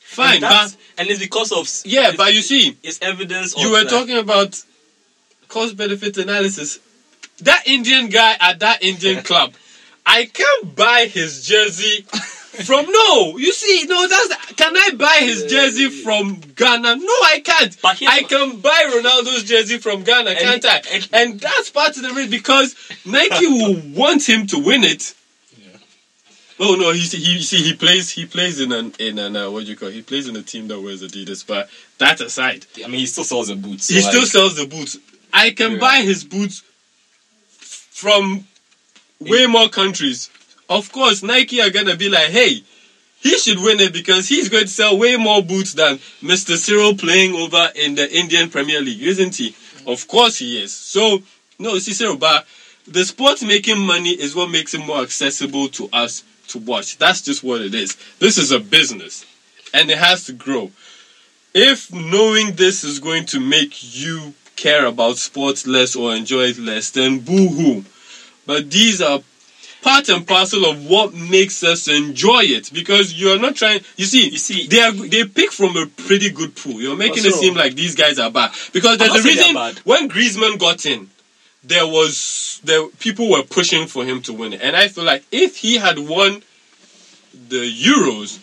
Fine, 0.00 0.34
and, 0.34 0.40
but, 0.42 0.76
and 0.98 1.08
it's 1.10 1.18
because 1.20 1.52
of 1.52 1.68
yeah, 1.90 2.12
but 2.16 2.32
you 2.32 2.40
see, 2.40 2.76
it's 2.82 2.98
evidence. 3.02 3.56
you 3.58 3.70
were 3.70 3.78
like- 3.80 3.88
talking 3.88 4.16
about 4.16 4.62
cost 5.48 5.76
benefit 5.76 6.16
analysis. 6.18 6.78
That 7.40 7.66
Indian 7.66 8.08
guy 8.08 8.36
at 8.40 8.60
that 8.60 8.82
Indian 8.82 9.22
club, 9.30 9.52
I 10.08 10.26
can't 10.26 10.74
buy 10.76 11.06
his 11.10 11.44
jersey 11.46 12.02
from 12.64 12.86
no. 12.90 13.36
You 13.38 13.52
see, 13.52 13.84
no, 13.88 14.06
that's 14.06 14.52
can 14.54 14.76
I 14.76 14.90
buy 14.96 15.16
his 15.20 15.44
jersey 15.46 15.88
from 15.90 16.40
Ghana? 16.54 16.96
No, 16.96 17.04
I 17.24 17.42
can't. 17.44 17.76
But 17.82 18.00
I 18.06 18.22
can 18.22 18.60
buy 18.60 18.84
Ronaldo's 18.94 19.44
jersey 19.44 19.78
from 19.78 20.04
Ghana, 20.04 20.36
can't 20.36 20.64
I? 20.64 20.80
and- 21.12 21.40
that's 21.40 21.70
part 21.70 21.96
of 21.96 22.02
the 22.02 22.10
reason 22.10 22.30
because 22.30 22.74
Nike 23.04 23.46
will 23.48 23.82
want 23.94 24.28
him 24.28 24.46
to 24.48 24.58
win 24.58 24.84
it. 24.84 25.14
Oh 26.58 26.74
no, 26.76 26.90
he 26.92 27.00
he 27.00 27.32
you 27.34 27.40
see 27.40 27.62
he 27.62 27.74
plays 27.74 28.08
he 28.10 28.24
plays 28.24 28.60
in 28.60 28.72
an 28.72 28.94
in 28.98 29.18
an 29.18 29.36
uh, 29.36 29.50
what 29.50 29.64
do 29.64 29.70
you 29.70 29.76
call 29.76 29.88
it? 29.88 29.94
he 29.94 30.00
plays 30.00 30.26
in 30.26 30.36
a 30.36 30.42
team 30.42 30.68
that 30.68 30.80
wears 30.80 31.02
Adidas. 31.02 31.46
But 31.46 31.68
that 31.98 32.18
aside, 32.22 32.64
I 32.82 32.86
mean, 32.88 33.00
he 33.00 33.06
still 33.06 33.24
sells 33.24 33.48
the 33.48 33.56
boots. 33.56 33.84
so 33.88 33.94
he 33.94 34.00
like- 34.02 34.10
still 34.12 34.24
sells 34.24 34.56
the 34.56 34.66
boots. 34.66 34.96
I 35.34 35.50
can 35.50 35.72
Yeah. 35.72 35.78
buy 35.78 35.96
his 35.98 36.24
boots 36.24 36.62
from 37.60 38.46
way 39.20 39.46
more 39.46 39.68
countries. 39.68 40.30
Of 40.68 40.90
course, 40.92 41.22
Nike 41.22 41.60
are 41.60 41.70
gonna 41.70 41.96
be 41.96 42.08
like, 42.08 42.30
hey, 42.30 42.62
he 43.20 43.38
should 43.38 43.58
win 43.58 43.80
it 43.80 43.92
because 43.92 44.28
he's 44.28 44.48
going 44.48 44.64
to 44.64 44.70
sell 44.70 44.98
way 44.98 45.16
more 45.16 45.42
boots 45.42 45.72
than 45.72 45.96
Mr. 46.22 46.56
Cyril 46.56 46.94
playing 46.94 47.34
over 47.34 47.70
in 47.74 47.94
the 47.94 48.08
Indian 48.16 48.50
Premier 48.50 48.80
League, 48.80 49.02
isn't 49.02 49.34
he? 49.34 49.56
Of 49.86 50.06
course 50.06 50.38
he 50.38 50.62
is. 50.62 50.72
So, 50.72 51.22
no, 51.58 51.78
see, 51.78 51.92
Cyril, 51.92 52.18
but 52.18 52.46
the 52.86 53.04
sport 53.04 53.42
making 53.42 53.80
money 53.80 54.10
is 54.10 54.36
what 54.36 54.50
makes 54.50 54.74
it 54.74 54.86
more 54.86 55.00
accessible 55.00 55.68
to 55.70 55.88
us 55.92 56.22
to 56.48 56.58
watch. 56.58 56.98
That's 56.98 57.22
just 57.22 57.42
what 57.42 57.62
it 57.62 57.74
is. 57.74 57.96
This 58.20 58.38
is 58.38 58.52
a 58.52 58.60
business 58.60 59.26
and 59.74 59.90
it 59.90 59.98
has 59.98 60.26
to 60.26 60.32
grow. 60.32 60.70
If 61.54 61.92
knowing 61.92 62.54
this 62.54 62.84
is 62.84 63.00
going 63.00 63.26
to 63.26 63.40
make 63.40 63.96
you 63.96 64.34
care 64.56 64.86
about 64.86 65.16
sports 65.16 65.66
less 65.66 65.96
or 65.96 66.14
enjoy 66.14 66.44
it 66.50 66.58
less, 66.58 66.90
then 66.90 67.20
boo 67.20 67.48
hoo. 67.48 67.84
But 68.46 68.70
these 68.70 69.02
are 69.02 69.20
part 69.82 70.08
and 70.08 70.26
parcel 70.26 70.64
of 70.64 70.86
what 70.86 71.14
makes 71.14 71.62
us 71.62 71.88
enjoy 71.88 72.42
it. 72.42 72.72
Because 72.72 73.14
you're 73.14 73.38
not 73.38 73.56
trying 73.56 73.80
you 73.96 74.04
see 74.04 74.30
You 74.30 74.38
see- 74.38 74.66
they 74.66 74.80
are 74.80 74.92
they 74.92 75.24
pick 75.24 75.52
from 75.52 75.76
a 75.76 75.86
pretty 75.86 76.30
good 76.30 76.56
pool. 76.56 76.80
You're 76.80 76.96
making 76.96 77.24
it 77.24 77.34
seem 77.34 77.54
like 77.54 77.74
these 77.74 77.94
guys 77.94 78.18
are 78.18 78.30
bad. 78.30 78.52
Because 78.72 78.98
there's 78.98 79.14
a 79.14 79.22
reason 79.22 79.54
bad. 79.54 79.78
when 79.84 80.08
Griezmann 80.08 80.58
got 80.58 80.86
in 80.86 81.10
there 81.62 81.86
was 81.86 82.60
there 82.64 82.86
people 83.00 83.30
were 83.30 83.42
pushing 83.42 83.86
for 83.86 84.04
him 84.04 84.22
to 84.22 84.32
win 84.32 84.52
it. 84.52 84.60
And 84.62 84.76
I 84.76 84.88
feel 84.88 85.04
like 85.04 85.24
if 85.32 85.56
he 85.56 85.76
had 85.76 85.98
won 85.98 86.42
the 87.48 87.70
Euros 87.70 88.38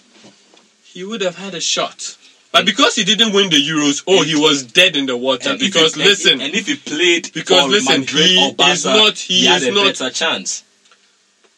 he 0.84 1.04
would 1.04 1.22
have 1.22 1.38
had 1.38 1.56
a 1.56 1.62
shot 1.62 2.18
but 2.54 2.66
because 2.66 2.96
he 2.96 3.04
didn't 3.04 3.34
win 3.34 3.50
the 3.50 3.58
Euros 3.58 4.04
oh 4.08 4.24
he 4.24 4.36
was 4.36 4.64
dead 4.64 4.96
in 4.96 5.06
the 5.08 5.18
water 5.18 5.58
because 5.60 5.96
he- 5.96 6.04
listen 6.06 6.34
and, 6.34 6.42
and 6.44 6.56
if 6.56 6.68
he 6.68 6.76
played 6.76 7.32
Because 7.34 7.64
for 7.64 7.68
listen, 7.70 8.00
Madrid 8.02 8.26
he 8.30 8.48
or 8.50 8.54
Barca, 8.54 8.72
is 8.74 8.86
not- 8.86 9.18
he 9.18 9.46
had 9.46 9.62
is 9.64 9.68
a 9.68 9.72
not- 9.72 10.02
a 10.02 10.10
chance. 10.12 10.64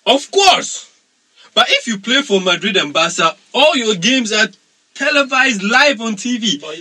Of 0.08 0.32
course. 0.32 0.90
But 1.54 1.68
if 1.70 1.88
you 1.88 1.98
play 2.00 2.22
for 2.22 2.40
Madrid 2.42 2.76
and 2.78 2.92
Barca, 2.94 3.36
all 3.54 3.76
your 3.76 3.96
games 3.96 4.32
are 4.34 4.48
televised 4.94 5.62
live 5.64 6.00
on 6.02 6.16
TV. 6.16 6.60
But 6.62 6.80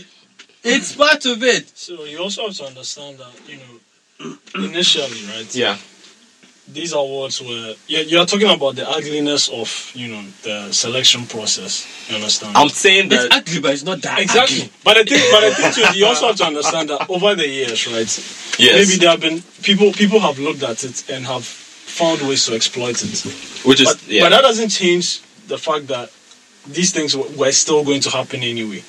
It's 0.65 0.95
part 0.95 1.25
of 1.27 1.43
it. 1.43 1.71
so 1.77 2.05
you 2.05 2.19
also 2.19 2.47
have 2.47 2.57
to 2.57 2.65
understand 2.67 3.19
that 3.19 3.33
you 3.49 3.59
know 3.63 4.37
initially, 4.71 5.21
right? 5.37 5.55
Yeah, 5.55 5.77
These 6.67 6.95
awards 6.95 7.43
were 7.43 7.75
you're, 7.87 8.03
you're 8.03 8.25
talking 8.27 8.49
about 8.51 8.75
the 8.77 8.89
ugliness 8.89 9.49
of 9.51 9.93
you 9.95 10.09
know 10.09 10.23
the 10.43 10.73
selection 10.73 11.27
process. 11.27 11.87
You 12.09 12.17
understand? 12.17 12.57
I'm 12.57 12.71
saying 12.71 13.11
that 13.11 13.17
It's 13.27 13.29
that. 13.29 13.43
ugly, 13.49 13.61
but 13.61 13.73
it's 13.73 13.85
not 13.85 14.01
that 14.03 14.19
Exactly. 14.19 14.57
ugly. 14.63 14.73
But 14.83 14.97
I 14.97 15.05
think, 15.05 15.23
but 15.31 15.45
I 15.45 15.51
think 15.53 15.75
too, 15.93 15.99
you 15.99 16.07
also 16.07 16.29
have 16.29 16.37
to 16.37 16.45
understand 16.45 16.89
that 16.89 17.09
over 17.11 17.35
the 17.35 17.47
years, 17.47 17.87
right? 17.87 18.09
Yes. 18.59 18.89
Maybe 18.89 18.99
there 18.99 19.11
have 19.11 19.21
been 19.21 19.43
people. 19.63 19.93
People 19.93 20.21
have 20.21 20.39
looked 20.39 20.63
at 20.63 20.83
it 20.85 21.05
and 21.11 21.27
have 21.27 21.45
found 21.45 22.23
ways 22.23 22.47
to 22.47 22.55
exploit 22.55 23.03
it. 23.05 23.21
which 23.67 23.81
is 23.83 23.89
But, 23.95 24.09
yeah. 24.09 24.23
but 24.25 24.31
that 24.31 24.41
doesn't 24.43 24.71
change 24.71 25.21
the 25.49 25.59
fact 25.59 25.89
that 25.89 26.11
these 26.67 26.93
things 26.93 27.15
were, 27.15 27.29
were 27.37 27.53
still 27.53 27.85
going 27.85 28.01
to 28.01 28.11
happen 28.11 28.43
anyway. 28.43 28.83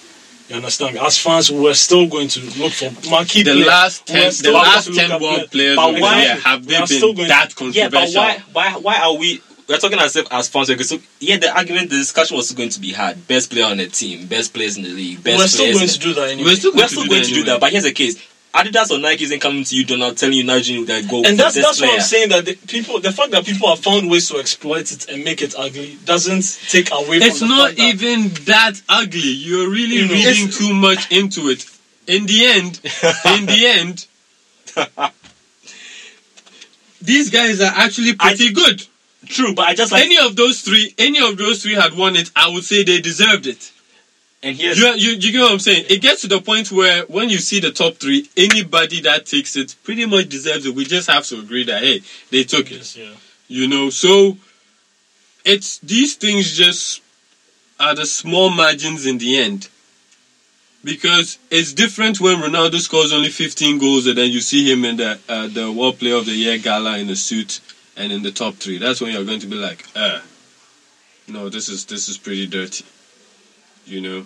You 0.50 0.58
understand 0.58 0.94
me? 0.94 1.00
As 1.00 1.18
fans, 1.18 1.52
we're 1.52 1.74
still 1.74 2.08
going 2.08 2.28
to 2.28 2.40
look 2.60 2.74
for 2.74 2.92
marquee 3.10 3.42
The 3.44 3.52
players. 3.52 3.68
last 3.68 4.08
10, 4.08 4.34
the 4.44 4.52
last 4.52 4.94
10 4.94 5.22
world 5.22 5.52
players. 5.52 5.76
But 5.76 6.00
why- 6.00 6.22
year, 6.22 6.36
have 6.36 6.66
they 6.66 6.86
still 6.86 7.14
been 7.14 7.28
that 7.28 7.54
yeah, 7.74 7.90
but 7.90 8.12
controversial? 8.12 8.22
why, 8.22 8.44
why, 8.54 8.80
why 8.80 9.00
are 9.00 9.16
we 9.16 9.42
we're 9.68 9.78
talking 9.78 10.00
as 10.00 10.16
if 10.16 10.32
as 10.32 10.48
fans. 10.48 10.68
So 10.88 11.00
yeah, 11.20 11.38
the 11.38 11.56
argument, 11.56 11.90
the 11.90 11.98
discussion 11.98 12.38
was 12.38 12.48
still 12.48 12.58
going 12.58 12.70
to 12.70 12.80
be 12.80 12.92
had. 12.92 13.28
Best 13.28 13.50
player 13.50 13.66
on 13.66 13.78
the 13.78 13.88
team, 13.88 14.28
best 14.28 14.54
players 14.54 14.78
in 14.78 14.84
the 14.84 14.90
league, 14.90 15.24
best 15.24 15.38
We're 15.40 15.48
still 15.48 15.74
going 15.74 15.88
to 15.88 16.00
do 16.00 16.14
that 16.14 16.30
anyway. 16.30 16.50
We're 16.50 16.56
still 16.56 16.72
we're 16.74 16.78
going 16.78 16.90
still 16.90 17.04
to 17.04 17.10
do 17.10 17.16
going 17.16 17.24
to 17.24 17.30
do 17.30 17.36
anyway. 17.36 17.50
that. 17.50 17.60
But 17.62 17.72
here's 17.72 17.84
the 17.84 17.92
case: 17.92 18.16
Adidas 18.56 18.90
or 18.92 19.00
Nike 19.00 19.26
isn't 19.26 19.40
coming 19.42 19.64
to 19.66 19.76
you, 19.76 19.84
Donald, 19.86 20.18
telling 20.18 20.38
you 20.38 20.44
Nigel 20.46 20.86
that 20.86 21.08
go. 21.10 21.24
and 21.26 21.38
that's 21.38 21.56
this 21.56 21.66
that's 21.66 21.80
player. 21.80 21.90
what 21.92 21.96
I'm 22.00 22.06
saying. 22.06 22.30
That 22.30 22.46
the 22.46 22.56
people, 22.56 23.00
the 23.02 23.12
fact 23.12 23.32
that 23.32 23.46
people 23.46 23.68
have 23.70 23.80
found 23.80 24.10
ways 24.10 24.30
to 24.30 24.38
exploit 24.40 24.92
it 24.92 25.10
and 25.10 25.24
make 25.24 25.42
it 25.42 25.54
ugly, 25.58 25.98
doesn't 26.06 26.44
take 26.70 26.90
away. 26.92 27.18
It's 27.18 27.40
from 27.40 27.50
the 27.50 27.56
not 27.56 27.68
fact 27.70 27.78
that- 27.78 27.84
even 27.84 28.30
that 28.46 28.82
ugly. 28.88 29.20
You're 29.20 29.70
really 29.70 29.98
You 29.98 30.08
know, 30.08 30.14
reading 30.14 30.50
too 30.50 30.74
much 30.74 31.12
into 31.12 31.50
it. 31.50 31.66
In 32.08 32.26
the 32.28 32.46
end, 32.46 32.80
in 33.26 33.46
the 33.46 33.66
end, 33.80 34.06
these 37.02 37.30
guys 37.30 37.62
are 37.62 37.72
actually 37.76 38.14
pretty 38.16 38.52
good. 38.54 38.86
True, 39.28 39.56
but 39.56 39.68
I 39.68 39.74
just 39.74 39.92
like 39.92 40.06
Any 40.06 40.18
of 40.18 40.36
those 40.36 40.62
three, 40.62 40.94
any 41.00 41.20
of 41.20 41.36
those 41.38 41.64
three 41.64 41.74
had 41.74 41.94
won 41.98 42.16
it, 42.16 42.30
I 42.36 42.48
would 42.50 42.64
say 42.64 42.84
they 42.84 43.02
deserved 43.02 43.48
it. 43.48 43.72
And 44.46 44.56
here's 44.56 44.78
You, 44.78 44.90
you, 44.94 45.18
you 45.18 45.32
get 45.32 45.42
what 45.42 45.54
I'm 45.54 45.60
saying? 45.60 45.88
It 45.90 46.04
gets 46.04 46.22
to 46.22 46.28
the 46.28 46.40
point 46.40 46.72
where 46.72 47.04
when 47.06 47.30
you 47.30 47.40
see 47.40 47.60
the 47.60 47.72
top 47.72 47.96
three, 47.96 48.30
anybody 48.38 49.02
that 49.02 49.26
takes 49.26 49.56
it 49.56 49.76
pretty 49.84 50.06
much 50.06 50.30
deserves 50.30 50.68
it. 50.68 50.76
We 50.76 50.86
just 50.86 51.10
have 51.10 51.26
to 51.26 51.40
agree 51.40 51.66
that 51.66 51.82
hey, 51.82 52.02
they 52.30 52.44
took 52.44 52.72
it. 52.72 52.96
Yeah. 52.96 53.10
You 53.48 53.68
know, 53.68 53.90
so 53.90 54.38
it's 55.44 55.80
these 55.80 56.14
things 56.14 56.56
just 56.56 57.02
are 57.80 57.96
the 57.96 58.06
small 58.06 58.52
margins 58.52 59.08
in 59.08 59.18
the 59.18 59.36
end. 59.40 59.68
Because 60.84 61.40
it's 61.50 61.74
different 61.74 62.22
when 62.22 62.38
Ronaldo 62.38 62.80
scores 62.80 63.12
only 63.12 63.30
15 63.30 63.80
goals 63.80 64.06
and 64.06 64.16
then 64.16 64.30
you 64.30 64.42
see 64.42 64.72
him 64.72 64.86
in 64.86 64.98
the 64.98 65.20
uh, 65.28 65.48
the 65.48 65.72
World 65.72 65.98
Player 65.98 66.18
of 66.18 66.28
the 66.28 66.34
Year 66.34 66.60
gala 66.60 67.00
in 67.00 67.10
a 67.10 67.16
suit 67.16 67.62
and 67.98 68.12
in 68.12 68.22
the 68.22 68.32
top 68.32 68.54
three. 68.54 68.78
That's 68.78 69.02
when 69.02 69.12
you're 69.12 69.26
going 69.26 69.40
to 69.40 69.48
be 69.48 69.56
like, 69.56 69.88
uh, 69.96 70.22
no, 71.28 71.50
this 71.50 71.68
is 71.68 71.86
this 71.86 72.08
is 72.10 72.20
pretty 72.20 72.46
dirty. 72.46 72.86
You 73.88 74.02
know. 74.02 74.26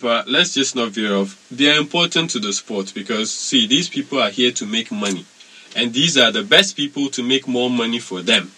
But 0.00 0.28
let's 0.28 0.54
just 0.54 0.74
not 0.74 0.90
veer 0.90 1.14
off. 1.14 1.46
They 1.50 1.70
are 1.70 1.78
important 1.78 2.30
to 2.30 2.38
the 2.38 2.52
sport 2.52 2.92
because 2.94 3.30
see, 3.30 3.66
these 3.66 3.88
people 3.88 4.20
are 4.20 4.30
here 4.30 4.52
to 4.52 4.66
make 4.66 4.90
money 4.90 5.26
and 5.74 5.92
these 5.92 6.18
are 6.18 6.30
the 6.30 6.42
best 6.42 6.76
people 6.76 7.08
to 7.10 7.22
make 7.22 7.48
more 7.48 7.70
money 7.70 7.98
for 7.98 8.22
them. 8.22 8.50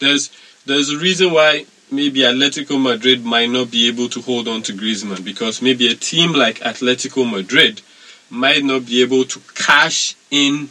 There's 0.00 0.30
there's 0.66 0.90
a 0.90 0.98
reason 0.98 1.32
why 1.32 1.66
maybe 1.90 2.20
Atletico 2.20 2.80
Madrid 2.80 3.24
might 3.24 3.50
not 3.50 3.70
be 3.70 3.88
able 3.88 4.08
to 4.08 4.20
hold 4.20 4.48
on 4.48 4.62
to 4.62 4.72
Griezmann 4.72 5.24
because 5.24 5.62
maybe 5.62 5.88
a 5.90 5.94
team 5.94 6.32
like 6.32 6.58
Atletico 6.60 7.30
Madrid 7.30 7.82
might 8.30 8.64
not 8.64 8.86
be 8.86 9.02
able 9.02 9.24
to 9.24 9.40
cash 9.54 10.16
in 10.30 10.70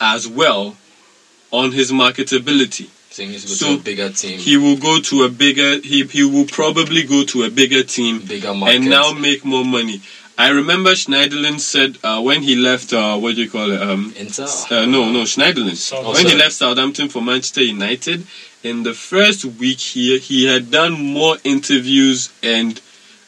as 0.00 0.26
well 0.26 0.76
on 1.50 1.72
his 1.72 1.92
marketability. 1.92 2.88
Saying 3.14 3.30
he's 3.30 3.44
going 3.44 3.56
So, 3.56 3.74
to 3.76 3.80
a 3.80 3.84
bigger 3.84 4.10
team, 4.10 4.38
He 4.38 4.56
will 4.56 4.76
go 4.76 5.00
to 5.10 5.22
a 5.24 5.28
bigger 5.28 5.70
he 5.80 5.98
he 6.16 6.24
will 6.24 6.46
probably 6.46 7.02
go 7.04 7.24
to 7.32 7.44
a 7.44 7.50
bigger 7.50 7.82
team 7.96 8.14
bigger 8.20 8.52
market, 8.54 8.74
and 8.76 8.90
now 8.90 9.12
make 9.12 9.44
more 9.44 9.64
money. 9.64 10.00
I 10.36 10.48
remember 10.50 10.90
Schneiderlin 11.02 11.60
said 11.60 11.96
uh, 12.02 12.20
when 12.20 12.42
he 12.42 12.56
left 12.56 12.92
uh, 12.92 13.16
what 13.16 13.36
do 13.36 13.42
you 13.44 13.50
call 13.50 13.70
it 13.70 13.80
um 13.80 14.12
Inter. 14.16 14.46
uh, 14.70 14.84
no, 14.86 15.00
no, 15.16 15.22
Schneiderlin. 15.22 15.76
Southampton. 15.76 16.14
when 16.14 16.26
he 16.32 16.34
left 16.44 16.54
Southampton 16.54 17.08
for 17.08 17.22
Manchester 17.22 17.62
United, 17.62 18.26
in 18.64 18.82
the 18.82 18.94
first 18.94 19.44
week 19.44 19.78
here, 19.78 20.18
he 20.18 20.46
had 20.46 20.70
done 20.72 20.92
more 21.18 21.36
interviews 21.44 22.32
and 22.42 22.80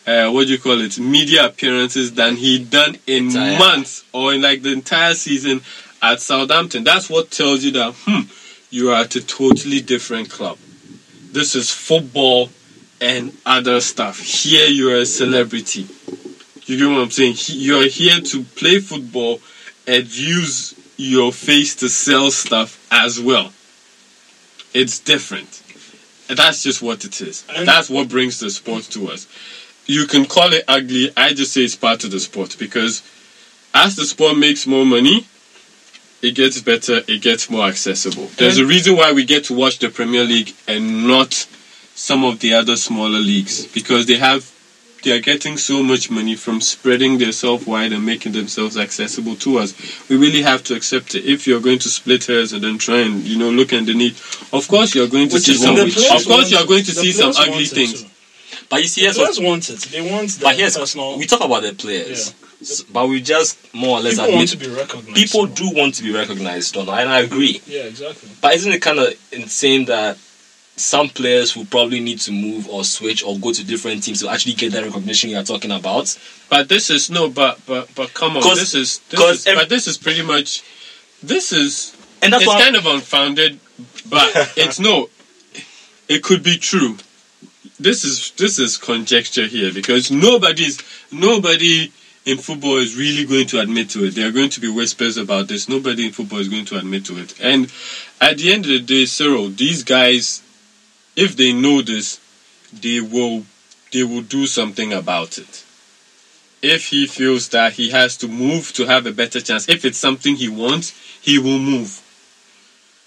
uh, 0.07 0.31
what 0.31 0.47
do 0.47 0.53
you 0.55 0.59
call 0.59 0.81
it, 0.81 0.99
media 0.99 1.47
appearances 1.47 2.13
than 2.15 2.37
he'd 2.37 2.71
done 2.71 2.97
in 3.07 3.27
Entire. 3.27 3.59
months 3.59 4.05
or 4.13 4.35
in 4.35 4.41
like 4.43 4.63
the 4.63 4.73
entire 4.73 5.15
season 5.15 5.61
at 6.03 6.21
Southampton. 6.21 6.85
That's 6.85 7.09
what 7.11 7.31
tells 7.31 7.65
you 7.65 7.73
that 7.73 7.93
hmm, 8.05 8.23
you 8.71 8.91
are 8.91 9.03
at 9.03 9.15
a 9.17 9.25
totally 9.25 9.81
different 9.81 10.31
club. 10.31 10.59
This 11.33 11.55
is 11.55 11.71
football 11.71 12.51
and 13.01 13.37
other 13.45 13.81
stuff. 13.81 14.19
Here 14.21 14.69
you 14.69 14.91
are 14.91 15.01
a 15.01 15.07
celebrity. 15.07 15.87
You 16.65 16.79
get 16.79 16.89
what 16.89 17.01
I'm 17.03 17.11
saying? 17.11 17.35
You're 17.49 17.89
here 17.89 18.21
to 18.21 18.43
play 18.43 18.81
football 18.81 19.41
and 19.87 20.05
use 20.17 20.75
your 20.97 21.31
face 21.33 21.77
to 21.77 21.89
sell 21.89 22.31
stuff 22.31 22.85
as 22.91 23.21
well. 23.21 23.53
It's 24.75 24.99
different. 24.99 25.63
And 26.29 26.39
that's 26.39 26.63
just 26.63 26.83
what 26.83 27.05
it 27.05 27.21
is. 27.21 27.45
And- 27.55 27.69
That's 27.69 27.89
what 27.89 28.09
brings 28.09 28.41
the 28.41 28.51
sport 28.51 28.85
to 28.91 29.11
us. 29.11 29.29
You 29.87 30.07
can 30.07 30.25
call 30.27 30.53
it 30.53 30.65
ugly. 30.67 31.13
I 31.17 31.33
just 31.35 31.53
say 31.53 31.61
it's 31.63 31.77
part 31.77 32.03
of 32.03 32.11
the 32.11 32.19
sport 32.19 32.57
because 32.59 33.03
as 33.73 33.95
the 33.95 34.05
sport 34.05 34.37
makes 34.37 34.67
more 34.67 34.85
money, 34.85 35.27
it 36.27 36.35
gets 36.35 36.61
better, 36.61 36.97
it 37.07 37.21
gets 37.23 37.49
more 37.51 37.65
accessible. 37.67 38.27
There's 38.37 38.59
a 38.59 38.67
reason 38.67 38.97
why 38.97 39.13
we 39.13 39.25
get 39.25 39.45
to 39.45 39.55
watch 39.55 39.79
the 39.79 39.89
Premier 39.91 40.25
League 40.25 40.53
and 40.67 41.07
not 41.07 41.33
some 41.95 42.25
of 42.25 42.41
the 42.41 42.53
other 42.55 42.77
smaller 42.77 43.19
leagues 43.19 43.67
because 43.67 44.07
they 44.07 44.17
have 44.17 44.53
they 45.05 45.13
are 45.17 45.21
getting 45.21 45.57
so 45.57 45.83
much 45.85 46.11
money 46.11 46.35
from 46.35 46.61
spreading 46.61 47.19
themselves 47.19 47.65
wide 47.65 47.93
and 47.93 48.05
making 48.05 48.33
themselves 48.33 48.77
accessible 48.77 49.37
to 49.37 49.59
us. 49.59 49.73
We 50.09 50.17
really 50.17 50.43
have 50.43 50.65
to 50.65 50.75
accept 50.75 51.15
it. 51.15 51.25
If 51.25 51.47
you're 51.47 51.61
going 51.61 51.79
to 51.81 51.89
split 51.89 52.27
hairs 52.27 52.53
and 52.53 52.65
then 52.65 52.77
try 52.79 53.01
and 53.03 53.23
you 53.23 53.39
know 53.39 53.51
look 53.51 53.73
underneath, 53.73 54.19
of 54.53 54.67
course 54.67 54.95
you're 54.97 55.07
going 55.09 55.29
to 55.29 55.35
Which 55.35 55.45
see 55.45 55.53
is 55.53 55.63
some. 55.63 55.75
what 55.75 55.87
Of 55.87 56.27
course 56.27 56.51
you're 56.51 56.67
going 56.67 56.85
to 56.85 56.93
see 56.93 57.13
some 57.13 57.33
ugly 57.39 57.67
things. 57.67 58.03
too. 58.03 58.09
But 58.69 58.83
you 58.83 58.89
see, 58.89 59.03
The 59.03 59.07
here's 59.07 59.19
what 59.19 59.35
players 59.35 59.49
want 59.49 59.71
it. 59.71 59.79
They 59.93 60.01
want 60.11 60.29
their 60.31 60.49
But 60.51 60.57
here's 60.57 60.77
personal. 60.77 61.19
we 61.19 61.27
talk 61.27 61.45
about 61.45 61.63
the 61.63 61.73
players, 61.75 62.35
S- 62.69 62.83
but 62.83 63.09
we 63.09 63.21
just 63.21 63.73
more 63.75 63.99
or 63.99 64.01
less 64.03 64.19
people 64.19 64.35
want 64.35 64.49
to 64.51 64.57
be 64.57 64.69
recognized. 64.69 65.15
people 65.17 65.47
do 65.47 65.71
want 65.75 65.95
to 65.95 66.03
be 66.03 66.13
recognized, 66.13 66.75
don't 66.75 66.89
I? 66.89 67.03
And 67.03 67.11
I 67.11 67.21
agree. 67.21 67.61
Yeah, 67.67 67.83
exactly. 67.85 68.29
But 68.41 68.55
isn't 68.55 68.73
it 68.73 68.83
kind 68.83 68.99
of 68.99 69.15
insane 69.33 69.85
that 69.87 70.19
some 70.79 71.09
players 71.09 71.57
will 71.57 71.65
probably 71.65 72.01
need 72.01 72.19
to 72.21 72.33
move 72.33 72.69
or 72.69 72.85
switch 72.85 73.25
or 73.25 73.39
go 73.39 73.51
to 73.53 73.65
different 73.65 74.03
teams 74.03 74.21
to 74.21 74.29
actually 74.29 74.53
get 74.55 74.73
that 74.73 74.85
recognition 74.85 75.31
you're 75.31 75.43
talking 75.43 75.71
about? 75.71 76.19
But 76.51 76.69
this 76.69 76.91
is 76.91 77.09
no, 77.11 77.31
but 77.31 77.59
but 77.67 77.95
but 77.95 78.13
come 78.15 78.37
on, 78.37 78.43
'Cause- 78.43 78.59
this 78.59 78.75
is 78.75 78.99
this 79.11 79.21
'cause 79.21 79.37
is, 79.39 79.47
ev- 79.47 79.57
but 79.57 79.69
this 79.69 79.87
is 79.87 79.97
pretty 79.97 80.23
much 80.23 80.63
this 81.23 81.53
is 81.53 81.95
And 82.23 82.33
that's 82.33 82.43
it's 82.45 82.53
why 82.53 82.61
kind 82.61 82.77
of 82.77 82.87
unfounded, 82.87 83.59
but 84.11 84.31
it's 84.57 84.79
no. 84.81 85.09
It 86.09 86.23
could 86.23 86.43
be 86.43 86.57
true. 86.57 86.97
This 87.81 88.05
is 88.05 88.31
this 88.37 88.59
is 88.59 88.77
conjecture 88.79 89.47
here 89.47 89.73
because 89.73 90.11
nobody's 90.11 90.79
nobody 91.11 91.91
in 92.27 92.39
football 92.39 92.77
is 92.79 92.97
really 92.97 93.25
going 93.25 93.47
to 93.47 93.61
admit 93.61 93.89
to 93.91 94.05
it. 94.05 94.17
There 94.17 94.29
are 94.29 94.33
going 94.33 94.51
to 94.51 94.61
be 94.61 94.69
whispers 94.69 95.17
about 95.17 95.47
this. 95.47 95.69
Nobody 95.69 96.07
in 96.07 96.13
football 96.13 96.41
is 96.41 96.49
going 96.49 96.65
to 96.67 96.77
admit 96.77 97.07
to 97.07 97.19
it. 97.19 97.41
And 97.41 97.73
at 98.21 98.39
the 98.39 98.53
end 98.53 98.65
of 98.65 98.73
the 98.73 98.81
day, 98.81 99.05
Cyril, 99.07 99.49
these 99.49 99.85
guys, 99.85 100.43
if 101.15 101.37
they 101.37 101.53
know 101.53 101.83
this, 101.83 102.21
they 102.73 103.01
will 103.01 103.47
they 103.93 104.03
will 104.03 104.23
do 104.23 104.47
something 104.47 104.93
about 104.93 105.39
it. 105.39 105.65
If 106.61 106.89
he 106.89 107.07
feels 107.07 107.49
that 107.51 107.75
he 107.75 107.91
has 107.91 108.17
to 108.19 108.29
move 108.29 108.73
to 108.73 108.87
have 108.87 109.07
a 109.07 109.13
better 109.13 109.41
chance, 109.41 109.69
if 109.69 109.85
it's 109.85 109.97
something 109.97 110.35
he 110.35 110.49
wants, 110.49 110.91
he 111.23 111.39
will 111.39 111.61
move. 111.61 112.03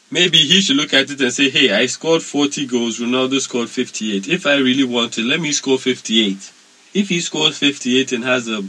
Maybe 0.09 0.37
he 0.37 0.61
should 0.61 0.77
look 0.77 0.93
at 0.93 1.11
it 1.11 1.19
and 1.19 1.33
say, 1.33 1.49
hey, 1.49 1.71
I 1.71 1.85
scored 1.87 2.23
40 2.23 2.65
goals, 2.67 2.99
Ronaldo 2.99 3.39
scored 3.39 3.69
58. 3.69 4.27
If 4.29 4.47
I 4.47 4.55
really 4.55 4.85
want 4.85 5.17
it, 5.17 5.25
let 5.25 5.41
me 5.41 5.51
score 5.51 5.77
58. 5.77 6.51
If 6.93 7.09
he 7.09 7.19
scores 7.19 7.59
58 7.59 8.13
and 8.13 8.23
has 8.23 8.47
a 8.47 8.63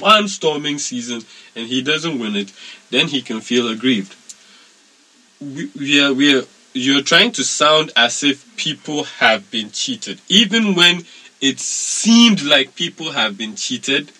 barnstorming 0.00 0.80
season 0.80 1.22
and 1.54 1.66
he 1.66 1.82
doesn't 1.82 2.18
win 2.18 2.36
it, 2.36 2.52
then 2.90 3.08
he 3.08 3.22
can 3.22 3.40
feel 3.40 3.68
aggrieved. 3.68 4.16
We, 5.40 5.70
we 5.78 6.02
are, 6.02 6.12
we 6.12 6.38
are, 6.38 6.42
you're 6.74 7.02
trying 7.02 7.32
to 7.32 7.44
sound 7.44 7.92
as 7.96 8.22
if 8.22 8.56
people 8.56 9.04
have 9.04 9.50
been 9.50 9.70
cheated. 9.70 10.20
Even 10.28 10.74
when 10.74 11.04
it 11.40 11.58
seemed 11.58 12.42
like 12.42 12.74
people 12.74 13.12
have 13.12 13.38
been 13.38 13.56
cheated, 13.56 14.12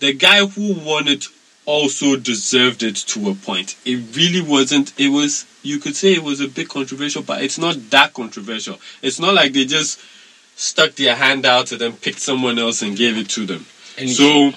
the 0.00 0.12
guy 0.12 0.44
who 0.46 0.74
won 0.74 1.08
it 1.08 1.26
also 1.66 2.16
deserved 2.16 2.82
it 2.82 2.96
to 2.96 3.30
a 3.30 3.34
point. 3.34 3.76
It 3.84 4.16
really 4.16 4.42
wasn't. 4.42 4.92
It 4.98 5.08
was. 5.08 5.46
You 5.62 5.78
could 5.78 5.96
say 5.96 6.12
it 6.12 6.22
was 6.22 6.40
a 6.40 6.48
bit 6.48 6.68
controversial, 6.68 7.22
but 7.22 7.42
it's 7.42 7.58
not 7.58 7.90
that 7.90 8.12
controversial. 8.12 8.78
It's 9.00 9.18
not 9.18 9.34
like 9.34 9.54
they 9.54 9.64
just 9.64 9.98
stuck 10.56 10.92
their 10.92 11.16
hand 11.16 11.46
out 11.46 11.72
and 11.72 11.80
then 11.80 11.92
picked 11.94 12.20
someone 12.20 12.58
else 12.58 12.82
and 12.82 12.96
gave 12.96 13.16
it 13.16 13.28
to 13.30 13.46
them. 13.46 13.64
And 13.98 14.10
So, 14.10 14.52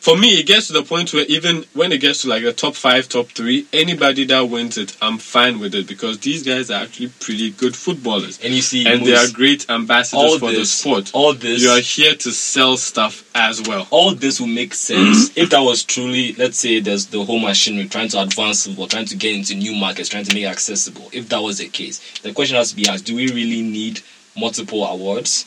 for 0.00 0.16
me, 0.16 0.40
it 0.40 0.46
gets 0.46 0.66
to 0.68 0.72
the 0.72 0.82
point 0.82 1.12
where 1.12 1.26
even 1.26 1.64
when 1.74 1.92
it 1.92 1.98
gets 2.00 2.22
to 2.22 2.28
like 2.28 2.42
the 2.42 2.54
top 2.54 2.74
five, 2.74 3.06
top 3.08 3.28
three, 3.28 3.66
anybody 3.72 4.24
that 4.24 4.40
wins 4.48 4.78
it, 4.78 4.96
I'm 5.02 5.18
fine 5.18 5.60
with 5.60 5.74
it 5.74 5.86
because 5.86 6.18
these 6.20 6.42
guys 6.42 6.70
are 6.70 6.82
actually 6.82 7.08
pretty 7.20 7.50
good 7.50 7.76
footballers. 7.76 8.40
and 8.42 8.54
you 8.54 8.62
see, 8.62 8.86
And 8.86 9.04
they 9.04 9.14
are 9.14 9.28
great 9.30 9.68
ambassadors 9.68 10.38
for 10.38 10.52
the 10.52 10.64
sport. 10.64 11.10
all 11.12 11.34
this, 11.34 11.62
You 11.62 11.68
are 11.70 11.80
here 11.80 12.14
to 12.14 12.32
sell 12.32 12.78
stuff 12.78 13.28
as 13.34 13.60
well. 13.68 13.86
all 13.90 14.14
this 14.14 14.40
will 14.40 14.46
make 14.46 14.72
sense 14.74 15.30
if 15.36 15.50
that 15.50 15.60
was 15.60 15.84
truly, 15.84 16.32
let's 16.34 16.58
say, 16.58 16.80
there's 16.80 17.06
the 17.06 17.22
whole 17.22 17.38
machinery 17.38 17.86
trying 17.88 18.08
to 18.08 18.20
advance 18.22 18.66
football, 18.66 18.86
trying 18.86 19.04
to 19.06 19.16
get 19.16 19.34
into 19.34 19.54
new 19.54 19.74
markets, 19.74 20.08
trying 20.08 20.24
to 20.24 20.34
make 20.34 20.44
it 20.44 20.46
accessible. 20.46 21.10
If 21.12 21.28
that 21.28 21.42
was 21.42 21.58
the 21.58 21.68
case, 21.68 22.00
the 22.22 22.32
question 22.32 22.56
has 22.56 22.70
to 22.70 22.76
be 22.76 22.88
asked: 22.88 23.04
Do 23.04 23.14
we 23.16 23.28
really 23.28 23.60
need 23.62 24.00
multiple 24.34 24.84
awards? 24.86 25.44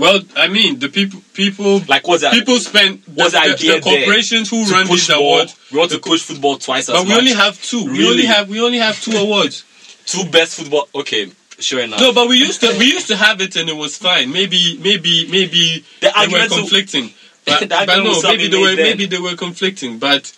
Well, 0.00 0.20
I 0.36 0.48
mean, 0.48 0.78
the 0.78 0.88
people, 0.88 1.20
people, 1.34 1.80
Like, 1.88 2.06
what's 2.08 2.22
that? 2.22 2.32
people 2.32 2.56
spend 2.58 3.02
what's 3.14 3.32
the 3.32 3.56
the, 3.58 3.74
the 3.74 3.80
corporations 3.80 4.48
who 4.50 4.64
run 4.64 4.86
these 4.86 5.08
more? 5.10 5.18
awards. 5.18 5.56
We 5.70 5.78
want 5.78 5.90
to 5.92 5.98
push 5.98 6.22
football 6.22 6.56
twice 6.56 6.88
as 6.88 6.94
But 6.96 7.02
we 7.04 7.10
much. 7.10 7.18
only 7.18 7.32
have 7.32 7.62
two. 7.62 7.84
We 7.84 8.08
only 8.08 8.26
have 8.26 8.48
we 8.48 8.60
only 8.60 8.78
have 8.78 9.00
two 9.00 9.16
awards. 9.16 9.64
two 10.06 10.24
best 10.30 10.56
football. 10.58 10.88
Okay, 10.94 11.30
sure 11.58 11.80
enough. 11.82 12.00
No, 12.00 12.12
but 12.12 12.28
we 12.28 12.36
used 12.38 12.60
to 12.62 12.68
we 12.78 12.86
used 12.86 13.08
to 13.08 13.16
have 13.16 13.40
it 13.40 13.56
and 13.56 13.68
it 13.68 13.76
was 13.76 13.96
fine. 13.98 14.32
Maybe 14.32 14.78
maybe 14.82 15.28
maybe 15.30 15.84
The 16.00 16.12
they 16.28 16.32
were 16.38 16.48
conflicting. 16.48 17.10
But, 17.46 17.68
but 17.70 17.86
no, 18.04 18.20
maybe 18.22 18.48
they 18.48 18.58
were 18.60 18.76
then. 18.76 18.84
maybe 18.90 19.06
they 19.06 19.18
were 19.18 19.34
conflicting, 19.34 19.98
but 19.98 20.30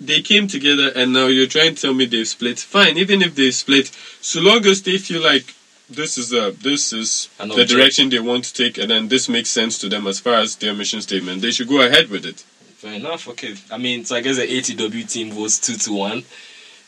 they 0.00 0.22
came 0.22 0.46
together 0.46 0.88
and 0.94 1.12
now 1.12 1.26
you're 1.26 1.48
trying 1.48 1.74
to 1.74 1.80
tell 1.82 1.92
me 1.92 2.06
they've 2.06 2.26
split. 2.26 2.58
Fine, 2.60 2.96
even 2.98 3.20
if 3.20 3.34
they 3.34 3.50
split, 3.50 3.88
so 4.20 4.40
long 4.40 4.64
as 4.64 4.80
they 4.82 4.96
feel 4.96 5.22
like 5.22 5.54
this 5.90 6.16
is 6.18 6.32
a 6.32 6.52
this 6.52 6.92
is 6.92 7.28
the 7.38 7.64
direction 7.64 8.08
they 8.10 8.20
want 8.20 8.44
to 8.44 8.54
take 8.54 8.78
and 8.78 8.90
then 8.90 9.08
this 9.08 9.28
makes 9.28 9.50
sense 9.50 9.78
to 9.78 9.88
them 9.88 10.06
as 10.06 10.20
far 10.20 10.34
as 10.34 10.56
their 10.56 10.74
mission 10.74 11.00
statement, 11.00 11.42
they 11.42 11.50
should 11.50 11.68
go 11.68 11.80
ahead 11.82 12.08
with 12.10 12.24
it. 12.24 12.40
Fair 12.76 12.94
enough. 12.94 13.28
Okay. 13.28 13.54
I 13.70 13.76
mean, 13.76 14.04
so 14.04 14.16
I 14.16 14.20
guess 14.22 14.36
the 14.36 14.46
ATW 14.46 15.10
team 15.10 15.32
votes 15.32 15.58
two 15.58 15.74
to 15.76 15.92
one 15.92 16.24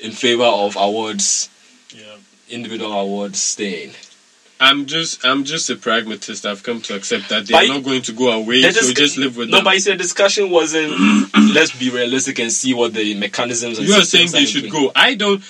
in 0.00 0.12
favor 0.12 0.44
of 0.44 0.76
awards, 0.76 1.50
Yeah. 1.94 2.16
individual 2.48 2.92
awards 2.92 3.40
staying. 3.40 3.92
I'm 4.59 4.86
just 4.86 5.24
I'm 5.24 5.42
just 5.44 5.68
a 5.70 5.76
pragmatist. 5.76 6.46
I've 6.46 6.62
come 6.62 6.80
to 6.82 6.94
accept 6.94 7.28
that 7.30 7.46
they're 7.48 7.66
not 7.66 7.82
going 7.82 8.03
to 8.03 8.12
go 8.12 8.30
away, 8.30 8.62
The 8.62 8.72
so 8.72 8.92
just 8.92 9.18
live 9.18 9.36
with 9.36 9.48
no, 9.50 9.57
them. 9.57 9.64
but 9.64 9.74
you 9.74 9.80
said 9.80 9.98
the 9.98 10.03
discussion 10.05 10.50
wasn't. 10.50 10.92
let's 11.53 11.76
be 11.76 11.90
realistic 11.90 12.38
and 12.38 12.53
see 12.53 12.72
what 12.72 12.94
the 12.94 13.14
mechanisms. 13.14 13.80
You 13.80 13.92
are 13.94 14.05
saying 14.05 14.30
they 14.30 14.44
are 14.44 14.46
should 14.46 14.64
in 14.66 14.70
go. 14.70 14.92
I 14.94 15.14
don't. 15.14 15.42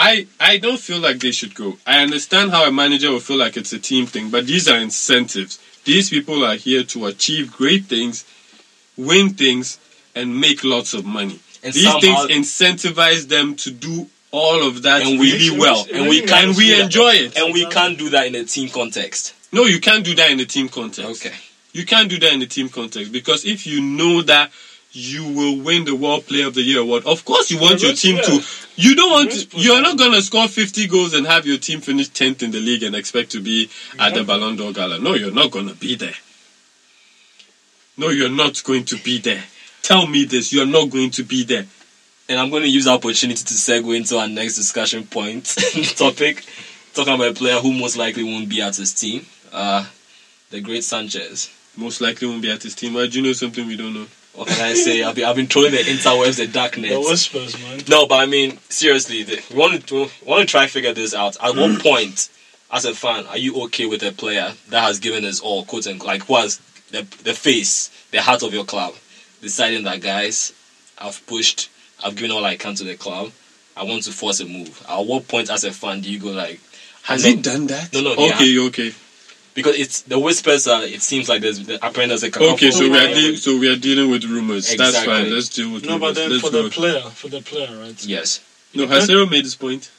I 0.00 0.26
I 0.40 0.56
don't 0.58 0.80
feel 0.80 0.98
like 0.98 1.18
they 1.18 1.30
should 1.30 1.54
go. 1.54 1.76
I 1.86 2.02
understand 2.02 2.50
how 2.52 2.66
a 2.66 2.72
manager 2.72 3.10
will 3.10 3.20
feel 3.20 3.36
like 3.36 3.56
it's 3.56 3.72
a 3.72 3.78
team 3.78 4.06
thing, 4.06 4.30
but 4.30 4.46
these 4.46 4.66
are 4.68 4.78
incentives. 4.78 5.58
These 5.84 6.08
people 6.10 6.44
are 6.44 6.54
here 6.56 6.84
to 6.84 7.06
achieve 7.06 7.52
great 7.52 7.84
things, 7.84 8.24
win 8.96 9.30
things, 9.34 9.78
and 10.14 10.40
make 10.40 10.64
lots 10.64 10.94
of 10.94 11.04
money. 11.04 11.38
And 11.62 11.74
these 11.74 11.84
somehow- 11.84 12.26
things 12.26 12.48
incentivize 12.48 13.28
them 13.28 13.54
to 13.56 13.70
do 13.70 14.08
all 14.30 14.66
of 14.66 14.82
that 14.82 15.02
And 15.02 15.18
we- 15.18 15.32
really 15.32 15.50
well, 15.58 15.86
and 15.92 16.08
we 16.08 16.22
can't 16.22 16.56
we 16.56 16.80
enjoy 16.80 17.12
it. 17.14 17.36
And 17.36 17.52
we 17.52 17.66
can't 17.66 17.98
do 17.98 18.08
that 18.10 18.26
in 18.26 18.34
a 18.36 18.44
team 18.44 18.68
context. 18.70 19.34
No, 19.52 19.64
you 19.64 19.80
can't 19.80 20.04
do 20.04 20.14
that 20.14 20.30
in 20.30 20.38
a 20.40 20.46
team 20.46 20.68
context. 20.68 21.26
Okay. 21.26 21.36
You 21.72 21.84
can't 21.84 22.08
do 22.08 22.18
that 22.20 22.32
in 22.32 22.40
a 22.42 22.46
team 22.46 22.68
context 22.68 23.12
because 23.12 23.44
if 23.44 23.66
you 23.66 23.80
know 23.80 24.22
that 24.22 24.50
you 24.92 25.24
will 25.24 25.60
win 25.62 25.84
the 25.84 25.94
World 25.94 26.26
Player 26.26 26.46
of 26.48 26.54
the 26.54 26.62
Year 26.62 26.80
award, 26.80 27.04
of 27.06 27.24
course 27.24 27.50
you 27.50 27.60
want 27.60 27.82
your 27.82 27.92
team 27.94 28.16
to. 28.24 28.40
You 28.76 28.94
don't 28.96 29.10
want 29.10 29.54
You're 29.54 29.80
not 29.82 29.98
gonna 29.98 30.20
score 30.22 30.48
50 30.48 30.86
goals 30.88 31.14
and 31.14 31.26
have 31.26 31.46
your 31.46 31.58
team 31.58 31.80
finish 31.80 32.08
10th 32.08 32.42
in 32.42 32.50
the 32.50 32.60
league 32.60 32.82
and 32.82 32.96
expect 32.96 33.30
to 33.32 33.40
be 33.40 33.64
at 33.64 33.68
the 34.14 34.20
Exactly. 34.20 34.24
Ballon 34.24 34.56
d'Or 34.56 34.72
gala. 34.72 34.98
No, 34.98 35.14
you're 35.14 35.32
not 35.32 35.50
gonna 35.50 35.74
be 35.74 35.94
there. 35.94 36.14
No, 37.96 38.08
you're 38.08 38.30
not 38.30 38.62
going 38.64 38.84
to 38.86 38.96
be 38.96 39.18
there. 39.18 39.44
Tell 39.82 40.06
me 40.06 40.24
this. 40.24 40.52
You're 40.52 40.64
not 40.66 40.88
going 40.90 41.10
to 41.12 41.22
be 41.22 41.44
there. 41.44 41.66
And 42.30 42.38
I'm 42.38 42.48
going 42.48 42.62
to 42.62 42.68
use 42.68 42.84
the 42.84 42.92
opportunity 42.92 43.42
to 43.44 43.54
segue 43.54 43.94
into 43.94 44.16
our 44.16 44.28
next 44.28 44.54
discussion 44.56 45.04
point 45.04 45.44
topic, 45.96 46.44
talking 46.94 47.14
about 47.14 47.28
a 47.32 47.34
player 47.34 47.56
who 47.58 47.72
most 47.72 47.96
likely 47.98 48.22
won't 48.24 48.48
be 48.48 48.62
at 48.62 48.76
his 48.76 48.94
team, 48.94 49.26
uh, 49.52 49.84
the 50.50 50.60
great 50.60 50.84
Sanchez. 50.84 51.50
Most 51.76 52.00
likely 52.00 52.28
won't 52.28 52.40
be 52.40 52.50
at 52.50 52.62
his 52.62 52.74
team. 52.74 52.94
Why 52.94 53.06
do 53.06 53.18
you 53.20 53.26
know 53.26 53.32
something 53.32 53.66
we 53.66 53.76
don't 53.76 53.92
know? 53.92 54.06
What 54.34 54.48
can 54.48 54.64
I 54.64 54.74
say? 54.74 55.02
I've 55.02 55.14
been, 55.16 55.24
I've 55.24 55.36
been 55.36 55.48
throwing 55.48 55.72
the 55.72 55.78
interwebs, 55.78 56.36
the 56.36 56.46
darkness. 56.46 56.90
The 56.90 57.00
whispers, 57.00 57.60
man. 57.60 57.80
No, 57.88 58.06
but 58.06 58.20
I 58.20 58.26
mean, 58.26 58.58
seriously, 58.68 59.22
the, 59.24 59.42
we 59.50 59.56
want 59.56 59.86
to 59.86 59.94
we 59.94 60.26
want 60.26 60.40
to 60.42 60.46
try 60.46 60.62
and 60.62 60.70
figure 60.70 60.92
this 60.92 61.14
out. 61.14 61.36
At 61.42 61.56
what 61.56 61.70
mm. 61.70 61.82
point, 61.82 62.30
as 62.70 62.84
a 62.84 62.94
fan, 62.94 63.26
are 63.26 63.38
you 63.38 63.62
okay 63.64 63.86
with 63.86 64.02
a 64.02 64.12
player 64.12 64.52
that 64.68 64.82
has 64.82 65.00
given 65.00 65.24
us 65.24 65.40
all, 65.40 65.64
quote 65.64 65.86
unquote, 65.86 66.06
like 66.06 66.28
was 66.28 66.58
the 66.90 67.02
the 67.24 67.34
face, 67.34 67.90
the 68.12 68.22
heart 68.22 68.42
of 68.42 68.54
your 68.54 68.64
club, 68.64 68.94
deciding 69.40 69.84
that 69.84 70.00
guys, 70.00 70.52
I've 70.98 71.24
pushed, 71.26 71.70
I've 72.04 72.14
given 72.14 72.30
all 72.30 72.44
I 72.44 72.56
can 72.56 72.74
to 72.76 72.84
the 72.84 72.96
club. 72.96 73.32
I 73.76 73.84
want 73.84 74.02
to 74.04 74.12
force 74.12 74.40
a 74.40 74.46
move. 74.46 74.84
At 74.88 75.06
what 75.06 75.26
point, 75.26 75.50
as 75.50 75.64
a 75.64 75.72
fan, 75.72 76.00
do 76.00 76.12
you 76.12 76.18
go 76.18 76.30
like, 76.30 76.60
Has 77.04 77.24
he 77.24 77.36
done 77.36 77.66
that? 77.68 77.92
No, 77.92 78.02
no, 78.02 78.12
Okay, 78.12 78.46
yeah. 78.46 78.66
okay. 78.66 78.94
Because 79.54 79.76
it's 79.76 80.02
the 80.02 80.18
whispers 80.18 80.68
are. 80.68 80.82
It 80.84 81.02
seems 81.02 81.28
like 81.28 81.40
there's 81.42 81.66
the, 81.66 81.74
apparently 81.76 82.06
there's 82.16 82.22
a 82.24 82.52
Okay, 82.52 82.70
so 82.70 82.88
we 82.88 82.96
are 82.98 83.08
de- 83.14 83.36
so 83.36 83.58
we 83.58 83.68
are 83.68 83.76
dealing 83.76 84.10
with 84.10 84.24
rumors. 84.24 84.74
That's 84.76 85.04
fine. 85.04 85.32
Let's 85.32 85.48
deal 85.48 85.72
with 85.72 85.84
No, 85.84 85.94
rumors. 85.94 86.08
but 86.08 86.14
then 86.14 86.30
Let's 86.30 86.42
for 86.42 86.50
go. 86.52 86.62
the 86.62 86.70
player, 86.70 87.00
for 87.00 87.28
the 87.28 87.40
player, 87.42 87.68
right? 87.80 88.04
yes. 88.06 88.40
No, 88.74 88.86
has 88.86 89.08
Cero 89.08 89.26
made 89.28 89.44
this 89.44 89.56
point? 89.56 89.90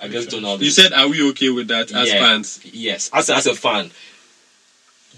I 0.00 0.08
guess 0.08 0.26
Donald. 0.26 0.60
You 0.60 0.70
said, 0.70 0.92
are 0.92 1.08
we 1.08 1.22
okay 1.30 1.48
with 1.50 1.68
that 1.68 1.92
as 1.92 2.08
Yeah. 2.12 2.18
fans? 2.20 2.60
Yes, 2.64 3.08
as 3.14 3.30
a, 3.30 3.36
as 3.36 3.46
a 3.46 3.54
fan, 3.54 3.90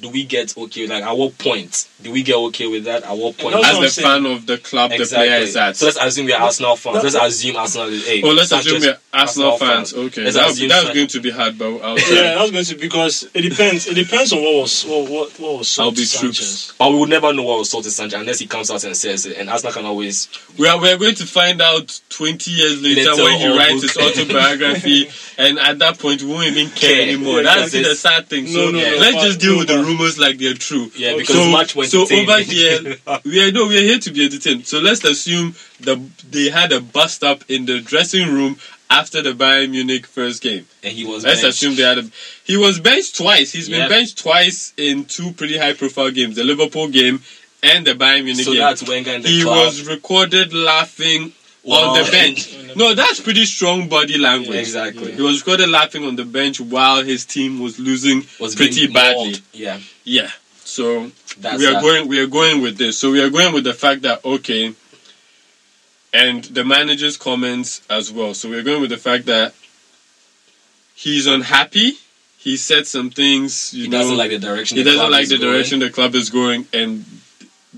do 0.01 0.11
we 0.11 0.23
get 0.25 0.57
okay? 0.57 0.87
Like, 0.87 1.03
at 1.03 1.17
what 1.17 1.37
point 1.39 1.89
do 2.03 2.13
we 2.13 2.23
get 2.23 2.37
okay 2.37 2.67
with 2.69 2.85
that? 2.85 3.03
At 3.03 3.17
what 3.17 3.37
point? 3.39 3.57
As 3.57 3.81
the 3.81 3.89
saying. 3.89 4.07
fan 4.07 4.27
of 4.27 4.47
the 4.47 4.59
club 4.59 4.91
the 4.93 4.99
player 5.05 5.41
is 5.41 5.57
at. 5.57 5.77
So 5.77 5.87
let's 5.87 5.99
assume 6.01 6.27
we're 6.27 6.37
Arsenal 6.37 6.77
fans. 6.77 7.03
Let's 7.03 7.17
assume 7.17 7.57
Arsenal 7.57 7.89
is. 7.89 8.07
Hey, 8.07 8.23
oh, 8.23 8.29
let's 8.31 8.51
Sanchez- 8.51 8.67
assume 8.73 8.83
we're 8.83 8.99
Arsenal, 9.11 9.53
Arsenal 9.53 9.59
fans. 9.59 9.93
fans. 9.93 10.07
Okay, 10.07 10.25
Let's 10.25 10.37
that, 10.37 10.51
assume 10.51 10.69
that's 10.69 10.87
San- 10.87 10.95
going 10.95 11.07
to 11.09 11.21
be 11.21 11.31
hard, 11.31 11.59
but 11.59 11.79
I'll 11.81 11.99
Yeah, 11.99 12.05
try. 12.05 12.17
that's 12.35 12.51
going 12.51 12.65
to 12.67 12.75
because 12.77 13.29
it 13.33 13.41
depends. 13.41 13.87
It 13.87 13.95
depends 13.95 14.33
on 14.35 14.43
what 14.43 14.55
was 14.63 14.85
what 14.85 15.09
what, 15.11 15.41
what 15.41 15.59
was 15.59 15.79
I'll 15.79 15.91
be 15.91 16.05
to 16.05 16.19
troops. 16.19 16.39
Sanchez. 16.39 16.73
But 16.79 16.91
we 16.93 16.99
would 16.99 17.09
never 17.09 17.33
know 17.33 17.43
what 17.45 17.59
was 17.61 17.71
sold 17.71 17.85
to 17.85 17.91
Sanchez 17.91 18.21
unless 18.21 18.39
he 18.39 18.47
comes 18.47 18.71
out 18.71 18.85
and 18.85 18.95
says 18.95 19.25
it. 19.25 19.39
And 19.39 19.49
Arsenal 19.49 19.73
can 19.73 19.87
always. 19.87 20.29
We 20.59 20.69
are, 20.69 20.79
we 20.79 20.91
are 20.93 20.99
going 20.99 21.15
to 21.17 21.27
find 21.27 21.63
out 21.63 22.01
20 22.11 22.51
years 22.51 22.83
later 22.83 23.01
Little 23.11 23.25
when 23.25 23.39
he 23.39 23.49
writes 23.57 23.95
book. 23.97 24.15
his 24.15 24.29
autobiography, 24.53 25.09
and 25.39 25.59
at 25.59 25.79
that 25.79 25.99
point, 25.99 26.23
we 26.23 26.29
won't 26.29 26.47
even 26.49 26.69
care 26.71 26.93
Care. 26.95 27.03
anymore. 27.03 27.37
Yeah, 27.43 27.55
That's 27.55 27.73
the 27.73 27.95
sad 27.95 28.27
thing. 28.27 28.47
So 28.47 28.67
No, 28.67 28.71
no, 28.73 28.79
no, 28.79 28.97
let's 28.99 29.17
but- 29.17 29.23
just 29.25 29.41
deal 29.41 29.59
with 29.59 29.69
the 29.69 29.79
rumors 29.79 30.19
like 30.19 30.37
they're 30.39 30.55
true. 30.55 30.91
Yeah, 30.97 31.17
because 31.17 31.35
so, 31.35 31.51
much 31.51 31.75
went 31.75 31.91
so 31.91 32.03
over 32.03 32.39
here, 32.41 32.97
we 33.25 33.43
are 33.43 33.53
no, 33.53 33.69
we 33.69 33.79
are 33.79 33.83
here 33.83 33.99
to 34.01 34.11
be 34.13 34.25
entertained. 34.27 34.67
So 34.67 34.81
let's 34.81 35.03
assume 35.05 35.55
the 35.81 35.97
they 36.31 36.51
had 36.51 36.73
a 36.73 36.81
bust 36.81 37.25
up 37.25 37.45
in 37.49 37.65
the 37.67 37.81
dressing 37.81 38.33
room 38.33 38.59
after 38.91 39.21
the 39.23 39.33
Bayern 39.33 39.71
Munich 39.71 40.07
first 40.07 40.43
game. 40.43 40.67
And 40.83 40.93
he 40.93 41.05
was. 41.05 41.25
Let's 41.25 41.43
benched. 41.43 41.57
assume 41.57 41.77
they 41.77 41.83
had 41.83 41.99
a. 41.99 42.11
He 42.45 42.57
was 42.57 42.81
benched 42.81 43.17
twice. 43.17 43.53
He's 43.53 43.69
been 43.69 43.81
Yep. 43.81 43.89
benched 43.91 44.19
twice 44.19 44.73
in 44.77 45.05
two 45.05 45.33
pretty 45.33 45.59
high 45.59 45.75
profile 45.75 46.11
games: 46.11 46.37
the 46.37 46.45
Liverpool 46.45 46.89
game 46.89 47.23
and 47.63 47.87
the 47.87 47.93
Bayern 47.95 48.25
Munich 48.25 48.45
So 48.45 48.53
game. 48.53 48.61
that's 48.61 48.83
Wenger 48.89 49.19
the 49.19 49.29
he 49.29 49.43
club. 49.43 49.67
was 49.67 49.87
recorded 49.87 50.53
laughing 50.55 51.33
Wow. 51.65 51.91
on 51.91 52.05
the 52.05 52.11
bench. 52.11 52.55
No, 52.77 52.95
that's 52.95 53.19
pretty 53.19 53.45
strong 53.45 53.89
body 53.89 54.19
language. 54.19 54.55
Exactly. 54.57 55.11
He 55.13 55.21
was 55.23 55.41
recorded 55.41 55.69
laughing 55.71 56.05
on 56.05 56.15
the 56.15 56.25
bench 56.25 56.61
while 56.61 57.03
his 57.03 57.25
team 57.25 57.59
was 57.59 57.79
losing 57.81 58.25
was 58.39 58.55
pretty 58.55 58.87
badly. 58.87 59.25
mauled. 59.25 59.41
Yeah, 59.53 59.81
Yeah. 60.05 60.31
So 60.65 61.11
that's 61.41 61.59
we 61.59 61.67
are 61.67 61.73
that. 61.73 61.83
going 61.83 62.07
we 62.09 62.21
are 62.21 62.27
going 62.29 62.61
with 62.63 62.77
this. 62.79 62.97
So 62.99 63.11
we 63.11 63.21
are 63.21 63.31
going 63.31 63.53
with 63.53 63.65
the 63.65 63.75
fact 63.75 64.03
that 64.03 64.25
okay 64.25 64.75
and 66.13 66.45
the 66.45 66.65
manager's 66.65 67.17
comments 67.17 67.83
as 67.91 68.11
well. 68.13 68.35
So 68.35 68.49
we're 68.49 68.63
going 68.63 68.81
with 68.81 68.91
the 68.91 68.97
fact 68.97 69.27
that 69.27 69.55
he's 70.95 71.27
unhappy. 71.27 71.93
He 72.39 72.57
said 72.57 72.87
some 72.87 73.11
things, 73.11 73.75
you 73.75 73.85
He 73.85 73.89
know, 73.91 73.99
doesn't 73.99 74.17
like 74.17 74.31
the 74.31 74.39
direction. 74.39 74.77
he 74.79 74.83
the 74.85 74.91
doesn't 74.91 75.01
club 75.01 75.11
like 75.13 75.23
is 75.25 75.29
the 75.31 75.39
going. 75.39 75.53
direction 75.53 75.79
the 75.81 75.91
club 75.91 76.15
is 76.15 76.31
going 76.31 76.67
and 76.73 77.05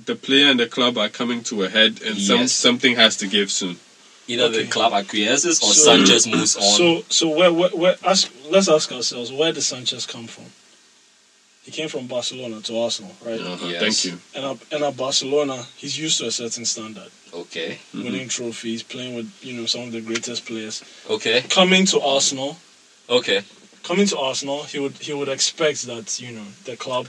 the 0.07 0.15
player 0.15 0.51
and 0.51 0.61
the 0.61 0.67
club 0.67 0.97
are 0.99 1.09
coming 1.09 1.43
to 1.45 1.63
a 1.65 1.69
head 1.69 2.01
and 2.03 2.17
some 2.19 2.47
something 2.47 2.95
has 2.97 3.17
to 3.19 3.27
give 3.27 3.51
soon. 3.51 3.77
Either 4.29 4.49
the 4.49 4.67
club 4.67 4.93
acquiesces 4.93 5.61
or 5.63 5.73
So- 5.73 5.97
Sanchez 5.97 6.27
moves 6.27 6.57
on. 6.57 6.63
So 6.63 7.05
so 7.09 7.29
where 7.31 7.53
where, 7.53 7.71
where 7.71 7.97
ask, 8.05 8.31
let's 8.49 8.69
ask 8.69 8.93
ourselves 8.93 9.33
where 9.33 9.53
does 9.53 9.67
Sanchez 9.67 10.07
come 10.07 10.27
from? 10.27 10.45
He 11.63 11.71
came 11.71 11.89
from 11.89 12.07
Barcelona 12.07 12.61
to 12.63 12.79
Arsenal, 12.79 13.15
right? 13.25 13.39
Uh-huh, 13.41 13.67
Yes. 13.69 13.81
Thank 13.83 14.05
you. 14.07 14.21
And 14.35 14.45
at, 14.47 14.73
and 14.73 14.85
at 14.85 14.97
Barcelona, 14.97 15.63
he's 15.77 15.99
used 15.99 16.19
to 16.19 16.27
a 16.27 16.31
certain 16.31 16.65
standard, 16.65 17.11
okay, 17.35 17.79
Mhm. 17.95 18.05
winning 18.05 18.29
trophies, 18.29 18.83
playing 18.83 19.15
with 19.15 19.31
you 19.43 19.53
know 19.53 19.67
some 19.67 19.83
of 19.83 19.93
the 19.93 20.01
greatest 20.01 20.47
players. 20.47 20.83
okay, 21.09 21.43
Coming 21.51 21.85
to 21.87 22.01
Arsenal, 22.01 22.57
okay. 23.09 23.43
coming 23.83 24.07
to 24.07 24.19
Arsenal, 24.19 24.63
he 24.65 24.79
would 24.79 24.97
he 24.99 25.13
would 25.13 25.29
expect 25.29 25.83
that 25.87 26.19
you 26.21 26.33
know 26.33 26.47
the 26.65 26.77
club. 26.77 27.07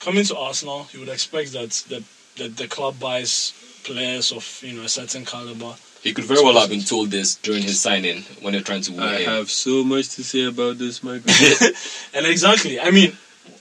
Coming 0.00 0.24
to 0.26 0.36
Arsenal, 0.36 0.84
he 0.92 0.98
would 0.98 1.08
expect 1.08 1.52
that 1.52 1.70
the 1.88 2.02
the, 2.36 2.48
the 2.48 2.68
club 2.68 3.00
buys 3.00 3.54
players 3.84 4.32
of 4.32 4.44
you 4.62 4.74
know 4.74 4.82
a 4.84 4.88
certain 4.88 5.24
caliber. 5.24 5.74
He 6.04 6.12
could 6.12 6.24
very 6.26 6.42
well 6.44 6.60
have 6.60 6.68
been 6.68 6.82
told 6.84 7.10
this 7.10 7.34
during 7.36 7.62
his 7.62 7.80
signing 7.80 8.22
when 8.42 8.52
they're 8.52 8.62
trying 8.70 8.82
to 8.82 8.92
woo 8.92 9.00
I 9.02 9.16
him. 9.22 9.30
have 9.30 9.50
so 9.50 9.82
much 9.82 10.10
to 10.16 10.22
say 10.22 10.44
about 10.44 10.76
this, 10.78 11.02
Michael. 11.02 11.32
And 12.14 12.26
exactly, 12.26 12.78
I 12.78 12.90
mean, 12.90 13.10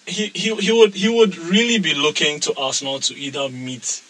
he, 0.06 0.28
he 0.42 0.54
he 0.56 0.72
would 0.72 0.94
he 0.94 1.08
would 1.18 1.38
really 1.38 1.80
be 1.80 1.94
looking 1.96 2.40
to 2.42 2.54
Arsenal 2.58 3.00
to 3.08 3.14
either 3.16 3.48
meet 3.50 4.02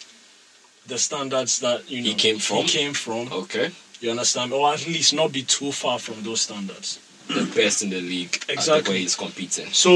the 0.87 0.97
standards 0.97 1.59
that 1.59 1.79
you 1.91 2.01
know 2.01 2.09
He 2.09 2.15
came 2.15 2.39
from? 2.39 2.57
He 2.57 2.67
came 2.77 2.93
from. 2.93 3.31
Okay, 3.31 3.67
You 4.01 4.09
understand, 4.11 4.51
or 4.51 4.73
at 4.73 4.85
least 4.87 5.13
not 5.13 5.31
be 5.31 5.43
too 5.43 5.71
far 5.71 5.99
from 5.99 6.23
those 6.23 6.41
standards. 6.41 6.99
the 7.27 7.45
best 7.55 7.83
in 7.83 7.89
the 7.91 8.01
league. 8.01 8.35
Exactly. 8.49 8.91
Where 8.93 8.99
he's 8.99 9.15
competing. 9.15 9.67
So, 9.71 9.91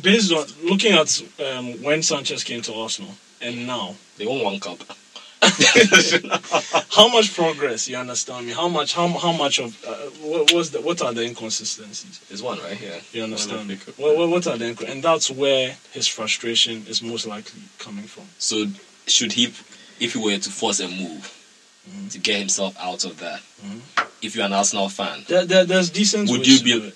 based 0.00 0.32
on 0.32 0.44
looking 0.64 0.92
at 1.02 1.22
um, 1.46 1.66
when 1.82 2.02
Sanchez 2.02 2.42
came 2.42 2.62
to 2.62 2.72
Arsenal 2.74 3.12
and 3.40 3.66
now, 3.66 3.94
They 4.18 4.26
won 4.26 4.42
one 4.42 4.58
cup. 4.60 4.78
how 6.90 7.08
much 7.08 7.34
progress? 7.34 7.88
You 7.88 7.96
understand 7.96 8.46
me? 8.46 8.52
How 8.52 8.68
much? 8.68 8.94
How 8.94 9.08
how 9.08 9.32
much 9.32 9.58
of 9.58 9.84
uh, 9.84 9.94
what 10.26 10.52
was 10.52 10.70
the 10.70 10.80
what 10.80 11.02
are 11.02 11.12
the 11.12 11.24
inconsistencies? 11.24 12.20
There's 12.28 12.42
one 12.42 12.58
right 12.60 12.76
here. 12.76 13.00
You 13.12 13.24
understand 13.24 13.68
me? 13.68 13.76
What, 13.96 14.16
what, 14.16 14.28
what 14.28 14.46
are 14.46 14.56
the 14.56 14.86
and 14.88 15.02
that's 15.02 15.30
where 15.30 15.76
his 15.92 16.06
frustration 16.06 16.84
is 16.88 17.02
most 17.02 17.26
likely 17.26 17.62
coming 17.78 18.04
from. 18.04 18.24
So 18.38 18.66
should 19.06 19.32
he, 19.32 19.46
if 19.98 20.12
he 20.14 20.18
were 20.18 20.38
to 20.38 20.50
force 20.50 20.80
a 20.80 20.88
move 20.88 21.38
Mm-hmm. 21.82 22.08
to 22.10 22.18
get 22.20 22.38
himself 22.38 22.76
out 22.78 23.04
of 23.04 23.18
that, 23.18 23.40
if 24.22 24.36
you're 24.36 24.46
an 24.46 24.52
Arsenal 24.52 24.88
fan? 24.88 25.24
There, 25.26 25.44
there, 25.44 25.64
there's 25.64 25.90
decent 25.90 26.30
Would 26.30 26.46
you 26.46 26.62
be-. 26.62 26.92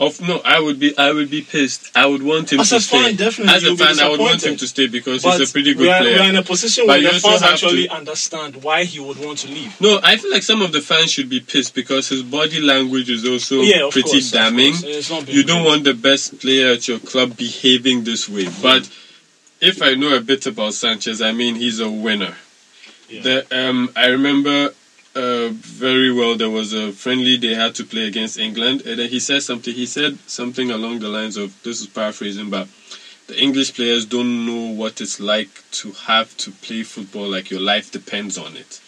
Of 0.00 0.20
no, 0.20 0.40
I 0.44 0.58
would 0.58 0.80
be 0.80 0.96
I 0.98 1.12
would 1.12 1.30
be 1.30 1.42
pissed. 1.42 1.90
I 1.96 2.06
would 2.06 2.22
want 2.22 2.52
him 2.52 2.60
As 2.60 2.70
to 2.70 2.80
stay. 2.80 3.00
fan, 3.02 3.16
definitely, 3.16 3.54
As 3.54 3.64
a 3.64 3.76
fan, 3.76 4.00
I 4.00 4.08
would 4.10 4.18
want 4.20 4.42
him 4.42 4.56
to 4.56 4.66
stay 4.66 4.86
because 4.88 5.22
But 5.22 5.38
he's 5.38 5.50
a 5.50 5.52
pretty 5.52 5.70
we 5.74 5.78
good 5.84 5.88
are, 5.88 6.00
player. 6.00 6.14
we 6.14 6.18
are 6.20 6.28
in 6.30 6.36
a 6.36 6.42
position 6.42 6.86
But 6.86 6.94
where 6.94 6.98
you 7.02 7.12
the 7.12 7.20
fans 7.20 7.42
actually 7.42 7.86
to- 7.86 7.92
understand 7.94 8.62
why 8.62 8.84
he 8.84 8.98
would 9.00 9.18
want 9.18 9.38
to 9.40 9.48
leave. 9.48 9.78
No, 9.80 10.00
I 10.02 10.16
feel 10.16 10.30
like 10.32 10.42
some 10.42 10.62
of 10.62 10.72
the 10.72 10.80
fans 10.80 11.12
should 11.12 11.28
be 11.28 11.40
pissed 11.40 11.74
because 11.74 12.08
his 12.08 12.22
body 12.22 12.60
language 12.60 13.08
is 13.10 13.24
also 13.28 13.60
yeah, 13.60 13.88
pretty 13.90 14.10
course, 14.10 14.30
damning. 14.32 14.72
course. 14.72 14.84
It's 14.84 15.10
not 15.10 15.26
been 15.26 15.34
You 15.34 15.44
don't 15.44 15.64
want 15.64 15.84
the 15.84 15.94
best 15.94 16.40
player 16.40 16.72
at 16.72 16.88
your 16.88 16.98
club 16.98 17.36
behaving 17.36 18.04
this 18.04 18.28
way. 18.28 18.48
But 18.62 18.88
if 19.60 19.80
I 19.82 19.94
know 19.94 20.16
a 20.16 20.20
bit 20.20 20.46
about 20.46 20.74
Sanchez, 20.74 21.22
I 21.22 21.32
mean 21.32 21.54
he's 21.54 21.78
a 21.80 21.90
winner. 21.90 22.34
Yeah. 23.08 23.22
The, 23.22 23.46
um, 23.68 23.90
I 23.94 24.06
remember 24.06 24.70
uh, 25.14 25.48
very 25.50 26.12
well 26.12 26.36
there 26.36 26.50
was 26.50 26.72
a 26.72 26.92
friendly 26.92 27.36
they 27.36 27.54
had 27.54 27.74
to 27.76 27.84
play 27.84 28.06
against 28.06 28.38
England, 28.38 28.82
and 28.86 28.98
then 28.98 29.08
he 29.08 29.20
said 29.20 29.42
something. 29.42 29.74
He 29.74 29.86
said 29.86 30.18
something 30.26 30.70
along 30.70 30.98
the 30.98 31.08
lines 31.08 31.36
of 31.36 31.60
this 31.62 31.80
is 31.80 31.86
paraphrasing, 31.86 32.50
but 32.50 32.68
the 33.26 33.40
English 33.40 33.74
players 33.74 34.04
don't 34.04 34.44
know 34.46 34.72
what 34.72 35.00
it's 35.00 35.20
like 35.20 35.64
to 35.70 35.92
have 35.92 36.36
to 36.38 36.50
play 36.50 36.82
football 36.82 37.28
like 37.28 37.50
your 37.50 37.60
life 37.60 37.90
depends 37.90 38.36
on 38.36 38.56
it. 38.56 38.80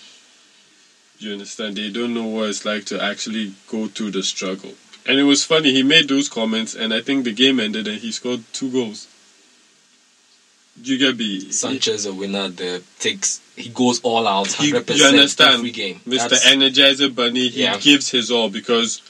You 1.18 1.32
understand? 1.32 1.76
They 1.76 1.90
don't 1.90 2.12
know 2.12 2.26
what 2.26 2.50
it's 2.50 2.64
like 2.64 2.84
to 2.86 3.02
actually 3.02 3.54
go 3.68 3.86
through 3.86 4.10
the 4.10 4.22
struggle. 4.22 4.74
And 5.06 5.18
it 5.18 5.22
was 5.22 5.44
funny, 5.44 5.72
he 5.72 5.82
made 5.82 6.08
those 6.08 6.28
comments, 6.28 6.74
and 6.74 6.92
I 6.92 7.00
think 7.00 7.24
the 7.24 7.32
game 7.32 7.60
ended 7.60 7.86
and 7.86 7.98
he 7.98 8.10
scored 8.10 8.42
two 8.52 8.70
goals. 8.70 9.06
You 10.82 10.98
get 10.98 11.16
me? 11.16 11.50
Sanchez, 11.52 12.06
a 12.06 12.12
winner, 12.12 12.48
the 12.48 12.82
takes 12.98 13.40
he 13.56 13.70
goes 13.70 14.00
all 14.00 14.26
out, 14.28 14.48
He- 14.52 14.70
hundred 14.70 14.96
you 14.96 15.04
understand, 15.06 15.24
percent 15.26 15.54
every 15.54 15.70
game. 15.70 16.00
Mr. 16.06 16.28
That's- 16.28 16.44
Energizer 16.46 17.14
Bunny, 17.14 17.48
he 17.48 17.62
Yeah. 17.62 17.78
gives 17.78 18.10
his 18.10 18.30
all 18.30 18.50
because 18.50 19.00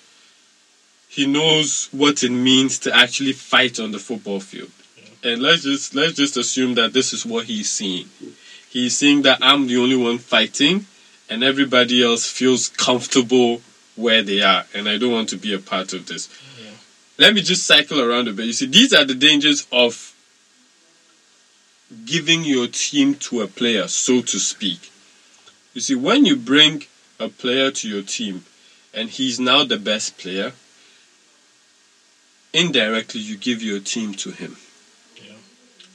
he 1.08 1.26
knows 1.26 1.88
what 1.92 2.22
it 2.22 2.30
means 2.30 2.78
to 2.80 2.94
actually 2.94 3.32
fight 3.32 3.80
on 3.80 3.90
the 3.90 3.98
football 3.98 4.40
field. 4.40 4.70
And 5.22 5.42
let's 5.42 5.62
just 5.62 5.94
let's 5.94 6.14
just 6.14 6.36
assume 6.36 6.74
that 6.74 6.92
this 6.92 7.12
is 7.12 7.26
what 7.26 7.46
he's 7.46 7.70
seeing. 7.70 8.08
He's 8.70 8.96
seeing 8.96 9.22
that 9.22 9.38
I'm 9.42 9.66
the 9.66 9.78
only 9.78 9.96
one 9.96 10.18
fighting 10.18 10.86
and 11.28 11.42
everybody 11.42 12.02
else 12.02 12.30
feels 12.30 12.68
comfortable 12.68 13.62
where 13.96 14.22
they 14.22 14.42
are 14.42 14.66
and 14.74 14.88
I 14.88 14.98
don't 14.98 15.10
want 15.12 15.30
to 15.30 15.36
be 15.36 15.52
a 15.52 15.58
part 15.58 15.92
of 15.94 16.06
this. 16.06 16.28
Yeah. 16.62 16.70
Let 17.18 17.34
me 17.34 17.42
just 17.42 17.66
cycle 17.66 18.00
around 18.00 18.28
a 18.28 18.32
bit. 18.32 18.46
You 18.46 18.52
see, 18.52 18.66
these 18.66 18.92
are 18.92 19.04
the 19.04 19.14
dangers 19.14 19.66
of 19.72 20.12
giving 22.04 22.44
your 22.44 22.66
team 22.66 23.14
to 23.14 23.42
a 23.42 23.46
player, 23.46 23.88
so 23.88 24.20
to 24.22 24.38
speak. 24.38 24.90
You 25.74 25.80
see, 25.80 25.94
when 25.94 26.24
you 26.24 26.36
bring 26.36 26.84
a 27.20 27.28
player 27.28 27.70
to 27.70 27.88
your 27.88 28.02
team 28.02 28.44
and 28.92 29.08
he's 29.08 29.38
now 29.38 29.64
the 29.64 29.78
best 29.78 30.18
player, 30.18 30.52
indirectly 32.52 33.20
you 33.20 33.36
give 33.36 33.62
your 33.62 33.80
team 33.80 34.14
to 34.14 34.30
him. 34.30 34.56
Yeah. 35.16 35.34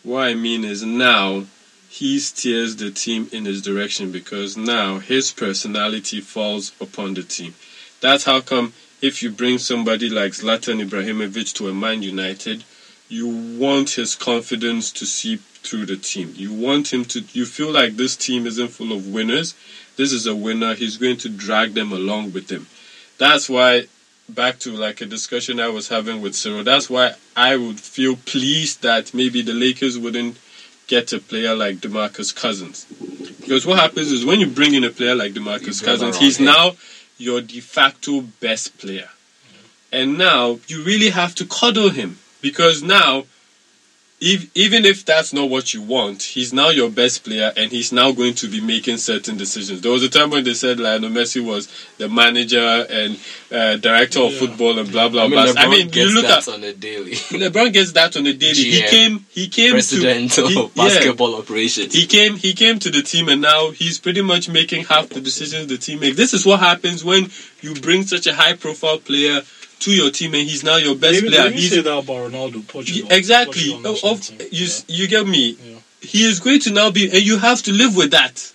What 0.04 0.28
I 0.28 0.34
mean 0.36 0.64
is 0.64 0.84
now 0.84 1.46
he 1.90 2.20
steers 2.20 2.78
the 2.78 2.92
team 2.92 3.28
in 3.34 3.46
his 3.46 3.62
direction 3.62 4.12
because 4.12 4.56
now 4.56 5.00
his 5.00 5.32
personality 5.32 6.22
falls 6.22 6.72
upon 6.80 7.16
the 7.16 7.24
team. 7.24 7.54
That's 8.00 8.24
how 8.24 8.42
come 8.42 8.74
if 9.02 9.22
you 9.24 9.32
bring 9.32 9.58
somebody 9.58 10.10
like 10.10 10.32
Zlatan 10.34 10.88
Ibrahimovic 10.88 11.54
to 11.56 11.68
a 11.68 11.74
Man 11.74 12.04
United, 12.04 12.64
you 13.10 13.28
want 13.28 13.92
his 13.92 14.16
confidence 14.16 14.92
to 14.94 15.06
seep 15.06 15.42
through 15.64 15.86
the 15.86 15.98
team. 15.98 16.34
You 16.36 16.54
want 16.54 16.92
him 16.94 17.06
to 17.06 17.22
you 17.34 17.46
feel 17.46 17.72
like 17.72 17.96
this 17.96 18.16
team 18.16 18.46
isn't 18.46 18.70
full 18.70 18.92
of 18.92 19.08
winners. 19.08 19.56
This 19.96 20.12
is 20.12 20.26
a 20.26 20.36
winner. 20.36 20.74
He's 20.74 20.98
going 20.98 21.18
to 21.18 21.30
drag 21.30 21.74
them 21.74 21.92
along 21.92 22.34
with 22.34 22.50
him. 22.52 22.68
That's 23.18 23.50
why 23.50 23.88
back 24.28 24.60
to 24.60 24.72
like 24.72 25.02
a 25.02 25.06
discussion 25.06 25.60
I 25.60 25.68
was 25.68 25.90
having 25.90 26.22
with 26.22 26.36
Cyril. 26.36 26.64
That's 26.64 26.90
why 26.90 27.16
I 27.36 27.56
would 27.58 27.80
feel 27.80 28.16
pleased 28.16 28.82
that 28.82 29.14
maybe 29.14 29.42
the 29.42 29.54
Lakers 29.54 30.00
wouldn't 30.00 30.38
get 30.88 31.14
a 31.14 31.20
player 31.20 31.56
like 31.56 31.78
DeMarcus 31.78 32.36
Cousins. 32.36 32.86
Because 33.40 33.66
what 33.66 33.80
happens 33.80 34.12
is 34.12 34.26
when 34.26 34.40
you 34.40 34.48
bring 34.48 34.74
in 34.74 34.84
a 34.84 34.90
player 34.90 35.16
like 35.16 35.34
DeMarcus 35.34 35.84
Cousins, 35.84 36.18
he's 36.18 36.40
him. 36.40 36.46
now 36.46 36.76
your 37.18 37.42
de 37.42 37.60
facto 37.60 38.22
best 38.22 38.78
player. 38.78 39.10
And 39.92 40.18
now 40.18 40.60
you 40.68 40.84
really 40.84 41.10
have 41.10 41.36
to 41.36 41.46
cuddle 41.46 41.90
him 41.90 42.18
because 42.42 42.82
now 42.82 43.26
if, 44.24 44.56
even 44.56 44.86
if 44.86 45.04
that's 45.04 45.34
not 45.34 45.50
what 45.50 45.74
you 45.74 45.82
want, 45.82 46.22
he's 46.22 46.54
now 46.54 46.70
your 46.70 46.92
best 46.92 47.24
player 47.24 47.52
and 47.58 47.72
he's 47.72 47.92
now 47.92 48.12
going 48.12 48.36
to 48.36 48.48
be 48.48 48.62
making 48.62 48.98
certain 48.98 49.36
decisions. 49.36 49.82
There 49.82 49.92
was 49.92 50.04
a 50.04 50.10
time 50.10 50.30
when 50.30 50.44
they 50.44 50.54
said 50.54 50.80
Lionel 50.80 51.10
Messi 51.10 51.44
was 51.44 51.68
the 51.98 52.08
manager 52.08 52.60
and 52.88 53.20
uh, 53.52 53.78
director 53.78 54.20
of 54.22 54.32
Yeah. 54.34 54.40
football 54.40 54.78
and 54.78 54.92
blah 54.92 55.10
blah 55.10 55.24
I 55.24 55.28
mean, 55.28 55.32
blah. 55.54 55.54
I 55.58 55.68
mean, 55.68 55.90
you 55.92 56.14
look 56.14 56.26
at 56.26 56.46
that 56.46 56.54
on 56.54 56.64
a 56.64 56.72
daily. 56.72 57.12
LeBron 57.16 57.74
gets 57.74 57.94
that 57.94 58.16
on 58.16 58.28
a 58.28 58.34
daily. 58.34 58.54
He 58.54 58.84
came, 58.84 59.26
he 59.32 59.48
came 59.48 59.72
President 59.72 60.32
to 60.34 60.48
he- 60.48 60.60
of 60.64 60.72
yeah. 60.76 60.84
basketball 60.86 61.36
operations. 61.36 61.94
He 61.96 62.06
came 62.06 62.36
he 62.36 62.54
came 62.54 62.78
to 62.78 62.92
the 62.92 63.02
team 63.02 63.28
and 63.28 63.42
now 63.42 63.72
he's 63.72 63.98
pretty 63.98 64.22
much 64.22 64.48
making 64.50 64.84
half 64.86 65.10
the 65.10 65.20
decisions 65.20 65.66
the 65.66 65.80
team 65.80 66.00
makes. 66.00 66.16
This 66.16 66.36
is 66.36 66.46
what 66.46 66.60
happens 66.60 67.04
when 67.04 67.32
you 67.62 67.74
bring 67.74 68.04
such 68.04 68.28
a 68.28 68.34
high 68.36 68.54
profile 68.54 69.00
player 69.00 69.42
to 69.82 69.92
your 69.92 70.10
team 70.12 70.34
and 70.34 70.48
he's 70.50 70.64
now 70.64 70.78
your 70.78 70.96
best 70.96 71.22
Maybe, 71.22 71.30
player. 71.30 71.44
maybe 71.50 71.62
He's 71.62 71.70
say 71.72 71.82
that 71.82 71.98
about 71.98 72.32
Ronaldo, 72.32 72.68
Portugal. 72.68 73.08
Exactly. 73.12 73.72
Portugal 73.72 73.98
Oh, 74.04 74.12
of- 74.14 74.30
you, 74.52 74.66
Yeah. 74.68 74.82
you 74.88 75.08
get 75.08 75.28
me. 75.28 75.58
Yeah. 75.64 75.76
He 76.02 76.24
is 76.24 76.40
going 76.40 76.60
to 76.62 76.72
now 76.72 76.90
be, 76.92 77.06
and 77.12 77.22
you 77.22 77.38
have 77.38 77.62
to 77.64 77.72
live 77.72 77.96
with 77.96 78.12
that. 78.12 78.52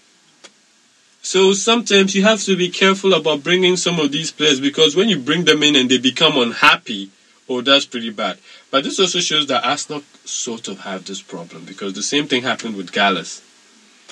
So 1.23 1.53
sometimes 1.55 2.15
you 2.15 2.23
have 2.23 2.43
to 2.45 2.57
be 2.57 2.69
careful 2.69 3.13
about 3.15 3.43
bringing 3.43 3.77
some 3.77 3.99
of 3.99 4.13
these 4.13 4.31
players 4.31 4.61
because 4.61 4.95
when 4.95 5.09
you 5.09 5.19
bring 5.19 5.45
them 5.45 5.63
in 5.63 5.75
and 5.75 5.91
they 5.91 5.99
become 5.99 6.37
unhappy, 6.39 7.11
oh, 7.49 7.61
that's 7.61 7.85
pretty 7.85 8.11
bad. 8.11 8.39
But 8.71 8.85
this 8.85 8.99
also 9.01 9.19
shows 9.21 9.47
that 9.49 9.65
Arsenal 9.65 10.03
sort 10.25 10.69
of 10.69 10.81
have 10.81 11.05
this 11.05 11.21
problem 11.23 11.65
because 11.65 11.95
the 11.95 12.03
same 12.03 12.27
thing 12.29 12.43
happened 12.43 12.77
with 12.77 12.93
Gallas. 12.93 13.43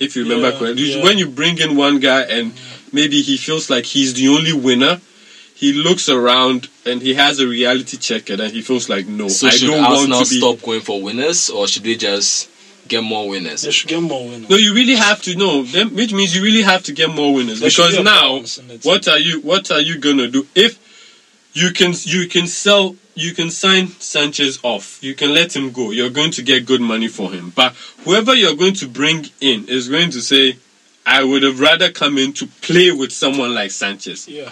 If 0.01 0.17
you 0.17 0.25
remember 0.25 0.51
Yeah, 0.51 0.59
correctly, 0.59 0.95
yeah. 0.97 1.05
when 1.05 1.19
you 1.19 1.29
bring 1.29 1.59
in 1.59 1.77
one 1.77 2.01
guy 2.01 2.23
and 2.23 2.53
maybe 2.93 3.23
he 3.23 3.37
feels 3.37 3.71
like 3.71 3.85
he's 3.87 4.15
the 4.15 4.27
only 4.29 4.53
winner, 4.53 5.01
he 5.55 5.73
looks 5.73 6.09
around 6.09 6.69
and 6.85 7.01
he 7.01 7.15
has 7.15 7.39
a 7.41 7.47
reality 7.47 7.97
check 7.97 8.29
and 8.31 8.41
he 8.43 8.61
feels 8.61 8.89
like, 8.89 9.07
no, 9.07 9.29
So 9.29 9.47
I 9.47 9.51
should 9.51 9.67
don't 9.69 9.85
Arsenal 9.85 10.17
want 10.19 10.27
to 10.29 10.35
be. 10.35 10.41
stop 10.41 10.63
going 10.63 10.81
for 10.81 11.01
winners, 11.03 11.49
or 11.51 11.67
should 11.69 11.85
they 11.85 11.95
just 11.95 12.51
get 12.89 13.03
more 13.03 13.29
winners? 13.29 13.63
They 13.63 13.71
should 13.71 13.89
get 13.89 14.03
more 14.03 14.27
winners. 14.29 14.51
No, 14.51 14.57
you 14.57 14.75
really 14.75 14.97
have 14.97 15.23
to 15.23 15.35
know. 15.37 15.65
Which 15.65 16.13
means 16.13 16.35
you 16.37 16.43
really 16.43 16.63
have 16.63 16.83
to 16.85 16.93
get 16.93 17.09
more 17.11 17.33
winners 17.35 17.61
There 17.61 17.71
because 17.71 17.97
be 17.97 18.03
now, 18.03 18.23
balance 18.35 18.59
in 18.59 18.69
the 18.69 18.79
team. 18.79 18.91
what 18.91 19.09
are 19.09 19.19
you? 19.19 19.41
What 19.41 19.71
are 19.71 19.81
you 19.81 19.99
gonna 19.99 20.29
do 20.29 20.47
if 20.55 20.79
you 21.55 21.71
can? 21.73 21.95
You 22.03 22.29
can 22.29 22.47
sell. 22.47 22.97
You 23.17 23.33
can 23.33 23.49
sign 23.51 23.87
Sanchez 24.01 24.59
off. 24.65 24.99
You 25.01 25.15
can 25.15 25.33
let 25.33 25.55
him 25.55 25.71
go. 25.71 25.93
You're 25.93 26.11
going 26.11 26.33
to 26.33 26.43
get 26.43 26.67
good 26.67 26.81
money 26.81 27.07
for 27.07 27.31
him. 27.31 27.53
But 27.55 27.73
whoever 28.05 28.35
you're 28.35 28.57
going 28.57 28.75
to 28.75 28.89
bring 28.89 29.27
in 29.41 29.69
is 29.69 29.89
going 29.89 30.11
to 30.11 30.21
say, 30.21 30.57
"I 31.07 31.23
would 31.23 31.45
have 31.45 31.61
rather 31.61 31.93
come 31.93 32.19
in 32.19 32.33
to 32.35 32.47
play 32.61 32.91
with 32.91 33.13
someone 33.13 33.55
like 33.55 33.71
Sanchez." 33.71 34.27
Yeah. 34.29 34.51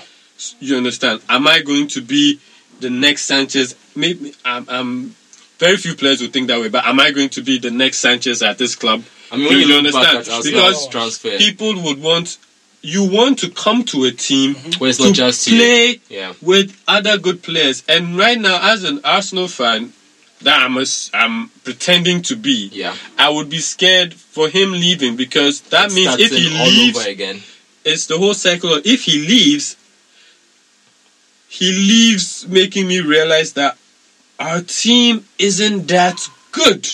You 0.60 0.76
understand? 0.76 1.20
Am 1.28 1.46
I 1.46 1.60
going 1.62 1.88
to 1.88 2.00
be 2.00 2.40
the 2.80 2.90
next 2.90 3.22
Sanchez? 3.24 3.74
Maybe 3.94 4.34
I'm. 4.44 4.66
I'm 4.68 5.14
very 5.58 5.76
few 5.76 5.94
players 5.94 6.20
would 6.20 6.32
think 6.32 6.48
that 6.48 6.58
way, 6.60 6.68
but 6.68 6.84
am 6.84 6.98
I 6.98 7.12
going 7.12 7.28
to 7.30 7.40
be 7.42 7.58
the 7.58 7.70
next 7.70 7.98
Sanchez 7.98 8.42
at 8.42 8.58
this 8.58 8.74
club? 8.74 9.04
I 9.30 9.36
mean, 9.36 9.48
you, 9.52 9.58
you 9.58 9.74
understand? 9.76 10.24
Because 10.42 10.88
transfer, 10.88 11.36
people 11.38 11.80
would 11.84 12.02
want 12.02 12.36
you 12.82 13.08
want 13.08 13.38
to 13.38 13.48
come 13.50 13.84
to 13.84 14.04
a 14.04 14.10
team 14.10 14.56
where 14.78 14.90
it's 14.90 14.98
to 14.98 15.04
not 15.06 15.14
just 15.14 15.46
play 15.48 16.00
Yeah. 16.08 16.32
with 16.42 16.82
other 16.88 17.16
good 17.16 17.40
players. 17.42 17.84
And 17.88 18.18
right 18.18 18.36
now, 18.38 18.58
as 18.72 18.82
an 18.82 19.00
Arsenal 19.04 19.46
fan, 19.46 19.92
that 20.40 20.62
I'm, 20.64 20.76
a 20.76 20.84
I'm 21.14 21.48
pretending 21.62 22.22
to 22.22 22.34
be, 22.34 22.70
Yeah. 22.72 22.96
I 23.16 23.30
would 23.30 23.48
be 23.48 23.58
scared 23.60 24.12
for 24.12 24.48
him 24.48 24.72
leaving 24.72 25.14
because 25.14 25.60
that 25.70 25.92
means 25.92 26.18
if 26.18 26.32
he 26.32 26.48
leaves, 26.50 26.98
over 26.98 27.08
again. 27.08 27.40
it's 27.84 28.06
the 28.06 28.18
whole 28.18 28.34
cycle. 28.34 28.74
Of, 28.74 28.84
if 28.84 29.04
he 29.04 29.24
leaves, 29.28 29.76
he 31.52 31.70
leaves, 31.70 32.48
making 32.48 32.88
me 32.88 33.00
realize 33.00 33.52
that 33.52 33.76
our 34.40 34.62
team 34.62 35.26
isn't 35.38 35.86
that 35.88 36.18
good 36.50 36.88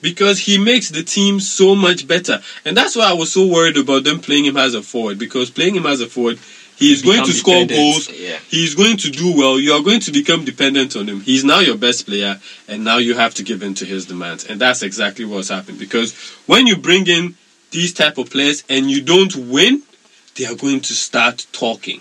because 0.00 0.38
he 0.38 0.56
makes 0.56 0.88
the 0.88 1.02
team 1.02 1.38
so 1.38 1.74
much 1.74 2.08
better. 2.08 2.40
And 2.64 2.74
that's 2.74 2.96
why 2.96 3.10
I 3.10 3.12
was 3.12 3.30
so 3.30 3.46
worried 3.46 3.76
about 3.76 4.04
them 4.04 4.20
playing 4.20 4.46
him 4.46 4.56
as 4.56 4.72
a 4.72 4.80
forward 4.80 5.18
because 5.18 5.50
playing 5.50 5.76
him 5.76 5.84
as 5.84 6.00
a 6.00 6.06
forward, 6.06 6.38
he 6.76 6.94
is 6.94 7.02
going 7.02 7.22
to 7.26 7.32
score 7.32 7.66
dependent. 7.66 7.78
goals. 7.78 8.10
Yeah. 8.10 8.38
He's 8.48 8.74
going 8.74 8.96
to 8.96 9.10
do 9.10 9.36
well. 9.36 9.60
You 9.60 9.74
are 9.74 9.82
going 9.82 10.00
to 10.00 10.12
become 10.12 10.46
dependent 10.46 10.96
on 10.96 11.06
him. 11.06 11.20
He's 11.20 11.44
now 11.44 11.60
your 11.60 11.76
best 11.76 12.06
player, 12.06 12.40
and 12.68 12.84
now 12.84 12.96
you 12.96 13.16
have 13.16 13.34
to 13.34 13.42
give 13.42 13.62
in 13.62 13.74
to 13.74 13.84
his 13.84 14.06
demands. 14.06 14.46
And 14.46 14.58
that's 14.58 14.82
exactly 14.82 15.26
what's 15.26 15.50
happened. 15.50 15.78
Because 15.78 16.18
when 16.46 16.66
you 16.66 16.78
bring 16.78 17.06
in 17.06 17.34
these 17.70 17.92
type 17.92 18.16
of 18.16 18.30
players 18.30 18.64
and 18.70 18.90
you 18.90 19.02
don't 19.02 19.36
win, 19.36 19.82
they 20.38 20.46
are 20.46 20.56
going 20.56 20.80
to 20.80 20.94
start 20.94 21.46
talking. 21.52 22.00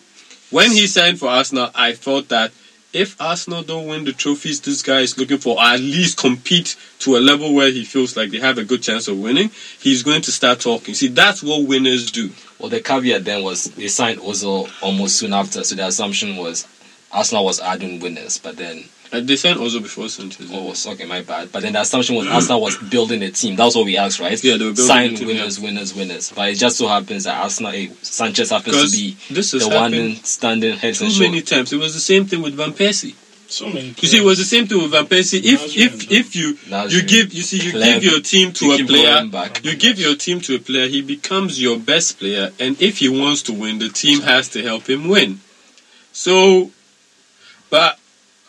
When 0.52 0.72
he 0.72 0.88
signed 0.88 1.20
for 1.20 1.28
Arsenal, 1.28 1.70
I 1.76 1.94
thought 1.94 2.30
that 2.30 2.52
if 2.92 3.22
Arsenal 3.22 3.62
don't 3.62 3.88
win 3.88 4.04
the 4.04 4.14
trophies 4.14 4.60
this 4.62 4.82
guy 4.82 5.02
is 5.02 5.16
looking 5.16 5.38
for, 5.38 5.58
or 5.58 5.64
at 5.64 5.80
least 5.80 6.18
compete 6.18 6.76
to 7.00 7.18
a 7.18 7.20
level 7.20 7.54
where 7.54 7.70
he 7.70 7.86
feels 7.86 8.18
like 8.18 8.32
they 8.32 8.40
have 8.40 8.58
a 8.58 8.64
good 8.64 8.82
chance 8.82 9.08
of 9.08 9.20
winning, 9.20 9.52
he's 9.80 10.02
going 10.02 10.24
to 10.24 10.32
start 10.32 10.60
talking. 10.60 10.96
See, 10.96 11.10
that's 11.10 11.44
what 11.44 11.68
winners 11.68 12.10
do. 12.10 12.32
Well, 12.58 12.70
the 12.70 12.82
caveat 12.82 13.26
then 13.26 13.44
was 13.44 13.66
they 13.66 13.90
signed 13.90 14.22
Ozil 14.22 14.72
almost 14.82 15.18
soon 15.18 15.34
after, 15.34 15.64
so 15.64 15.76
the 15.76 15.86
assumption 15.86 16.36
was 16.36 16.68
Arsenal 17.12 17.46
was 17.46 17.60
adding 17.60 18.00
winners, 18.00 18.40
but 18.40 18.58
then 18.58 18.86
And 19.12 19.28
they 19.28 19.36
signed 19.38 19.60
Ozil 19.60 19.82
before 19.82 20.08
Sanchez. 20.08 20.50
oh, 20.54 20.66
was 20.66 20.86
okay, 20.86 21.06
my 21.06 21.22
bad. 21.22 21.52
But 21.52 21.64
then 21.64 21.74
the 21.74 21.82
assumption 21.82 22.16
was 22.16 22.28
Arsenal 22.28 22.62
was 22.62 22.78
building 22.92 23.24
a 23.24 23.32
team. 23.32 23.56
That's 23.56 23.76
what 23.76 23.86
we 23.86 23.98
asked, 23.98 24.20
right? 24.20 24.42
Yeah, 24.44 24.58
they 24.58 24.66
were 24.66 24.72
building 24.72 24.86
Sign 24.86 25.14
a 25.14 25.18
team, 25.18 25.28
winners, 25.28 25.60
winners, 25.60 25.96
winners. 25.96 26.32
But 26.36 26.50
it 26.50 26.56
just 26.56 26.78
so 26.78 26.88
happens 26.88 27.24
that 27.24 27.42
Arsenal, 27.42 27.72
eh, 27.74 27.88
Sanchez 28.04 28.52
happens 28.52 28.92
to 28.92 28.98
be 28.98 29.18
this 29.34 29.52
has 29.54 29.68
the 29.68 29.76
one 29.76 30.16
standing 30.24 30.78
head 30.78 30.94
too 30.94 31.06
and 31.06 31.20
many 31.20 31.42
times. 31.42 31.74
It 31.74 31.78
was 31.78 31.96
the 31.96 32.00
same 32.00 32.26
thing 32.26 32.42
with 32.44 32.54
Van 32.54 32.72
Persie. 32.72 33.16
So 33.48 33.66
many. 33.66 33.96
You 34.00 34.08
see, 34.08 34.18
it 34.20 34.24
was 34.24 34.38
the 34.38 34.44
same 34.44 34.68
thing 34.68 34.80
with 34.80 34.92
Van 34.92 35.08
Persie. 35.08 35.42
If 35.44 35.60
That's 35.62 35.76
if 35.76 36.12
if 36.12 36.36
you 36.36 36.54
That's 36.70 36.94
you 36.94 37.02
give 37.02 37.34
you 37.34 37.42
see 37.42 37.58
you 37.66 37.72
Clever. 37.72 37.94
give 38.00 38.04
your 38.04 38.22
team 38.22 38.52
to 38.54 38.66
You 38.68 38.84
a 38.84 38.88
player, 38.88 39.26
back. 39.26 39.66
you 39.66 39.76
give 39.76 39.98
your 39.98 40.14
team 40.16 40.40
to 40.42 40.56
a 40.56 40.60
player, 40.60 40.88
he 40.88 41.02
becomes 41.02 41.60
your 41.60 41.80
best 41.80 42.20
player, 42.20 42.52
and 42.60 42.80
if 42.80 43.00
he 43.00 43.10
wants 43.10 43.42
to 43.44 43.54
win, 43.54 43.80
the 43.80 43.90
team 43.90 44.22
has 44.22 44.50
to 44.50 44.62
help 44.62 44.88
him 44.88 45.08
win. 45.08 45.40
So, 46.14 46.70
but 47.72 47.98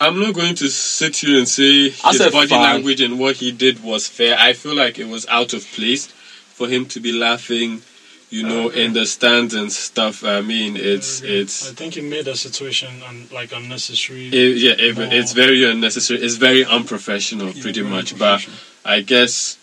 I'm 0.01 0.19
not 0.19 0.33
going 0.33 0.55
to 0.55 0.67
sit 0.67 1.17
here 1.17 1.37
and 1.37 1.47
say 1.47 1.87
As 2.03 2.17
his 2.17 2.21
a 2.21 2.31
body 2.31 2.47
fan- 2.47 2.61
language 2.63 3.01
and 3.01 3.19
what 3.19 3.35
he 3.37 3.51
did 3.51 3.83
was 3.83 4.07
fair. 4.07 4.35
I 4.37 4.53
feel 4.53 4.75
like 4.75 4.97
it 4.97 5.07
was 5.07 5.27
out 5.27 5.53
of 5.53 5.63
place 5.63 6.07
for 6.07 6.67
him 6.67 6.85
to 6.87 6.99
be 6.99 7.11
laughing, 7.11 7.83
you 8.31 8.41
know, 8.41 8.69
in 8.69 8.93
the 8.93 9.05
stands 9.05 9.53
and 9.53 9.71
stuff. 9.71 10.23
I 10.23 10.41
mean, 10.41 10.75
it's 10.75 11.21
it's. 11.21 11.69
I 11.69 11.73
think 11.73 11.93
he 11.93 12.01
made 12.01 12.25
the 12.25 12.35
situation 12.35 12.89
un, 13.07 13.27
like 13.31 13.51
unnecessary. 13.53 14.27
It, 14.29 14.57
yeah, 14.57 14.71
it, 14.71 14.97
it's 15.13 15.33
very 15.33 15.63
unnecessary. 15.69 16.19
It's 16.21 16.35
very 16.35 16.65
unprofessional, 16.65 17.49
Yeah, 17.51 17.61
pretty 17.61 17.81
very 17.81 17.93
much. 17.93 18.17
But. 18.17 18.47
I 18.83 19.01
guess 19.01 19.59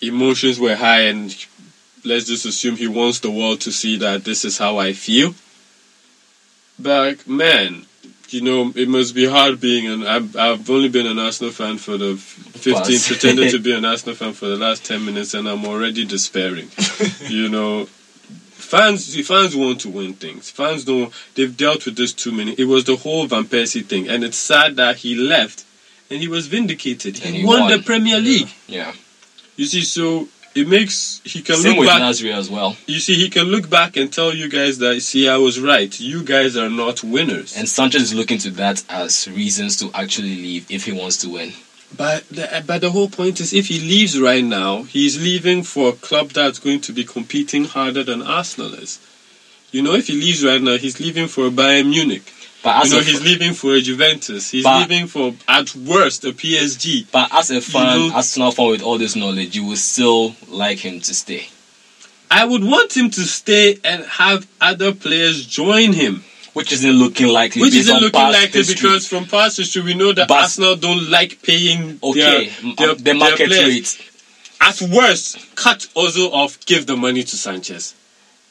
emotions 0.00 0.58
were 0.58 0.76
high, 0.76 1.02
and 1.02 1.36
let's 2.02 2.24
just 2.24 2.46
assume 2.46 2.76
he 2.76 2.88
wants 2.88 3.18
the 3.20 3.30
world 3.30 3.60
to 3.62 3.70
see 3.72 3.98
that 3.98 4.24
this 4.24 4.46
is 4.46 4.56
how 4.56 4.78
I 4.78 4.94
feel. 4.94 5.34
But 6.78 7.26
man, 7.28 7.84
you 8.28 8.42
know, 8.42 8.72
it 8.74 8.88
must 8.88 9.14
be 9.14 9.26
hard 9.26 9.60
being 9.60 9.86
an. 9.86 10.06
I've, 10.06 10.36
I've 10.36 10.68
only 10.70 10.88
been 10.88 11.06
an 11.06 11.18
Arsenal 11.18 11.52
fan 11.52 11.78
for 11.78 11.96
the 11.96 12.16
15, 12.16 12.72
Plus. 12.74 13.08
pretended 13.08 13.50
to 13.50 13.58
be 13.58 13.74
an 13.74 13.84
Arsenal 13.84 14.14
fan 14.14 14.32
for 14.32 14.46
the 14.46 14.56
last 14.56 14.84
10 14.84 15.04
minutes, 15.04 15.34
and 15.34 15.48
I'm 15.48 15.64
already 15.64 16.04
despairing. 16.04 16.68
you 17.28 17.48
know, 17.48 17.86
fans 17.86 19.06
see, 19.06 19.22
fans 19.22 19.56
want 19.56 19.80
to 19.80 19.88
win 19.88 20.14
things. 20.14 20.50
Fans 20.50 20.84
don't. 20.84 21.12
They've 21.34 21.56
dealt 21.56 21.86
with 21.86 21.96
this 21.96 22.12
too 22.12 22.32
many. 22.32 22.52
It 22.52 22.66
was 22.66 22.84
the 22.84 22.96
whole 22.96 23.26
Van 23.26 23.44
Persie 23.44 23.84
thing, 23.84 24.08
and 24.08 24.22
it's 24.22 24.38
sad 24.38 24.76
that 24.76 24.96
he 24.96 25.14
left, 25.14 25.64
and 26.10 26.20
he 26.20 26.28
was 26.28 26.46
vindicated. 26.48 27.16
He, 27.18 27.38
he 27.38 27.44
won, 27.46 27.60
won. 27.60 27.70
the 27.70 27.82
Premier 27.82 28.20
League. 28.20 28.50
Yeah. 28.66 28.92
You 29.56 29.64
see, 29.64 29.82
so 29.82 30.28
it 30.54 30.68
makes 30.68 31.20
he 31.24 31.42
can 31.42 31.56
Same 31.56 31.72
look 31.72 31.80
with 31.80 31.88
back. 31.88 32.02
Nasri 32.02 32.34
as 32.34 32.50
well. 32.50 32.76
You 32.86 32.98
see, 33.00 33.14
he 33.14 33.28
can 33.28 33.44
look 33.44 33.68
back 33.68 33.96
and 33.96 34.12
tell 34.12 34.34
you 34.34 34.48
guys 34.48 34.78
that 34.78 35.00
see, 35.02 35.28
I 35.28 35.36
was 35.36 35.60
right. 35.60 35.98
You 36.00 36.22
guys 36.22 36.56
are 36.56 36.70
not 36.70 37.02
winners. 37.02 37.56
And 37.56 37.68
Sanchez 37.68 38.02
is 38.02 38.14
looking 38.14 38.38
to 38.38 38.50
that 38.52 38.84
as 38.88 39.28
reasons 39.28 39.76
to 39.76 39.90
actually 39.94 40.36
leave 40.36 40.70
if 40.70 40.84
he 40.84 40.92
wants 40.92 41.18
to 41.18 41.30
win. 41.30 41.52
But 41.96 42.28
the, 42.28 42.62
but 42.66 42.80
the 42.82 42.90
whole 42.90 43.08
point 43.08 43.40
is, 43.40 43.52
if 43.52 43.68
he 43.68 43.78
leaves 43.78 44.20
right 44.20 44.44
now, 44.44 44.82
he's 44.82 45.20
leaving 45.20 45.62
for 45.62 45.90
a 45.90 45.92
club 45.92 46.30
that's 46.30 46.58
going 46.58 46.80
to 46.82 46.92
be 46.92 47.04
competing 47.04 47.64
harder 47.64 48.04
than 48.04 48.20
Arsenal 48.20 48.74
is. 48.74 48.98
You 49.70 49.82
know, 49.82 49.94
if 49.94 50.06
he 50.06 50.14
leaves 50.14 50.44
right 50.44 50.60
now, 50.60 50.76
he's 50.76 51.00
leaving 51.00 51.28
for 51.28 51.46
a 51.46 51.50
Bayern 51.50 51.90
Munich. 51.90 52.32
But 52.62 52.84
as 52.84 52.88
you 52.90 52.96
know, 52.96 53.00
a 53.00 53.04
he's 53.04 53.22
leaving 53.22 53.54
for 53.54 53.74
a 53.74 53.80
Juventus. 53.80 54.50
He's 54.50 54.64
But- 54.64 54.80
leaving 54.88 55.06
for, 55.06 55.34
at 55.46 55.74
worst, 55.76 56.24
a 56.24 56.32
PSG. 56.32 57.06
but 57.12 57.28
as 57.32 57.50
a 57.50 57.60
fan, 57.60 58.00
You 58.00 58.08
know- 58.10 58.14
Arsenal 58.16 58.50
fan 58.50 58.68
with 58.70 58.82
all 58.82 58.98
this 58.98 59.14
knowledge, 59.14 59.54
you 59.54 59.64
would 59.66 59.78
still 59.78 60.34
like 60.48 60.78
him 60.80 61.00
to 61.00 61.14
stay. 61.14 61.48
I 62.30 62.44
would 62.44 62.62
want 62.64 62.94
him 62.96 63.10
to 63.10 63.20
stay 63.22 63.78
and 63.84 64.04
have 64.04 64.46
other 64.60 64.92
players 64.92 65.46
join 65.46 65.92
him. 65.92 66.24
Which 66.54 66.72
isn't 66.72 66.90
looking 66.92 67.28
likely. 67.28 67.62
Which 67.62 67.74
isn't 67.74 68.00
looking 68.00 68.20
likely 68.20 68.60
history. 68.60 68.74
because 68.74 69.06
from 69.06 69.26
past 69.26 69.58
history 69.58 69.82
we 69.82 69.94
know 69.94 70.12
that 70.12 70.26
But- 70.26 70.42
Arsenal 70.42 70.74
don't 70.76 71.08
like 71.08 71.40
paying 71.42 72.00
okay, 72.02 72.50
their, 72.50 72.74
their, 72.74 72.94
the 72.96 73.02
their 73.02 73.14
market 73.14 73.46
players. 73.48 73.66
rate. 73.68 73.98
At 74.60 74.82
worst, 74.82 75.38
cut 75.54 75.86
Ozil 75.94 76.32
off, 76.32 76.58
give 76.66 76.86
the 76.86 76.96
money 76.96 77.22
to 77.22 77.36
Sanchez, 77.36 77.94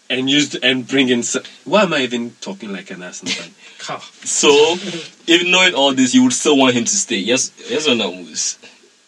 and 0.10 0.30
use 0.30 0.49
the, 0.49 0.64
and 0.64 0.88
bring 0.88 1.10
in. 1.10 1.24
Sa- 1.24 1.41
Why 1.66 1.84
am 1.84 1.93
I 1.93 1.99
even 2.01 2.32
talking 2.41 2.72
like 2.72 2.91
an 2.91 3.03
Arsenal 3.03 3.34
fan? 3.34 3.99
So, 4.26 4.78
even 5.28 5.51
knowing 5.51 5.74
all 5.74 5.93
this, 5.93 6.14
you 6.14 6.24
would 6.24 6.34
still 6.34 6.58
want 6.58 6.76
him 6.76 6.86
to 6.86 6.95
stay. 6.95 7.18
Yes, 7.18 7.51
yes 7.70 7.88
or 7.88 7.95
no, 7.95 8.14
Moose? 8.14 8.58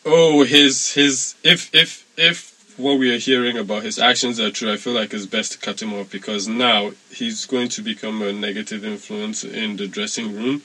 Oh, 0.06 0.43
his 0.43 0.93
his 0.93 1.36
if 1.43 1.74
if 1.74 2.06
if 2.18 2.50
what 2.78 2.97
we 2.97 3.14
are 3.14 3.18
hearing 3.18 3.58
about 3.58 3.84
his 3.84 4.00
actions 4.00 4.39
are 4.39 4.50
true, 4.52 4.72
I 4.72 4.78
feel 4.78 4.93
like 4.93 5.14
it's 5.14 5.26
best 5.26 5.52
to 5.52 5.58
cut 5.58 5.82
him 5.82 5.93
off 5.93 6.10
because 6.10 6.47
now 6.47 6.91
he's 7.12 7.45
going 7.45 7.68
to 7.70 7.82
become 7.82 8.22
a 8.22 8.32
negative 8.32 8.86
influence 8.86 9.43
in 9.43 9.76
the 9.76 9.88
dressing 9.88 10.34
room. 10.34 10.62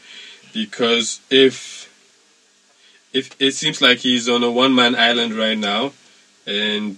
Because 0.53 1.21
if 1.31 1.91
if 3.13 3.35
it 3.41 3.53
seems 3.53 3.83
like 3.83 3.99
he's 3.99 4.29
on 4.29 4.45
a 4.45 4.51
one 4.51 4.75
man 4.75 4.95
island 4.95 5.35
right 5.35 5.59
now, 5.59 5.93
and 6.47 6.97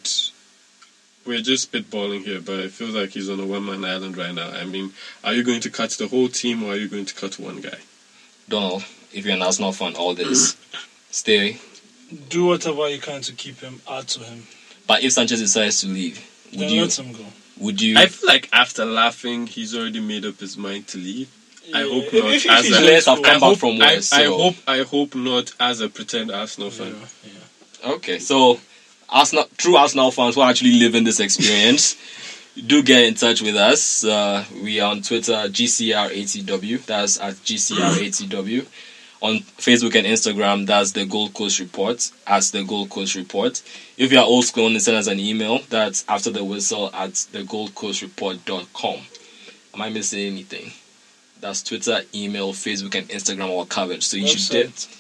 we're 1.27 1.41
just 1.41 1.71
spitballing 1.71 2.23
here, 2.25 2.41
but 2.41 2.59
it 2.61 2.71
feels 2.71 2.95
like 2.95 3.11
he's 3.11 3.29
on 3.29 3.41
a 3.41 3.47
one 3.47 3.65
man 3.65 3.85
island 3.85 4.17
right 4.17 4.35
now. 4.35 4.51
I 4.51 4.65
mean, 4.65 4.93
are 5.25 5.33
you 5.35 5.43
going 5.43 5.61
to 5.61 5.71
cut 5.71 5.91
the 5.91 6.09
whole 6.09 6.29
team 6.29 6.63
or 6.63 6.73
are 6.73 6.77
you 6.77 6.89
going 6.89 7.05
to 7.07 7.15
cut 7.15 7.39
one 7.39 7.61
guy? 7.61 7.79
Donald, 8.49 8.85
if 9.13 9.25
you're 9.25 9.35
an 9.35 9.43
Arsenal 9.43 9.73
fan, 9.73 9.95
all 9.97 10.15
this, 10.15 10.55
mm-hmm. 10.55 10.87
stay. 11.11 11.59
Do 12.29 12.47
whatever 12.47 12.89
you 12.89 13.01
can 13.01 13.21
to 13.23 13.33
keep 13.33 13.59
him, 13.61 13.81
add 13.91 14.07
to 14.09 14.21
him. 14.21 14.45
But 14.87 15.03
if 15.03 15.13
Sanchez 15.13 15.41
decides 15.41 15.81
to 15.81 15.89
leave, 15.89 16.19
would 16.53 16.61
Then 16.61 16.71
you? 16.71 16.83
let 16.83 16.99
him 16.99 17.13
go. 17.13 17.25
Would 17.59 17.81
you? 17.83 17.99
I 17.99 18.07
feel 18.07 18.29
like 18.29 18.49
after 18.53 18.85
laughing, 18.85 19.47
he's 19.49 19.75
already 19.75 19.99
made 20.01 20.25
up 20.25 20.39
his 20.39 20.57
mind 20.57 20.87
to 20.89 20.99
leave. 20.99 21.29
I 21.75 21.81
hope 21.83 22.13
not. 22.13 22.33
if- 22.33 22.45
if 22.45 22.51
as 22.51 22.65
he's 22.67 22.77
a- 22.77 22.81
Players 22.81 23.07
have 23.07 23.17
come 23.23 23.25
I 23.25 23.35
back 23.35 23.41
hope, 23.41 23.59
from 23.59 23.83
I, 23.83 23.95
worse, 23.97 24.13
I 24.13 24.25
so- 24.25 24.37
hope 24.39 24.57
I 24.69 24.83
hope 24.83 25.15
not 25.17 25.53
as 25.59 25.81
a 25.81 25.89
pretend 25.89 26.31
Arsenal 26.31 26.71
fan. 26.71 26.95
Yeah, 27.25 27.31
yeah. 27.89 27.93
Okay, 27.95 28.19
so 28.21 28.61
Arsenal, 29.09 29.45
true 29.57 29.77
Arsenal 29.77 30.11
fans 30.11 30.35
who 30.35 30.41
are 30.41 30.51
actually 30.51 30.73
living 30.79 31.05
this 31.05 31.21
experience, 31.21 31.97
do 32.67 32.83
get 32.83 33.05
in 33.05 33.15
touch 33.15 33.41
with 33.43 33.57
us. 33.57 34.05
Uh, 34.05 34.45
we 34.63 34.81
are 34.81 34.91
on 34.91 35.03
Twitter 35.03 35.33
GCRATW. 35.33 36.85
That's 36.87 37.21
at 37.21 37.35
GCRATW. 37.35 38.67
On 39.23 39.37
Facebook 39.39 39.95
and 39.95 40.07
Instagram, 40.07 40.67
that's 40.67 40.93
the 40.93 41.07
Gold 41.07 41.33
Coast 41.33 41.59
Report. 41.59 42.11
As 42.27 42.51
the 42.51 42.65
Gold 42.65 42.91
Coast 42.91 43.15
Report. 43.15 43.61
If 43.97 44.13
you 44.13 44.19
are 44.19 44.25
old 44.25 44.45
school, 44.45 44.67
and 44.67 44.81
send 44.83 44.97
us 44.99 45.07
an 45.07 45.19
email. 45.19 45.61
That's 45.71 46.05
after 46.09 46.31
the 46.31 46.45
whistle 46.45 46.91
at 46.93 47.15
the 47.33 47.43
Gold 47.45 47.75
Coast 47.75 48.03
Report.com. 48.03 48.99
Am 49.75 49.83
I 49.83 49.89
missing 49.89 50.21
anything? 50.21 50.71
That's 51.41 51.63
Twitter, 51.63 52.01
email, 52.15 52.53
Facebook, 52.53 52.95
and 52.95 53.09
Instagram 53.09 53.49
all 53.49 53.67
covered. 53.67 54.03
So 54.03 54.17
you 54.17 54.27
should. 54.29 54.51
de- 54.51 54.65
Website. 54.69 54.96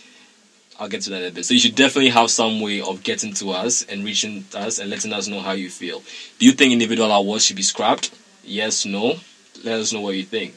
I'll 0.79 0.89
get 0.89 1.03
to 1.03 1.11
that 1.11 1.23
in 1.23 1.29
a 1.29 1.35
bit. 1.35 1.45
So 1.45 1.55
you 1.55 1.61
should 1.61 1.75
definitely 1.75 2.11
have 2.11 2.31
some 2.31 2.61
way 2.61 2.81
of 2.81 3.03
getting 3.03 3.33
to 3.35 3.51
us 3.51 3.83
and 3.83 4.05
reaching 4.05 4.45
us 4.55 4.79
and 4.79 4.91
letting 4.91 5.13
us 5.13 5.27
know 5.27 5.41
how 5.41 5.53
you 5.53 5.71
feel. 5.71 6.03
Do 6.39 6.47
you 6.47 6.53
think 6.53 6.73
individual 6.73 7.11
awards 7.11 7.45
should 7.45 7.57
be 7.57 7.63
scrapped? 7.63 8.15
Yes, 8.45 8.85
no. 8.85 9.15
Let 9.65 9.81
us 9.81 9.93
know 9.93 10.01
what 10.01 10.17
you 10.17 10.25
think. 10.25 10.55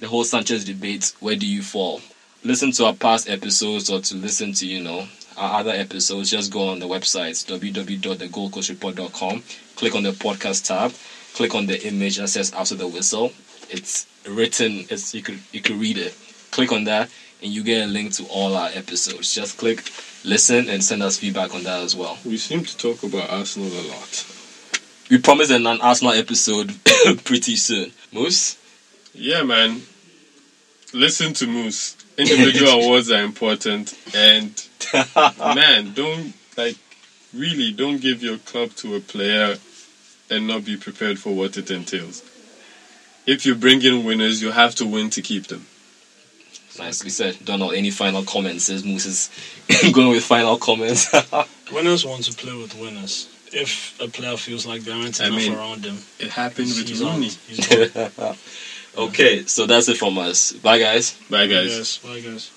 The 0.00 0.08
whole 0.08 0.24
Sanchez 0.24 0.64
debate, 0.64 1.12
where 1.20 1.36
do 1.36 1.46
you 1.46 1.62
fall? 1.62 2.00
Listen 2.44 2.70
to 2.72 2.86
our 2.86 2.94
past 2.94 3.28
episodes 3.28 3.90
or 3.90 4.00
to 4.00 4.14
listen 4.14 4.52
to, 4.54 4.66
you 4.66 4.82
know, 4.82 5.06
our 5.36 5.60
other 5.60 5.72
episodes, 5.72 6.30
just 6.30 6.52
go 6.52 6.68
on 6.68 6.78
the 6.78 6.86
website 6.88 7.44
www.thegoldcoastreport.com. 7.46 9.42
Click 9.76 9.94
on 9.94 10.02
the 10.02 10.10
podcast 10.10 10.66
tab. 10.66 10.92
Click 11.34 11.54
on 11.54 11.66
the 11.66 11.86
image 11.86 12.16
that 12.16 12.28
says 12.28 12.52
after 12.52 12.74
the 12.74 12.88
whistle. 12.88 13.32
It's 13.70 14.06
written, 14.26 14.86
it's 14.90 15.14
you 15.14 15.22
could 15.22 15.38
you 15.52 15.60
could 15.60 15.76
read 15.76 15.98
it. 15.98 16.16
Click 16.50 16.72
on 16.72 16.84
that 16.84 17.10
and 17.42 17.52
you 17.52 17.62
get 17.62 17.84
a 17.84 17.86
link 17.86 18.12
to 18.14 18.24
all 18.26 18.56
our 18.56 18.70
episodes. 18.74 19.34
Just 19.34 19.58
click, 19.58 19.82
listen, 20.24 20.68
and 20.68 20.82
send 20.82 21.02
us 21.02 21.18
feedback 21.18 21.54
on 21.54 21.62
that 21.64 21.82
as 21.82 21.94
well. 21.94 22.18
We 22.24 22.36
seem 22.36 22.64
to 22.64 22.76
talk 22.76 23.02
about 23.02 23.30
Arsenal 23.30 23.68
a 23.68 23.84
lot. 23.88 24.34
We 25.10 25.18
promise 25.18 25.50
an 25.50 25.66
Arsenal 25.66 26.12
episode 26.12 26.74
pretty 27.24 27.56
soon. 27.56 27.92
Moose? 28.12 28.58
Yeah, 29.14 29.42
man. 29.42 29.82
Listen 30.92 31.32
to 31.34 31.46
Moose. 31.46 31.96
Individual 32.16 32.72
awards 32.82 33.10
are 33.10 33.22
important, 33.22 33.96
and 34.14 34.68
man, 35.38 35.92
don't 35.94 36.34
like 36.56 36.76
really 37.32 37.72
don't 37.72 38.00
give 38.00 38.22
your 38.22 38.38
club 38.38 38.70
to 38.70 38.96
a 38.96 39.00
player 39.00 39.56
and 40.30 40.46
not 40.46 40.64
be 40.64 40.76
prepared 40.76 41.18
for 41.18 41.34
what 41.34 41.56
it 41.56 41.70
entails. 41.70 42.22
If 43.26 43.44
you 43.46 43.54
bring 43.54 43.82
in 43.82 44.04
winners, 44.04 44.42
you 44.42 44.50
have 44.50 44.74
to 44.76 44.86
win 44.86 45.10
to 45.10 45.22
keep 45.22 45.46
them. 45.46 45.66
Nicely 46.78 47.10
said. 47.10 47.36
Donald, 47.44 47.74
any 47.74 47.90
final 47.90 48.22
comments? 48.22 48.64
Says 48.64 48.84
Moose 48.84 49.06
is 49.06 49.92
going 49.92 50.10
with 50.10 50.24
final 50.24 50.56
comments. 50.56 51.08
Winners 51.72 52.04
want 52.04 52.24
to 52.24 52.32
play 52.34 52.54
with 52.56 52.74
winners. 52.78 53.28
If 53.52 53.98
a 54.00 54.08
player 54.08 54.36
feels 54.36 54.66
like 54.66 54.82
there 54.82 54.94
aren't 54.94 55.20
I 55.20 55.26
enough 55.26 55.38
mean, 55.38 55.54
around 55.54 55.84
him, 55.84 55.98
It 56.18 56.28
happened 56.30 56.68
with 56.68 56.88
he's 56.88 57.02
Rooney. 57.02 57.30
He's. 57.48 57.68
Okay, 58.96 59.44
so 59.46 59.64
that's 59.66 59.88
it 59.88 59.96
from 59.96 60.18
us. 60.18 60.52
Bye, 60.54 60.78
guys. 60.80 61.16
Bye, 61.30 61.46
guys. 61.46 61.70
Yes, 61.70 61.98
bye 61.98 62.18
guys. 62.20 62.50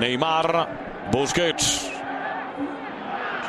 Neymar, 0.00 1.10
Busquets. 1.12 1.86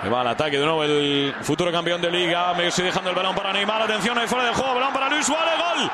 Se 0.04 0.10
va 0.10 0.22
al 0.22 0.28
ataque 0.28 0.60
de 0.60 0.66
nuevo 0.66 0.84
el 0.84 1.34
futuro 1.42 1.72
campeón 1.72 2.00
de 2.02 2.12
liga. 2.12 2.54
Messi 2.54 2.84
dejando 2.84 3.10
el 3.10 3.16
balón 3.16 3.36
para 3.36 3.52
Neymar. 3.52 3.82
Atención 3.82 4.16
ahí 4.18 4.28
fuera 4.28 4.46
del 4.46 4.54
juego. 4.54 4.76
Balón 4.76 4.94
para 4.94 5.10
Luis 5.10 5.26
Suárez. 5.26 5.54
Gol. 5.58 5.90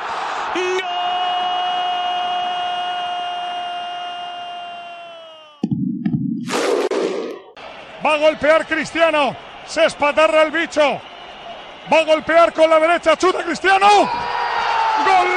Va 8.04 8.16
a 8.16 8.18
golpear 8.18 8.66
Cristiano. 8.66 9.36
Se 9.66 9.86
espatarra 9.86 10.41
el 10.43 10.51
bicho. 10.51 10.99
Va 11.91 11.97
a 11.99 12.04
golpear 12.04 12.51
con 12.51 12.70
la 12.70 12.80
derecha. 12.80 13.16
Chuta 13.16 13.43
Cristiano. 13.43 13.88
Gol. 15.06 15.28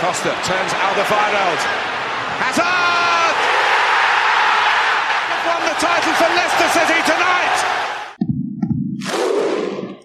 Costa 0.00 0.32
turns 0.44 0.72
Alderweireld. 0.72 1.60
Hazard! 2.40 3.36
Won 5.46 5.62
the 5.68 5.74
title 5.80 6.14
for 6.14 6.30
Leicester 6.36 6.68
City 6.72 7.00
tonight! 7.04 7.56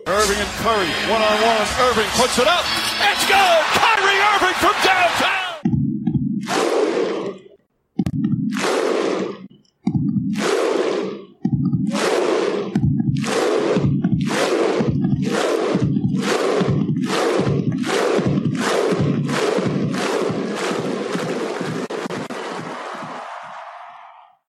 Irving 0.08 0.40
and 0.40 0.52
Curry 0.64 0.92
one 1.12 1.22
on 1.22 1.38
one. 1.42 1.68
Irving 1.88 2.10
puts 2.20 2.40
it 2.40 2.48
up. 2.48 2.66
It's 3.08 3.26
good. 3.26 3.62
Kyrie 3.80 4.20
Irving 4.36 4.56
from 4.60 4.76
downtown. 4.84 5.45